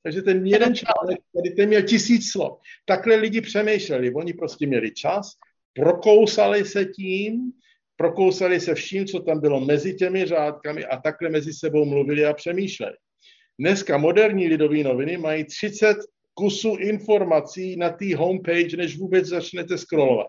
Takže 0.04 0.22
ten 0.22 0.46
jeden 0.46 0.76
článek, 0.76 1.20
který 1.30 1.56
ten 1.56 1.68
měl 1.68 1.82
tisíc 1.82 2.32
slov. 2.32 2.60
Takhle 2.86 3.16
lidi 3.16 3.42
přemýšleli. 3.42 4.14
Oni 4.14 4.34
prostě 4.34 4.68
měli 4.68 4.92
čas, 4.92 5.32
prokousali 5.74 6.66
se 6.66 6.86
tím, 6.86 7.52
prokousali 7.96 8.60
se 8.60 8.76
vším, 8.76 9.06
co 9.06 9.20
tam 9.20 9.40
bylo 9.40 9.60
mezi 9.60 9.94
těmi 9.94 10.26
řádkami 10.26 10.86
a 10.86 10.98
takhle 10.98 11.30
mezi 11.30 11.54
sebou 11.54 11.86
mluvili 11.86 12.26
a 12.26 12.34
přemýšleli. 12.34 12.96
Dneska 13.60 13.98
moderní 13.98 14.48
lidové 14.48 14.84
noviny 14.84 15.18
mají 15.18 15.46
30 15.46 15.98
kusů 16.34 16.76
informací 16.76 17.76
na 17.76 17.90
té 17.90 18.16
homepage, 18.16 18.78
než 18.78 18.98
vůbec 18.98 19.26
začnete 19.26 19.78
scrollovat. 19.78 20.28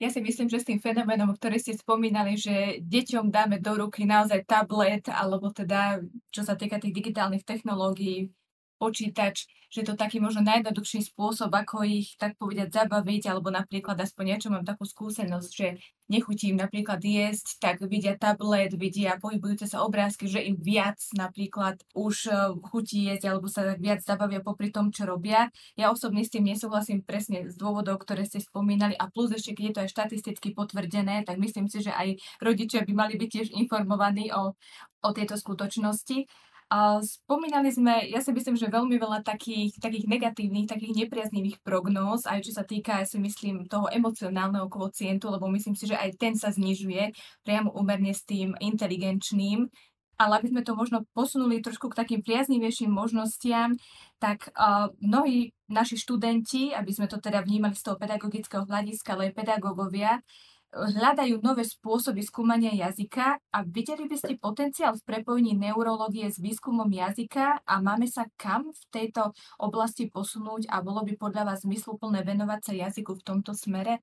Ja 0.00 0.08
si 0.08 0.24
myslím, 0.24 0.48
že 0.48 0.64
s 0.64 0.64
tým 0.64 0.80
fenoménom, 0.80 1.28
ktorý 1.36 1.60
ste 1.60 1.76
spomínali, 1.76 2.32
že 2.32 2.80
deťom 2.80 3.28
dáme 3.28 3.60
do 3.60 3.84
ruky 3.84 4.08
naozaj 4.08 4.48
tablet, 4.48 5.04
alebo 5.12 5.52
teda, 5.52 6.00
čo 6.32 6.40
sa 6.40 6.56
týka 6.56 6.80
tých 6.80 6.96
digitálnych 6.96 7.44
technológií, 7.44 8.32
počítač, 8.80 9.44
že 9.70 9.86
to 9.86 9.94
taký 9.94 10.18
možno 10.18 10.42
najjednoduchší 10.42 11.12
spôsob, 11.12 11.52
ako 11.52 11.86
ich 11.86 12.18
tak 12.18 12.34
povedať 12.40 12.74
zabaviť, 12.74 13.30
alebo 13.30 13.54
napríklad 13.54 13.94
aspoň 14.00 14.24
niečo 14.34 14.48
mám 14.50 14.66
takú 14.66 14.82
skúsenosť, 14.82 15.50
že 15.54 15.78
nechutím 16.10 16.58
napríklad 16.58 16.98
jesť, 16.98 17.62
tak 17.62 17.78
vidia 17.86 18.18
tablet, 18.18 18.74
vidia 18.74 19.14
pohybujúce 19.22 19.70
sa 19.70 19.86
obrázky, 19.86 20.26
že 20.26 20.42
im 20.42 20.58
viac 20.58 20.98
napríklad 21.14 21.78
už 21.94 22.26
e, 22.26 22.34
chutí 22.66 23.06
jesť, 23.06 23.30
alebo 23.30 23.46
sa 23.46 23.78
viac 23.78 24.02
zabavia 24.02 24.42
popri 24.42 24.74
tom, 24.74 24.90
čo 24.90 25.06
robia. 25.06 25.54
Ja 25.78 25.94
osobne 25.94 26.26
s 26.26 26.34
tým 26.34 26.50
nesúhlasím 26.50 27.06
presne 27.06 27.46
z 27.46 27.54
dôvodov, 27.54 28.02
ktoré 28.02 28.26
ste 28.26 28.42
spomínali 28.42 28.98
a 28.98 29.06
plus 29.06 29.30
ešte, 29.30 29.54
keď 29.54 29.64
je 29.70 29.74
to 29.78 29.82
aj 29.86 29.90
štatisticky 29.94 30.48
potvrdené, 30.50 31.22
tak 31.22 31.38
myslím 31.38 31.70
si, 31.70 31.78
že 31.78 31.94
aj 31.94 32.18
rodičia 32.42 32.82
by 32.82 32.90
mali 32.90 33.14
byť 33.14 33.30
tiež 33.30 33.48
informovaní 33.54 34.34
o, 34.34 34.58
o 35.06 35.10
tejto 35.14 35.38
skutočnosti. 35.38 36.26
A 36.70 37.02
spomínali 37.02 37.66
sme, 37.74 38.06
ja 38.14 38.22
si 38.22 38.30
myslím, 38.30 38.54
že 38.54 38.70
veľmi 38.70 38.94
veľa 38.94 39.26
takých, 39.26 39.82
takých 39.82 40.06
negatívnych, 40.06 40.70
takých 40.70 41.02
nepriaznivých 41.02 41.58
prognóz, 41.66 42.30
aj 42.30 42.46
čo 42.46 42.54
sa 42.54 42.62
týka, 42.62 43.02
ja 43.02 43.06
si 43.10 43.18
myslím, 43.18 43.66
toho 43.66 43.90
emocionálneho 43.90 44.70
kvocientu, 44.70 45.34
lebo 45.34 45.50
myslím 45.50 45.74
si, 45.74 45.90
že 45.90 45.98
aj 45.98 46.14
ten 46.14 46.38
sa 46.38 46.54
znižuje 46.54 47.10
priamo 47.42 47.74
umerne 47.74 48.14
s 48.14 48.22
tým 48.22 48.54
inteligenčným. 48.62 49.66
Ale 50.14 50.38
aby 50.38 50.52
sme 50.52 50.62
to 50.62 50.78
možno 50.78 51.02
posunuli 51.10 51.58
trošku 51.58 51.90
k 51.90 51.98
takým 52.06 52.20
priaznivejším 52.22 52.92
možnostiam, 52.92 53.74
tak 54.22 54.52
uh, 54.54 54.94
mnohí 55.02 55.50
naši 55.66 55.98
študenti, 55.98 56.70
aby 56.70 56.92
sme 56.94 57.10
to 57.10 57.18
teda 57.18 57.42
vnímali 57.42 57.74
z 57.74 57.82
toho 57.82 57.96
pedagogického 57.98 58.62
hľadiska, 58.68 59.16
ale 59.16 59.32
aj 59.32 59.42
pedagógovia, 59.42 60.22
hľadajú 60.70 61.42
nové 61.42 61.66
spôsoby 61.66 62.22
skúmania 62.22 62.70
jazyka 62.70 63.42
a 63.42 63.58
videli 63.66 64.06
by 64.06 64.16
ste 64.16 64.38
potenciál 64.38 64.94
v 64.94 65.06
prepojení 65.06 65.58
neurológie 65.58 66.30
s 66.30 66.38
výskumom 66.38 66.86
jazyka 66.86 67.66
a 67.66 67.74
máme 67.82 68.06
sa 68.06 68.26
kam 68.38 68.70
v 68.70 68.82
tejto 68.94 69.34
oblasti 69.58 70.06
posunúť 70.06 70.70
a 70.70 70.78
bolo 70.78 71.02
by 71.02 71.18
podľa 71.18 71.54
vás 71.54 71.66
zmysluplné 71.66 72.22
venovať 72.22 72.60
sa 72.62 72.72
jazyku 72.86 73.18
v 73.18 73.26
tomto 73.26 73.52
smere? 73.54 73.98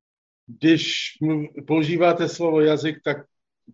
Když 0.48 1.18
používáte 1.68 2.28
slovo 2.28 2.62
jazyk, 2.62 3.04
tak 3.04 3.18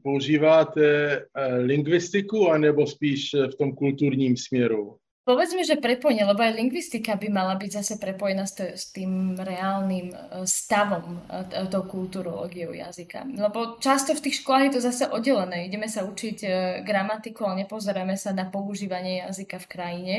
používáte 0.01 0.85
eh, 0.85 1.57
lingvistiku 1.57 2.49
anebo 2.49 2.87
spíš 2.87 3.33
v 3.33 3.55
tom 3.57 3.75
kulturním 3.75 4.37
směru? 4.37 4.97
Povedzme, 5.23 5.63
že 5.63 5.79
prepojenie, 5.79 6.27
lebo 6.27 6.43
aj 6.43 6.59
lingvistika 6.59 7.15
by 7.15 7.31
mala 7.31 7.55
byť 7.55 7.79
zase 7.79 7.95
prepojená 7.95 8.43
s, 8.43 8.59
s 8.59 8.91
tým 8.91 9.39
reálnym 9.39 10.11
e, 10.11 10.15
stavom, 10.43 11.23
e, 11.31 11.63
tou 11.71 11.87
kulturológiou 11.87 12.75
jazyka. 12.75 13.23
Lebo 13.31 13.79
často 13.79 14.11
v 14.11 14.19
tých 14.19 14.43
školách 14.43 14.63
je 14.67 14.73
to 14.75 14.81
zase 14.83 15.07
oddelené. 15.07 15.71
Ideme 15.71 15.87
sa 15.87 16.03
učiť 16.03 16.37
e, 16.43 16.49
gramatiku, 16.83 17.47
ale 17.47 17.63
nepozeráme 17.63 18.19
sa 18.19 18.35
na 18.35 18.51
používanie 18.51 19.23
jazyka 19.23 19.63
v 19.63 19.71
krajine, 19.71 20.15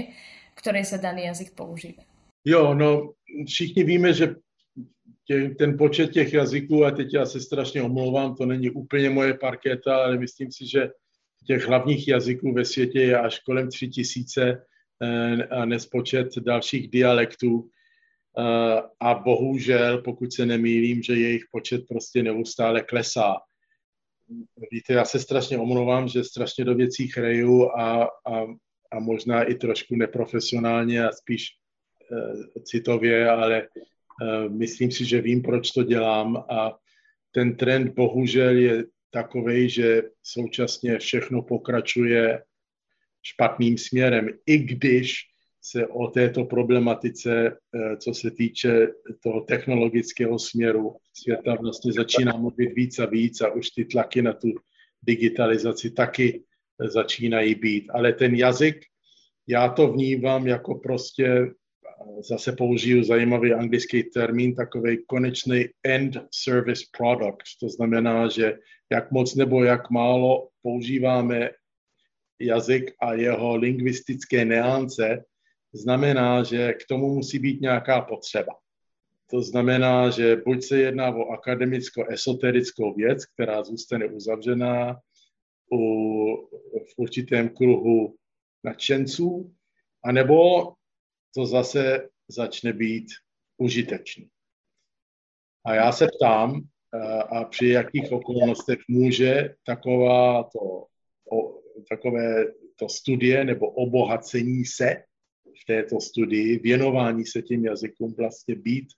v 0.57 0.59
ktorej 0.65 0.89
sa 0.89 0.97
daný 0.97 1.29
jazyk 1.29 1.53
používa. 1.53 2.01
Jo, 2.41 2.73
no 2.73 3.13
všichni 3.45 3.85
víme, 3.85 4.13
že 4.13 4.41
tě, 5.29 5.53
ten 5.59 5.77
počet 5.77 6.17
těch 6.17 6.33
jazyků, 6.33 6.85
a 6.85 6.91
teď 6.91 7.15
já 7.15 7.27
se 7.27 7.41
strašně 7.41 7.83
omlouvám, 7.83 8.35
to 8.35 8.47
není 8.47 8.71
úplně 8.71 9.11
moje 9.11 9.35
parketa, 9.35 9.97
ale 9.97 10.19
myslím 10.19 10.53
si, 10.53 10.65
že 10.69 10.89
těch 11.47 11.69
hlavních 11.69 12.09
jazyků 12.09 12.53
ve 12.53 12.65
světě 12.65 13.01
je 13.01 13.19
až 13.19 13.39
kolem 13.39 13.69
tři 13.69 13.89
tisíce 13.89 14.65
a 15.51 15.65
nespočet 15.65 16.39
dalších 16.39 16.91
dialektů. 16.91 17.71
Eh, 18.39 18.83
a 19.01 19.15
bohužel, 19.15 20.03
pokud 20.03 20.33
se 20.33 20.47
nemýlím, 20.47 21.03
že 21.03 21.15
jejich 21.15 21.43
počet 21.51 21.89
prostě 21.89 22.23
neustále 22.23 22.83
klesá. 22.83 23.35
Víte, 24.71 24.93
já 24.93 25.05
se 25.05 25.19
strašně 25.19 25.59
omlouvám, 25.59 26.09
že 26.09 26.25
strašně 26.25 26.65
do 26.65 26.75
věcí 26.75 27.09
chreju 27.09 27.71
a, 27.71 28.05
a, 28.05 28.09
a 28.93 29.01
možná 29.01 29.43
i 29.43 29.55
trošku 29.55 29.97
neprofesionálně 29.97 31.07
a 31.07 31.13
spíš 31.13 31.49
uh, 32.11 32.63
citově, 32.63 33.31
ale 33.31 33.63
uh, 33.63 34.53
myslím 34.53 34.91
si, 34.91 35.05
že 35.05 35.21
vím, 35.21 35.43
proč 35.43 35.71
to 35.71 35.83
dělám 35.83 36.37
a 36.37 36.79
ten 37.31 37.57
trend 37.57 37.95
bohužel 37.95 38.57
je 38.57 38.85
takový, 39.11 39.69
že 39.69 40.03
současně 40.23 40.99
všechno 40.99 41.43
pokračuje 41.43 42.43
špatným 43.25 43.79
směrem, 43.79 44.29
i 44.47 44.59
když 44.59 45.15
se 45.63 45.87
o 45.87 46.07
této 46.07 46.45
problematice, 46.45 47.57
eh, 47.75 47.97
co 47.97 48.15
se 48.15 48.31
týče 48.31 48.89
toho 49.23 49.41
technologického 49.41 50.39
směru 50.39 50.97
světa, 51.13 51.55
vlastně 51.55 51.93
začíná 51.93 52.37
mluvit 52.37 52.75
víc 52.75 52.99
a 52.99 53.07
víc 53.07 53.41
a 53.41 53.53
už 53.53 53.71
ty 53.71 53.85
tlaky 53.85 54.23
na 54.23 54.33
tu 54.33 54.49
digitalizaci 55.03 55.91
taky 55.91 56.45
začínají 56.79 57.55
být. 57.55 57.91
Ale 57.91 58.13
ten 58.13 58.35
jazyk, 58.35 58.77
já 59.49 59.69
to 59.69 59.93
vnívám 59.93 60.47
jako 60.47 60.75
prostě, 60.75 61.27
eh, 61.27 61.53
zase 62.29 62.53
použiju 62.53 63.05
zajímavý 63.05 63.53
anglický 63.53 64.03
termín, 64.03 64.55
takový 64.55 64.99
konečný 65.07 65.65
end 65.85 66.17
service 66.31 66.85
product. 66.99 67.57
To 67.61 67.69
znamená, 67.69 68.29
že 68.29 68.59
jak 68.93 69.11
moc 69.11 69.35
nebo 69.35 69.65
jak 69.65 69.91
málo 69.91 70.49
používáme 70.63 71.51
jazyk 72.45 72.95
a 73.01 73.13
jeho 73.13 73.57
lingvistické 73.57 74.45
neance, 74.45 75.25
znamená, 75.73 76.43
že 76.43 76.73
k 76.73 76.87
tomu 76.89 77.15
musí 77.15 77.39
být 77.39 77.61
nějaká 77.61 78.01
potřeba. 78.01 78.53
To 79.31 79.43
znamená, 79.43 80.11
že 80.11 80.37
buď 80.37 80.65
se 80.65 80.79
jedná 80.79 81.09
o 81.09 81.31
akademicko-esoterickou 81.31 82.95
věc, 82.95 83.27
která 83.27 83.65
zůstane 83.65 84.07
uzavřená 84.07 85.01
u, 85.73 86.37
v 86.79 86.95
určitém 86.97 87.49
kruhu 87.49 88.17
nadšenců, 88.65 89.55
anebo 90.05 90.73
to 91.35 91.47
zase 91.47 92.09
začne 92.29 92.73
být 92.73 93.07
užitečný. 93.59 94.29
A 95.67 95.75
já 95.75 95.93
se 95.93 96.07
ptám, 96.19 96.63
a 97.31 97.45
při 97.45 97.69
jakých 97.69 98.13
okolnostech 98.13 98.79
může 98.89 99.55
taková 99.67 100.43
to, 100.43 100.87
takové 101.89 102.45
to 102.77 102.89
studie 102.89 103.45
nebo 103.45 103.71
obohacení 103.71 104.65
se 104.65 105.03
v 105.63 105.65
této 105.67 106.01
studii, 106.01 106.59
věnování 106.59 107.27
se 107.27 107.43
těm 107.43 107.65
jazykům 107.65 108.15
vlastně 108.15 108.55
být 108.55 108.89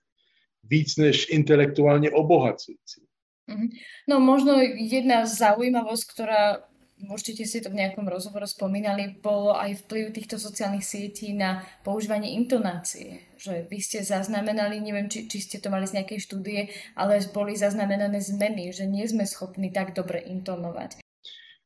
víc 0.63 0.97
než 0.97 1.29
intelektuálně 1.29 2.11
obohacující. 2.11 3.01
Mhm. 3.47 3.67
No 4.09 4.19
možno 4.19 4.59
jedna 4.75 5.23
zaujímavosť, 5.23 6.03
ktorá 6.11 6.67
určite 7.05 7.45
si 7.45 7.61
to 7.61 7.69
v 7.69 7.79
nejakom 7.79 8.09
rozhovore 8.09 8.49
spomínali, 8.49 9.21
bolo 9.21 9.53
aj 9.53 9.85
vplyv 9.85 10.05
týchto 10.17 10.35
sociálnych 10.41 10.81
sietí 10.81 11.31
na 11.31 11.61
používanie 11.85 12.33
intonácie. 12.33 13.23
Že 13.37 13.69
vy 13.69 13.79
ste 13.79 14.01
zaznamenali, 14.01 14.81
neviem, 14.81 15.05
či, 15.05 15.29
či 15.29 15.39
ste 15.39 15.57
to 15.61 15.69
mali 15.69 15.85
z 15.85 16.01
nejakej 16.01 16.19
štúdie, 16.19 16.61
ale 16.97 17.21
boli 17.29 17.53
zaznamenané 17.53 18.17
zmeny, 18.17 18.73
že 18.73 18.89
nie 18.89 19.05
sme 19.05 19.29
schopní 19.29 19.69
tak 19.69 19.93
dobre 19.93 20.19
intonovať. 20.25 20.97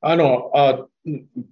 Ano, 0.01 0.57
a 0.57 0.87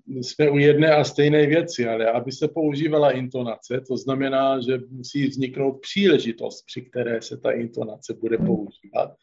jsme 0.07 0.49
u 0.49 0.57
jedné 0.57 0.95
a 0.95 1.03
stejné 1.03 1.45
věci, 1.45 1.87
ale 1.87 2.11
aby 2.11 2.31
se 2.31 2.47
používala 2.47 3.11
intonace, 3.11 3.81
to 3.87 3.97
znamená, 3.97 4.61
že 4.61 4.79
musí 4.89 5.27
vzniknout 5.27 5.81
příležitost, 5.81 6.65
při 6.65 6.81
které 6.81 7.21
se 7.21 7.37
ta 7.37 7.51
intonace 7.51 8.13
bude 8.13 8.37
používat. 8.37 9.15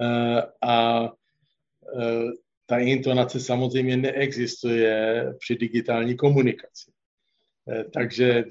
Eh, 0.00 0.42
a 0.62 1.04
eh, 2.00 2.30
ta 2.66 2.78
intonace 2.78 3.40
samozřejmě 3.40 3.96
neexistuje 3.96 5.24
při 5.38 5.56
digitální 5.56 6.16
komunikaci. 6.16 6.90
Eh, 7.70 7.84
takže 7.84 8.44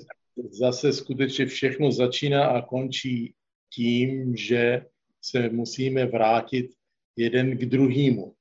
zase 0.50 0.94
skutečně 0.94 1.46
všechno 1.46 1.92
začíná 1.92 2.46
a 2.46 2.62
končí 2.62 3.34
tím, 3.74 4.36
že 4.36 4.86
se 5.22 5.50
musíme 5.50 6.06
vrátit 6.06 6.72
jeden 7.16 7.58
k 7.58 7.66
druhému. 7.66 8.37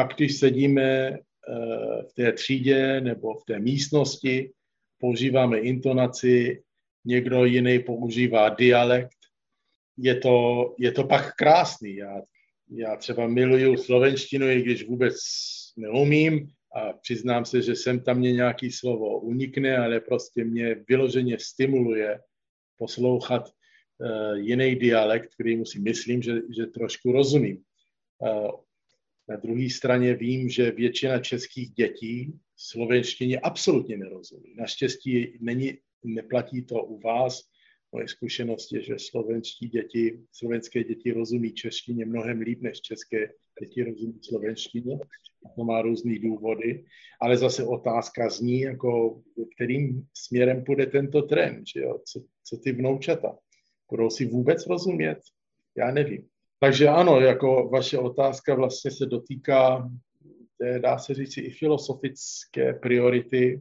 Pak, 0.00 0.16
když 0.16 0.38
sedíme 0.38 0.82
eh, 0.82 1.18
v 2.08 2.12
té 2.14 2.32
třídě 2.32 3.00
nebo 3.00 3.34
v 3.34 3.44
té 3.44 3.58
místnosti, 3.58 4.52
používáme 4.98 5.58
intonaci, 5.58 6.62
někdo 7.04 7.44
jiný 7.44 7.78
používá 7.78 8.48
dialekt, 8.48 9.18
je 9.98 10.14
to, 10.14 10.74
je 10.78 10.92
to 10.92 11.04
pak 11.04 11.36
krásný. 11.36 11.96
Já 11.96 12.22
já 12.70 12.96
třeba 12.96 13.26
miluju 13.26 13.76
slovenštinu, 13.76 14.46
i 14.46 14.62
když 14.62 14.86
vůbec 14.86 15.16
neumím 15.76 16.48
a 16.76 16.92
přiznám 16.92 17.44
se, 17.44 17.62
že 17.62 17.76
sem 17.76 18.00
tam 18.00 18.18
mě 18.18 18.32
nějaký 18.32 18.72
slovo 18.72 19.20
unikne, 19.20 19.78
ale 19.78 20.00
prostě 20.00 20.44
mě 20.44 20.74
vyloženě 20.88 21.38
stimuluje 21.38 22.20
poslouchat 22.76 23.48
uh, 23.48 24.38
jiný 24.38 24.76
dialekt, 24.76 25.34
který 25.34 25.66
si 25.66 25.78
myslím, 25.78 26.22
že, 26.22 26.32
že 26.56 26.66
trošku 26.66 27.12
rozumím. 27.12 27.62
Uh, 28.18 28.50
na 29.30 29.36
druhé 29.36 29.70
straně 29.70 30.14
vím, 30.14 30.48
že 30.48 30.70
většina 30.70 31.18
českých 31.18 31.70
dětí 31.70 32.40
slovenštině 32.56 33.40
absolutně 33.40 33.96
nerozumí. 33.96 34.54
Naštěstí 34.56 35.38
není, 35.40 35.78
neplatí 36.04 36.62
to 36.62 36.84
u 36.84 37.00
vás, 37.00 37.50
Moje 37.92 38.08
zkušenost 38.08 38.72
je, 38.72 38.82
že 38.82 38.94
slovenští 38.98 39.68
děti, 39.68 40.20
slovenské 40.32 40.84
děti 40.84 41.12
rozumí 41.12 41.52
češtině 41.52 42.06
mnohem 42.06 42.40
líp 42.40 42.62
než 42.62 42.80
české 42.80 43.32
děti 43.60 43.84
rozumí 43.84 44.18
slovenštině. 44.22 44.98
To 45.56 45.64
má 45.64 45.82
různé 45.82 46.18
důvody, 46.18 46.84
ale 47.20 47.36
zase 47.36 47.64
otázka 47.64 48.30
zní, 48.30 48.60
jako 48.60 49.22
kterým 49.54 50.06
směrem 50.14 50.64
půjde 50.64 50.86
tento 50.86 51.22
trend, 51.22 51.64
že 51.74 51.80
jo? 51.80 52.00
Co, 52.04 52.24
co 52.44 52.56
ty 52.56 52.72
vnoučata? 52.72 53.38
Budou 53.90 54.10
si 54.10 54.26
vůbec 54.26 54.66
rozumět? 54.66 55.18
Já 55.76 55.90
nevím. 55.90 56.29
Takže 56.60 56.88
ano, 56.88 57.20
jako 57.20 57.68
vaše 57.72 57.98
otázka 57.98 58.54
vlastně 58.54 58.90
se 58.90 59.06
dotýká, 59.06 59.90
dá 60.78 60.98
se 60.98 61.14
říct, 61.14 61.36
i 61.36 61.50
filosofické 61.50 62.74
priority 62.74 63.60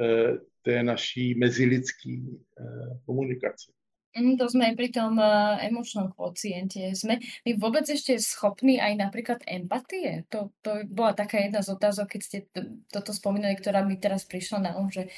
eh, 0.00 0.38
té 0.62 0.82
naší 0.82 1.34
mezilidský 1.34 2.40
eh, 2.60 2.98
komunikace. 3.06 3.72
Mm, 4.12 4.36
to 4.36 4.44
sme 4.44 4.68
aj 4.68 4.74
pri 4.76 4.88
tom 4.92 5.16
uh, 5.16 5.56
emočnom 5.64 6.12
kvociente. 6.12 6.92
Sme 6.92 7.16
my 7.48 7.56
vôbec 7.56 7.88
ešte 7.88 8.20
schopní 8.20 8.76
aj 8.76 9.00
napríklad 9.00 9.40
empatie? 9.48 10.28
To, 10.28 10.52
to 10.60 10.84
bola 10.84 11.16
taká 11.16 11.40
jedna 11.40 11.64
z 11.64 11.72
otázok, 11.72 12.12
keď 12.12 12.20
ste 12.20 12.38
toto 12.92 13.16
spomínali, 13.16 13.56
ktorá 13.56 13.80
mi 13.80 13.96
teraz 13.96 14.28
prišla 14.28 14.68
na 14.68 14.70
um, 14.76 14.92
že 14.92 15.08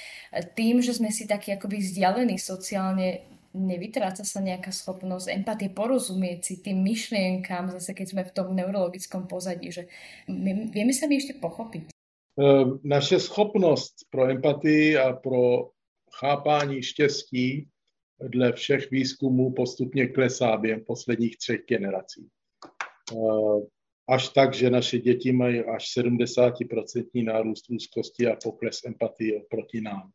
tým, 0.54 0.78
že 0.78 0.94
sme 0.94 1.10
si 1.10 1.26
takí 1.26 1.50
akoby 1.50 1.82
vzdialení 1.82 2.38
sociálne, 2.38 3.33
nevytráca 3.54 4.26
sa 4.26 4.42
nejaká 4.42 4.74
schopnosť 4.74 5.30
empatie, 5.30 5.70
porozumieť 5.70 6.38
si 6.42 6.54
tým 6.58 6.82
myšlienkám, 6.82 7.70
zase 7.70 7.94
keď 7.94 8.06
sme 8.10 8.22
v 8.26 8.34
tom 8.34 8.48
neurologickom 8.52 9.30
pozadí, 9.30 9.70
že 9.70 9.86
my, 10.26 10.68
vieme 10.74 10.90
sa 10.90 11.06
my 11.06 11.14
ešte 11.16 11.38
pochopiť. 11.38 11.94
Ehm, 12.34 12.82
naše 12.82 13.20
schopnost 13.20 14.10
pro 14.10 14.26
empatii 14.26 14.98
a 14.98 15.12
pro 15.12 15.70
chápání 16.10 16.82
štěstí 16.82 17.68
dle 18.18 18.52
všech 18.52 18.90
výzkumů 18.90 19.52
postupně 19.52 20.06
klesá 20.06 20.56
během 20.56 20.84
posledních 20.84 21.38
třech 21.38 21.60
generací. 21.68 22.28
Ehm, 23.12 23.66
až 24.08 24.28
tak, 24.28 24.54
že 24.54 24.70
naše 24.70 24.98
děti 24.98 25.32
mají 25.32 25.60
až 25.60 25.88
70% 25.96 27.24
nárůst 27.24 27.70
úzkosti 27.70 28.26
a 28.26 28.36
pokles 28.44 28.84
empatie 28.84 29.42
oproti 29.42 29.80
nám. 29.80 30.10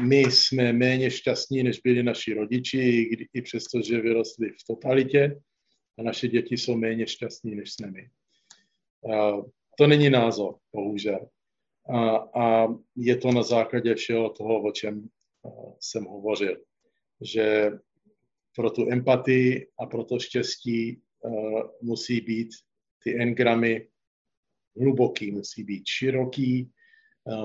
My 0.00 0.20
jsme 0.20 0.72
méně 0.72 1.10
šťastní, 1.10 1.62
než 1.62 1.80
byli 1.84 2.02
naši 2.02 2.34
rodiči, 2.34 3.10
i 3.34 3.42
přesto, 3.42 3.82
že 3.82 4.00
vyrostli 4.00 4.50
v 4.50 4.66
totalitě, 4.66 5.40
a 5.98 6.02
naše 6.02 6.28
děti 6.28 6.56
jsou 6.56 6.76
méně 6.76 7.06
šťastní, 7.06 7.54
než 7.54 7.72
jsme 7.72 7.90
my. 7.90 8.10
Ehm, 9.12 9.42
to 9.78 9.86
není 9.86 10.10
názor, 10.10 10.54
bohužel. 10.72 11.28
A, 11.94 12.16
a 12.16 12.68
je 12.96 13.16
to 13.16 13.32
na 13.32 13.42
základě 13.42 13.94
všeho 13.94 14.30
toho, 14.30 14.62
o 14.62 14.72
čem 14.72 15.08
jsem 15.80 16.04
hovořil. 16.04 16.56
Že 17.20 17.70
pro 18.56 18.70
tu 18.70 18.90
empatii 18.90 19.66
a 19.80 19.86
pro 19.86 20.04
to 20.04 20.18
štěstí 20.18 21.02
musí 21.82 22.20
být 22.20 22.48
ty 23.04 23.22
engramy 23.22 23.88
hluboký, 24.80 25.30
musí 25.30 25.64
být 25.64 25.82
široký, 25.86 26.70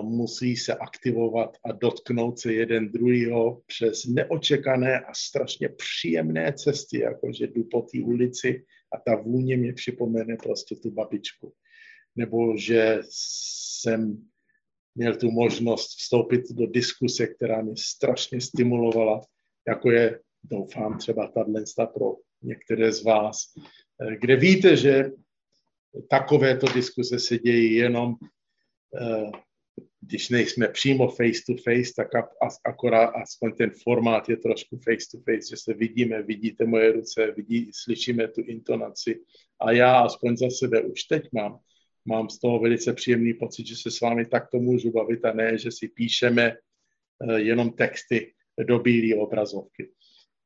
musí 0.02 0.58
se 0.58 0.76
aktivovat 0.76 1.58
a 1.64 1.72
dotknout 1.72 2.40
se 2.40 2.54
jeden 2.54 2.92
druhýho 2.92 3.62
přes 3.66 4.06
neočekané 4.06 5.00
a 5.00 5.14
strašně 5.14 5.70
příjemné 5.70 6.54
cesty, 6.54 7.00
jakože 7.00 7.48
jdu 7.48 7.64
po 7.64 7.82
té 7.82 8.00
ulici 8.04 8.66
a 8.94 9.00
ta 9.00 9.16
vůně 9.16 9.58
mě 9.58 9.74
připomene 9.74 10.38
prostě 10.44 10.76
tu 10.76 10.92
babičku. 10.92 11.54
Nebo 12.16 12.58
že 12.58 13.00
jsem 13.10 14.28
měl 14.96 15.16
tu 15.16 15.32
možnost 15.32 15.88
vstoupit 15.88 16.42
do 16.52 16.68
diskuse, 16.68 17.28
která 17.28 17.62
mě 17.62 17.74
strašně 17.78 18.42
stimulovala, 18.42 19.22
jako 19.68 19.92
je, 19.92 20.20
doufám, 20.44 20.98
třeba 20.98 21.28
tato 21.28 21.94
pro 21.94 22.16
některé 22.42 22.92
z 22.92 23.04
vás, 23.04 23.38
eh, 24.02 24.16
kde 24.16 24.36
víte, 24.36 24.78
že 24.78 25.12
takovéto 26.10 26.68
diskuse 26.74 27.20
se 27.20 27.38
dějí 27.38 27.76
jenom, 27.76 28.16
eh, 29.02 29.32
když 30.08 30.30
nejsme 30.30 30.68
přímo 30.68 31.08
face 31.08 31.42
to 31.48 31.56
face, 31.56 31.94
tak 31.96 32.08
akorát 32.66 33.06
aspoň 33.06 33.52
ten 33.52 33.72
formát 33.84 34.30
je 34.30 34.38
trošku 34.38 34.78
face 34.78 35.08
to 35.12 35.18
face, 35.18 35.50
že 35.50 35.58
se 35.58 35.74
vidíme, 35.74 36.24
vidíte 36.24 36.66
moje 36.66 36.92
ruce, 36.92 37.32
vidí, 37.32 37.72
slyšíme 37.74 38.28
tu 38.28 38.42
intonaci 38.42 39.20
a 39.62 39.72
já 39.72 40.00
aspoň 40.00 40.38
za 40.38 40.50
sebe 40.50 40.82
už 40.82 41.04
teď 41.04 41.30
mám 41.32 41.60
mám 42.08 42.30
z 42.30 42.40
toho 42.40 42.60
velice 42.60 42.94
příjemný 42.94 43.34
pocit, 43.34 43.68
že 43.68 43.76
se 43.76 43.92
s 43.92 44.02
vámi 44.02 44.26
takto 44.26 44.60
můžu 44.60 44.92
bavit 44.92 45.26
a 45.26 45.34
ne, 45.34 45.58
že 45.58 45.72
si 45.72 45.88
píšeme 45.88 46.54
eh, 46.54 47.40
jenom 47.40 47.72
texty 47.72 48.34
do 48.68 48.80
bílé 48.80 49.22
obrazovky. 49.22 49.90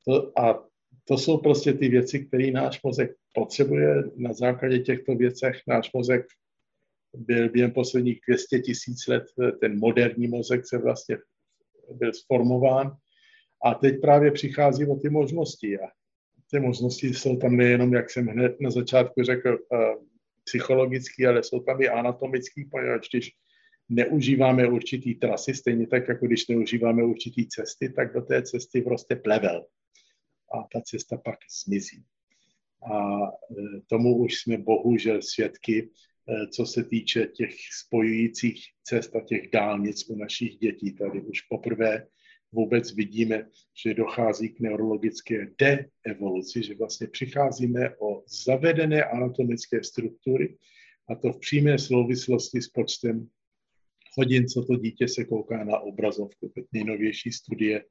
To, 0.07 0.39
a 0.39 0.65
to 1.03 1.17
jsou 1.17 1.37
prostě 1.37 1.73
ty 1.73 1.89
věci, 1.89 2.25
které 2.25 2.51
náš 2.51 2.83
mozek 2.83 3.11
potřebuje. 3.33 4.03
Na 4.17 4.33
základě 4.33 4.79
těchto 4.79 5.15
věcech 5.15 5.61
náš 5.67 5.93
mozek 5.93 6.25
byl 7.13 7.49
během 7.49 7.71
posledních 7.71 8.19
200 8.27 8.59
tisíc 8.59 9.07
let, 9.07 9.23
eh, 9.43 9.51
ten 9.51 9.79
moderní 9.79 10.27
mozek 10.27 10.67
se 10.67 10.77
vlastně 10.77 11.17
byl 11.93 12.13
sformován 12.13 12.95
a 13.65 13.73
teď 13.73 14.01
právě 14.01 14.31
přichází 14.31 14.85
o 14.85 14.95
ty 14.95 15.09
možnosti. 15.09 15.79
A 15.79 15.87
ty 16.51 16.59
možnosti 16.59 17.07
jsou 17.07 17.37
tam 17.37 17.57
nejenom, 17.57 17.93
jak 17.93 18.09
jsem 18.09 18.27
hned 18.27 18.61
na 18.61 18.71
začátku 18.71 19.23
řekl, 19.23 19.57
eh, 19.73 19.77
psychologický, 20.43 21.25
ale 21.25 21.43
jsou 21.43 21.59
tam 21.59 21.81
i 21.81 21.89
anatomický, 21.89 22.65
poněvadž 22.65 23.09
když 23.09 23.31
neužíváme 23.89 24.67
určitý 24.67 25.15
trasy, 25.15 25.53
stejně 25.53 25.87
tak, 25.87 26.07
jako 26.07 26.27
když 26.27 26.47
neužíváme 26.47 27.03
určitý 27.03 27.47
cesty, 27.47 27.89
tak 27.89 28.13
do 28.13 28.21
té 28.21 28.43
cesty 28.43 28.81
prostě 28.81 29.15
plevel. 29.15 29.65
A 30.53 30.67
ta 30.73 30.81
cesta 30.81 31.17
pak 31.17 31.39
zmizí. 31.63 32.03
A 32.93 33.21
tomu 33.87 34.17
už 34.17 34.41
jsme 34.41 34.57
bohužel 34.57 35.21
svědky, 35.21 35.89
co 36.51 36.65
se 36.65 36.83
týče 36.83 37.25
těch 37.25 37.55
spojujících 37.71 38.65
cest 38.83 39.15
a 39.15 39.21
těch 39.21 39.49
dálnic 39.51 40.09
u 40.09 40.15
našich 40.15 40.57
dětí. 40.57 40.93
Tady 40.93 41.21
už 41.21 41.41
poprvé 41.41 42.07
vůbec 42.51 42.95
vidíme, 42.95 43.49
že 43.83 43.93
dochází 43.93 44.49
k 44.49 44.59
neurologické 44.59 45.47
deevoluci, 45.59 46.63
že 46.63 46.75
vlastně 46.75 47.07
přicházíme 47.07 47.95
o 47.97 48.23
zavedené 48.45 49.03
anatomické 49.03 49.83
struktury 49.83 50.57
a 51.09 51.15
to 51.15 51.33
v 51.33 51.39
přímé 51.39 51.79
souvislosti 51.79 52.61
s 52.61 52.67
počtem 52.67 53.29
hodin, 54.17 54.47
co 54.47 54.65
to 54.65 54.75
dítě 54.75 55.07
se 55.07 55.25
kouká 55.25 55.63
na 55.63 55.79
obrazovku. 55.79 56.53
Nejnovější 56.71 57.31
studie 57.31 57.85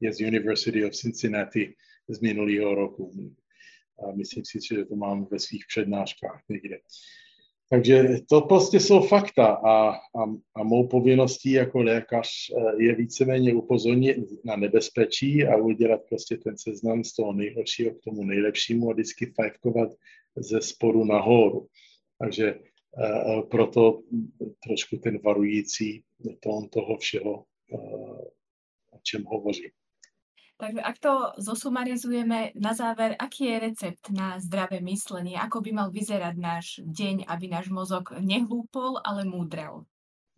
je 0.00 0.12
z 0.12 0.20
University 0.20 0.84
of 0.84 0.92
Cincinnati 0.92 1.74
z 2.08 2.20
minulého 2.20 2.74
roku. 2.74 3.34
A 3.98 4.12
myslím 4.12 4.44
si, 4.44 4.58
že 4.68 4.84
to 4.84 4.96
mám 4.96 5.26
ve 5.30 5.38
svých 5.38 5.64
přednáškách 5.68 6.42
někde. 6.48 6.78
Takže 7.72 8.04
to 8.28 8.40
prostě 8.40 8.80
jsou 8.80 9.00
fakta 9.00 9.46
a, 9.46 9.90
a, 9.90 10.22
a 10.54 10.62
mou 10.62 10.88
povinností 10.88 11.52
jako 11.52 11.82
lékař 11.82 12.28
eh, 12.50 12.82
je 12.82 12.94
víceméně 12.94 13.54
upozornit 13.54 14.16
na 14.44 14.56
nebezpečí 14.56 15.44
a 15.44 15.56
udělat 15.56 16.00
prostě 16.08 16.36
ten 16.36 16.58
seznam 16.58 17.04
z 17.04 17.14
toho 17.14 17.32
nejhoršího 17.32 17.94
k 17.94 18.00
tomu 18.04 18.24
nejlepšímu 18.24 18.90
a 18.90 18.92
vždycky 18.92 19.26
fajfkovat 19.26 19.88
ze 20.36 20.60
sporu 20.60 21.04
nahoru. 21.04 21.68
Takže 22.18 22.54
uh, 22.54 23.48
proto 23.48 24.02
trošku 24.66 24.96
ten 24.96 25.18
varující 25.18 26.04
tón 26.40 26.68
toho 26.68 26.96
všeho, 26.96 27.44
uh, 27.72 28.18
o 28.90 28.98
čem 29.02 29.24
hovořím. 29.24 29.70
Takže 30.62 30.78
ak 30.78 30.98
to 31.02 31.14
zosumarizujeme, 31.42 32.54
na 32.54 32.70
záver, 32.70 33.18
aký 33.18 33.50
je 33.50 33.58
recept 33.58 34.14
na 34.14 34.38
zdravé 34.38 34.78
myslenie? 34.78 35.34
Ako 35.34 35.58
by 35.58 35.74
mal 35.74 35.88
vyzerať 35.90 36.34
náš 36.38 36.78
deň, 36.86 37.26
aby 37.26 37.50
náš 37.50 37.66
mozog 37.66 38.14
nehlúpol, 38.22 39.02
ale 39.02 39.26
múdrel? 39.26 39.82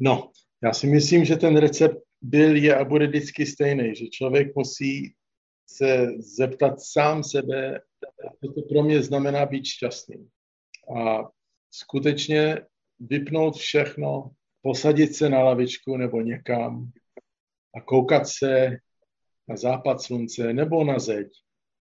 No, 0.00 0.32
já 0.64 0.72
si 0.72 0.86
myslím, 0.86 1.24
že 1.24 1.36
ten 1.36 1.56
recept 1.56 2.00
byl, 2.22 2.56
je 2.56 2.76
a 2.76 2.84
bude 2.84 3.06
vždycky 3.06 3.46
stejný, 3.46 3.94
že 3.94 4.06
člověk 4.06 4.56
musí 4.56 5.14
se 5.66 6.06
zeptat 6.18 6.80
sám 6.80 7.24
sebe, 7.24 7.80
co 8.40 8.52
to 8.52 8.62
pro 8.62 8.82
mě 8.82 9.02
znamená 9.02 9.46
být 9.46 9.66
šťastný. 9.66 10.28
A 10.96 11.28
skutečně 11.70 12.60
vypnout 13.00 13.56
všechno, 13.56 14.30
posadit 14.62 15.14
se 15.14 15.28
na 15.28 15.44
lavičku 15.44 15.96
nebo 15.96 16.20
někam 16.20 16.90
a 17.76 17.80
koukat 17.80 18.28
se 18.28 18.78
na 19.48 19.56
západ 19.56 20.02
slunce 20.02 20.52
nebo 20.52 20.84
na 20.84 20.98
zeď 20.98 21.28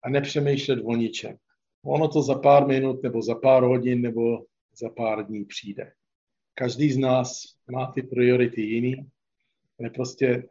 a 0.04 0.10
nepřemýšlet 0.10 0.80
o 0.84 0.96
ničem. 0.96 1.36
Ono 1.84 2.08
to 2.08 2.22
za 2.22 2.34
pár 2.34 2.66
minut 2.66 3.02
nebo 3.02 3.22
za 3.22 3.34
pár 3.34 3.62
hodin 3.62 4.00
nebo 4.00 4.44
za 4.80 4.88
pár 4.88 5.26
dní 5.26 5.44
přijde. 5.44 5.92
Každý 6.54 6.92
z 6.92 6.98
nás 6.98 7.42
má 7.70 7.92
ty 7.92 8.02
priority 8.02 8.62
jiný, 8.62 9.10
ale 9.80 9.90
prostě 9.90 10.46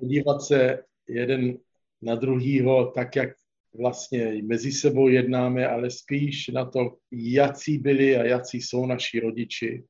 podívat 0.00 0.42
se 0.42 0.82
jeden 1.08 1.58
na 2.02 2.14
druhýho 2.14 2.90
tak, 2.90 3.16
jak 3.16 3.28
vlastně 3.74 4.42
mezi 4.42 4.72
sebou 4.72 5.08
jednáme, 5.08 5.68
ale 5.68 5.90
spíš 5.90 6.48
na 6.48 6.64
to, 6.64 6.96
jaký 7.12 7.78
byli 7.78 8.16
a 8.16 8.24
jaký 8.24 8.62
jsou 8.62 8.86
naši 8.86 9.20
rodiči, 9.20 9.84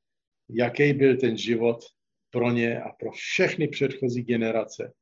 jaký 0.50 0.92
byl 0.92 1.16
ten 1.16 1.36
život 1.36 1.84
pro 2.30 2.50
ně 2.50 2.80
a 2.80 2.88
pro 2.92 3.10
všechny 3.10 3.68
předchozí 3.68 4.22
generace 4.22 4.92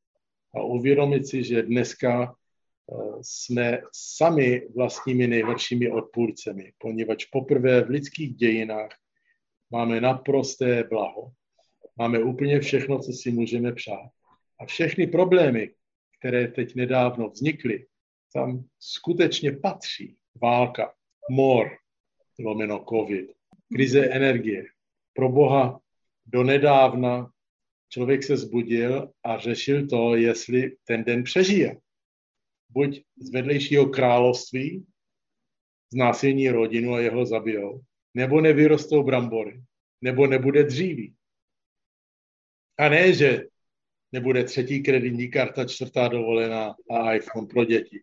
a 0.55 0.63
uvědomit 0.63 1.27
si, 1.27 1.45
že 1.45 1.63
dneska 1.63 2.35
eh, 2.35 2.95
jsme 3.23 3.83
sami 3.93 4.69
vlastními 4.75 5.27
nejhoršími 5.27 5.91
odpůrcemi, 5.91 6.73
poněvadž 6.79 7.25
poprvé 7.25 7.85
v 7.85 7.91
lidských 7.91 8.35
dějinách 8.35 8.91
máme 9.71 10.01
naprosté 10.01 10.85
blaho. 10.85 11.33
Máme 11.97 12.19
úplně 12.19 12.61
všechno, 12.61 12.99
co 12.99 13.13
si 13.13 13.31
můžeme 13.31 13.73
přát. 13.73 14.11
A 14.61 14.67
všechny 14.67 15.07
problémy, 15.07 15.71
které 16.19 16.49
teď 16.49 16.75
nedávno 16.75 17.29
vznikly, 17.29 17.87
tam 18.35 18.65
skutečně 18.79 19.53
patří 19.53 20.17
válka, 20.43 20.95
mor, 21.31 21.71
lomeno 22.39 22.85
covid, 22.89 23.31
krize 23.73 24.07
energie. 24.07 24.65
Pro 25.13 25.29
Boha 25.29 25.81
do 26.27 26.43
nedávna 26.43 27.31
člověk 27.95 28.23
se 28.23 28.37
zbudil 28.37 29.13
a 29.25 29.39
řešil 29.39 29.87
to, 29.87 30.17
jestli 30.17 30.77
ten 30.85 31.05
den 31.05 31.23
přežije. 31.23 31.77
Buď 32.69 33.03
z 33.17 33.33
vedlejšího 33.33 33.87
království 33.87 34.87
znásilní 35.93 36.51
rodinu 36.51 36.95
a 36.95 37.01
jeho 37.01 37.27
zabijou, 37.27 37.81
nebo 38.15 38.41
nevyrostou 38.41 39.03
brambory, 39.03 39.63
nebo 40.01 40.27
nebude 40.27 40.65
dříví. 40.65 41.15
A 42.79 42.89
ne, 42.89 43.13
že 43.13 43.47
nebude 44.13 44.45
třetí 44.45 44.83
kreditní 44.83 45.31
karta, 45.31 45.65
čtvrtá 45.65 46.09
dovolená 46.09 46.75
a 46.91 47.15
iPhone 47.15 47.47
pro 47.47 47.65
děti. 47.65 48.03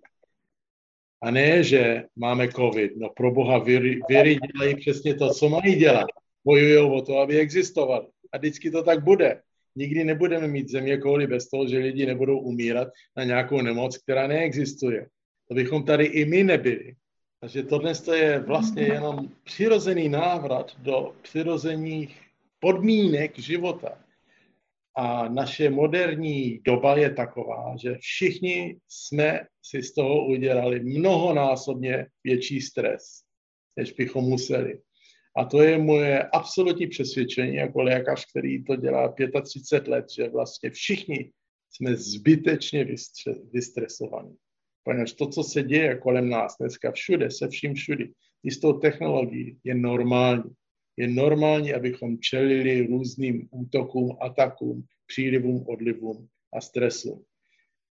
A 1.21 1.31
ne, 1.31 1.63
že 1.63 2.03
máme 2.15 2.47
covid. 2.47 2.91
No 2.95 3.09
pro 3.09 3.31
boha, 3.31 3.59
viry, 3.59 3.99
viry 4.09 4.35
dělají 4.35 4.75
přesně 4.75 5.15
to, 5.15 5.33
co 5.33 5.49
mají 5.49 5.75
dělat. 5.75 6.07
Bojují 6.45 6.77
o 6.77 7.01
to, 7.01 7.17
aby 7.17 7.39
existovali. 7.39 8.07
A 8.31 8.37
vždycky 8.37 8.71
to 8.71 8.83
tak 8.83 9.03
bude. 9.03 9.41
Nikdy 9.75 10.03
nebudeme 10.03 10.47
mít 10.47 10.69
země 10.69 10.97
kouli 10.97 11.27
bez 11.27 11.49
toho, 11.49 11.67
že 11.67 11.77
lidi 11.77 12.05
nebudou 12.05 12.39
umírat 12.39 12.87
na 13.17 13.23
nějakou 13.23 13.61
nemoc, 13.61 13.97
která 13.97 14.27
neexistuje. 14.27 15.07
To 15.47 15.55
bychom 15.55 15.83
tady 15.83 16.05
i 16.05 16.25
my 16.25 16.43
nebyli. 16.43 16.95
Takže 17.39 17.63
tohle 17.63 17.93
je 18.15 18.39
vlastně 18.39 18.83
jenom 18.83 19.29
přirozený 19.43 20.09
návrat 20.09 20.71
do 20.79 21.15
přirozených 21.21 22.21
podmínek 22.59 23.39
života. 23.39 23.97
A 24.97 25.29
naše 25.29 25.69
moderní 25.69 26.59
doba 26.65 26.97
je 26.97 27.13
taková, 27.13 27.75
že 27.81 27.97
všichni 27.99 28.77
jsme 28.87 29.39
si 29.63 29.83
z 29.83 29.93
toho 29.93 30.25
udělali 30.25 30.79
mnohonásobně 30.79 32.05
větší 32.23 32.61
stres, 32.61 33.03
než 33.77 33.91
bychom 33.91 34.23
museli. 34.23 34.79
A 35.37 35.45
to 35.45 35.61
je 35.61 35.77
moje 35.77 36.23
absolutní 36.23 36.87
přesvědčení 36.87 37.55
jako 37.55 37.81
lékař, 37.81 38.25
který 38.25 38.63
to 38.63 38.75
dělá 38.75 39.15
35 39.43 39.91
let, 39.91 40.05
že 40.15 40.29
vlastně 40.29 40.69
všichni 40.69 41.31
jsme 41.69 41.95
zbytečně 41.95 42.87
vystresovaní. 43.53 44.35
Poněvadž 44.83 45.13
to, 45.13 45.27
co 45.27 45.43
se 45.43 45.63
děje 45.63 45.97
kolem 45.97 46.29
nás 46.29 46.57
dneska 46.59 46.91
všude, 46.91 47.31
se 47.31 47.47
vším 47.47 47.73
všudy, 47.73 48.11
i 48.43 48.51
s 48.51 48.59
tou 48.59 48.73
technologií, 48.73 49.59
je 49.63 49.75
normální. 49.75 50.51
Je 50.97 51.07
normální, 51.07 51.73
abychom 51.73 52.19
čelili 52.19 52.87
různým 52.87 53.47
útokům, 53.51 54.17
atakům, 54.21 54.83
přílivům, 55.07 55.65
odlivům 55.67 56.27
a 56.53 56.61
stresu. 56.61 57.25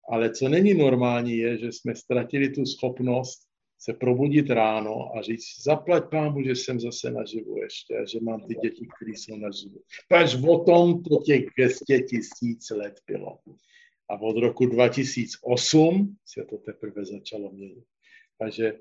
Ale 0.08 0.30
co 0.30 0.48
není 0.48 0.74
normální, 0.74 1.36
je, 1.36 1.58
že 1.58 1.72
jsme 1.72 1.94
ztratili 1.94 2.48
tu 2.48 2.66
schopnost 2.66 3.49
se 3.82 3.92
probudit 3.92 4.50
ráno 4.50 5.16
a 5.16 5.22
říct, 5.22 5.62
zaplať 5.62 6.10
pámu, 6.10 6.42
že 6.42 6.50
jsem 6.50 6.80
zase 6.80 7.10
naživu 7.10 7.62
ještě 7.62 8.04
že 8.12 8.20
mám 8.20 8.40
ty 8.40 8.54
děti, 8.54 8.88
které 8.96 9.10
jsou 9.10 9.36
naživu. 9.36 9.80
Paž 10.08 10.34
o 10.48 10.64
tom 10.64 11.02
to 11.02 11.16
těch 11.26 11.44
200 11.56 12.00
tisíc 12.00 12.70
let 12.70 13.00
bylo. 13.06 13.38
A 14.10 14.20
od 14.20 14.40
roku 14.40 14.66
2008 14.66 16.16
se 16.26 16.44
to 16.44 16.58
teprve 16.58 17.04
začalo 17.04 17.52
měnit. 17.52 17.84
Takže 18.38 18.78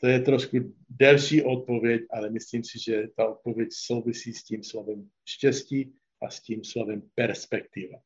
to 0.00 0.06
je 0.06 0.20
trošku 0.20 0.56
delší 0.90 1.42
odpověď, 1.42 2.02
ale 2.10 2.30
myslím 2.30 2.64
si, 2.64 2.78
že 2.78 3.08
ta 3.16 3.28
odpověď 3.28 3.68
souvisí 3.72 4.32
s 4.32 4.44
tím 4.44 4.62
slovem 4.62 5.08
štěstí 5.24 5.92
a 6.22 6.30
s 6.30 6.40
tím 6.40 6.64
slovem 6.64 7.02
perspektiva. 7.14 7.98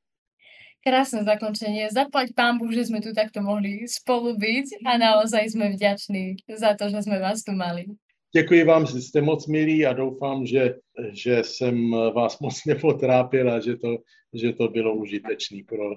Krásne 0.81 1.29
zakončenie. 1.29 1.93
Zaplať 1.93 2.33
pán 2.33 2.57
Boh, 2.57 2.73
že 2.73 2.89
sme 2.89 3.05
tu 3.05 3.13
takto 3.13 3.45
mohli 3.45 3.85
spolu 3.85 4.33
byť 4.33 4.81
a 4.89 4.97
naozaj 4.97 5.53
sme 5.53 5.77
vďační 5.77 6.41
za 6.57 6.73
to, 6.73 6.89
že 6.89 7.05
sme 7.05 7.21
vás 7.21 7.45
tu 7.45 7.53
mali. 7.53 7.85
Děkuji 8.33 8.65
vám, 8.65 8.87
že 8.87 9.03
jste 9.03 9.21
moc 9.21 9.47
milí 9.47 9.87
a 9.87 9.93
doufám, 9.93 10.47
že, 10.47 10.75
že 11.13 11.45
jsem 11.45 11.91
vás 11.91 12.39
moc 12.39 12.65
nepotrápil 12.67 13.53
a 13.53 13.61
že 13.61 13.77
to, 13.77 13.99
že 14.35 14.53
to 14.53 14.69
bylo 14.69 14.95
užitečné 14.95 15.59
pro, 15.69 15.91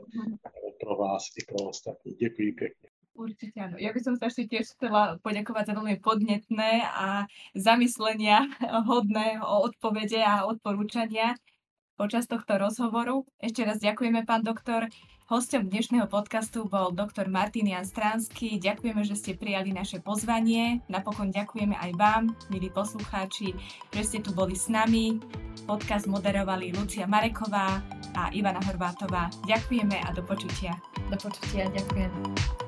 pro 0.79 0.95
vás 0.95 1.23
i 1.37 1.45
pro 1.45 1.69
ostatní. 1.69 2.13
Děkuji 2.13 2.51
pěkně. 2.51 2.89
Určite 3.13 3.61
áno. 3.61 3.77
Ja 3.77 3.93
by 3.93 4.01
som 4.01 4.17
sa 4.17 4.25
ešte 4.25 4.49
tiež 4.49 4.73
chcela 4.73 5.21
poďakovať 5.21 5.69
za 5.69 5.73
veľmi 5.77 6.01
podnetné 6.01 6.81
a 6.81 7.29
zamyslenia 7.53 8.49
hodné 8.89 9.37
o 9.37 9.69
odpovede 9.69 10.17
a 10.17 10.49
odporúčania 10.49 11.37
počas 11.95 12.25
tohto 12.25 12.57
rozhovoru. 12.57 13.25
Ešte 13.39 13.61
raz 13.63 13.77
ďakujeme, 13.79 14.25
pán 14.25 14.41
doktor. 14.41 14.89
Hostom 15.31 15.71
dnešného 15.71 16.11
podcastu 16.11 16.67
bol 16.67 16.91
doktor 16.91 17.31
Martin 17.31 17.71
Jan 17.71 17.87
Stránsky. 17.87 18.59
Ďakujeme, 18.59 19.01
že 19.07 19.15
ste 19.15 19.39
prijali 19.39 19.71
naše 19.71 20.03
pozvanie. 20.03 20.83
Napokon 20.91 21.31
ďakujeme 21.31 21.73
aj 21.79 21.91
vám, 21.95 22.23
milí 22.51 22.67
poslucháči, 22.69 23.55
že 23.95 24.01
ste 24.03 24.19
tu 24.19 24.35
boli 24.35 24.53
s 24.53 24.67
nami. 24.67 25.17
Podcast 25.63 26.11
moderovali 26.11 26.75
Lucia 26.75 27.07
Mareková 27.07 27.79
a 28.13 28.29
Ivana 28.35 28.59
Horvátová. 28.61 29.31
Ďakujeme 29.47 30.03
a 30.03 30.11
do 30.11 30.21
počutia. 30.27 30.75
Do 31.07 31.15
počutia, 31.15 31.71
ďakujem. 31.71 32.62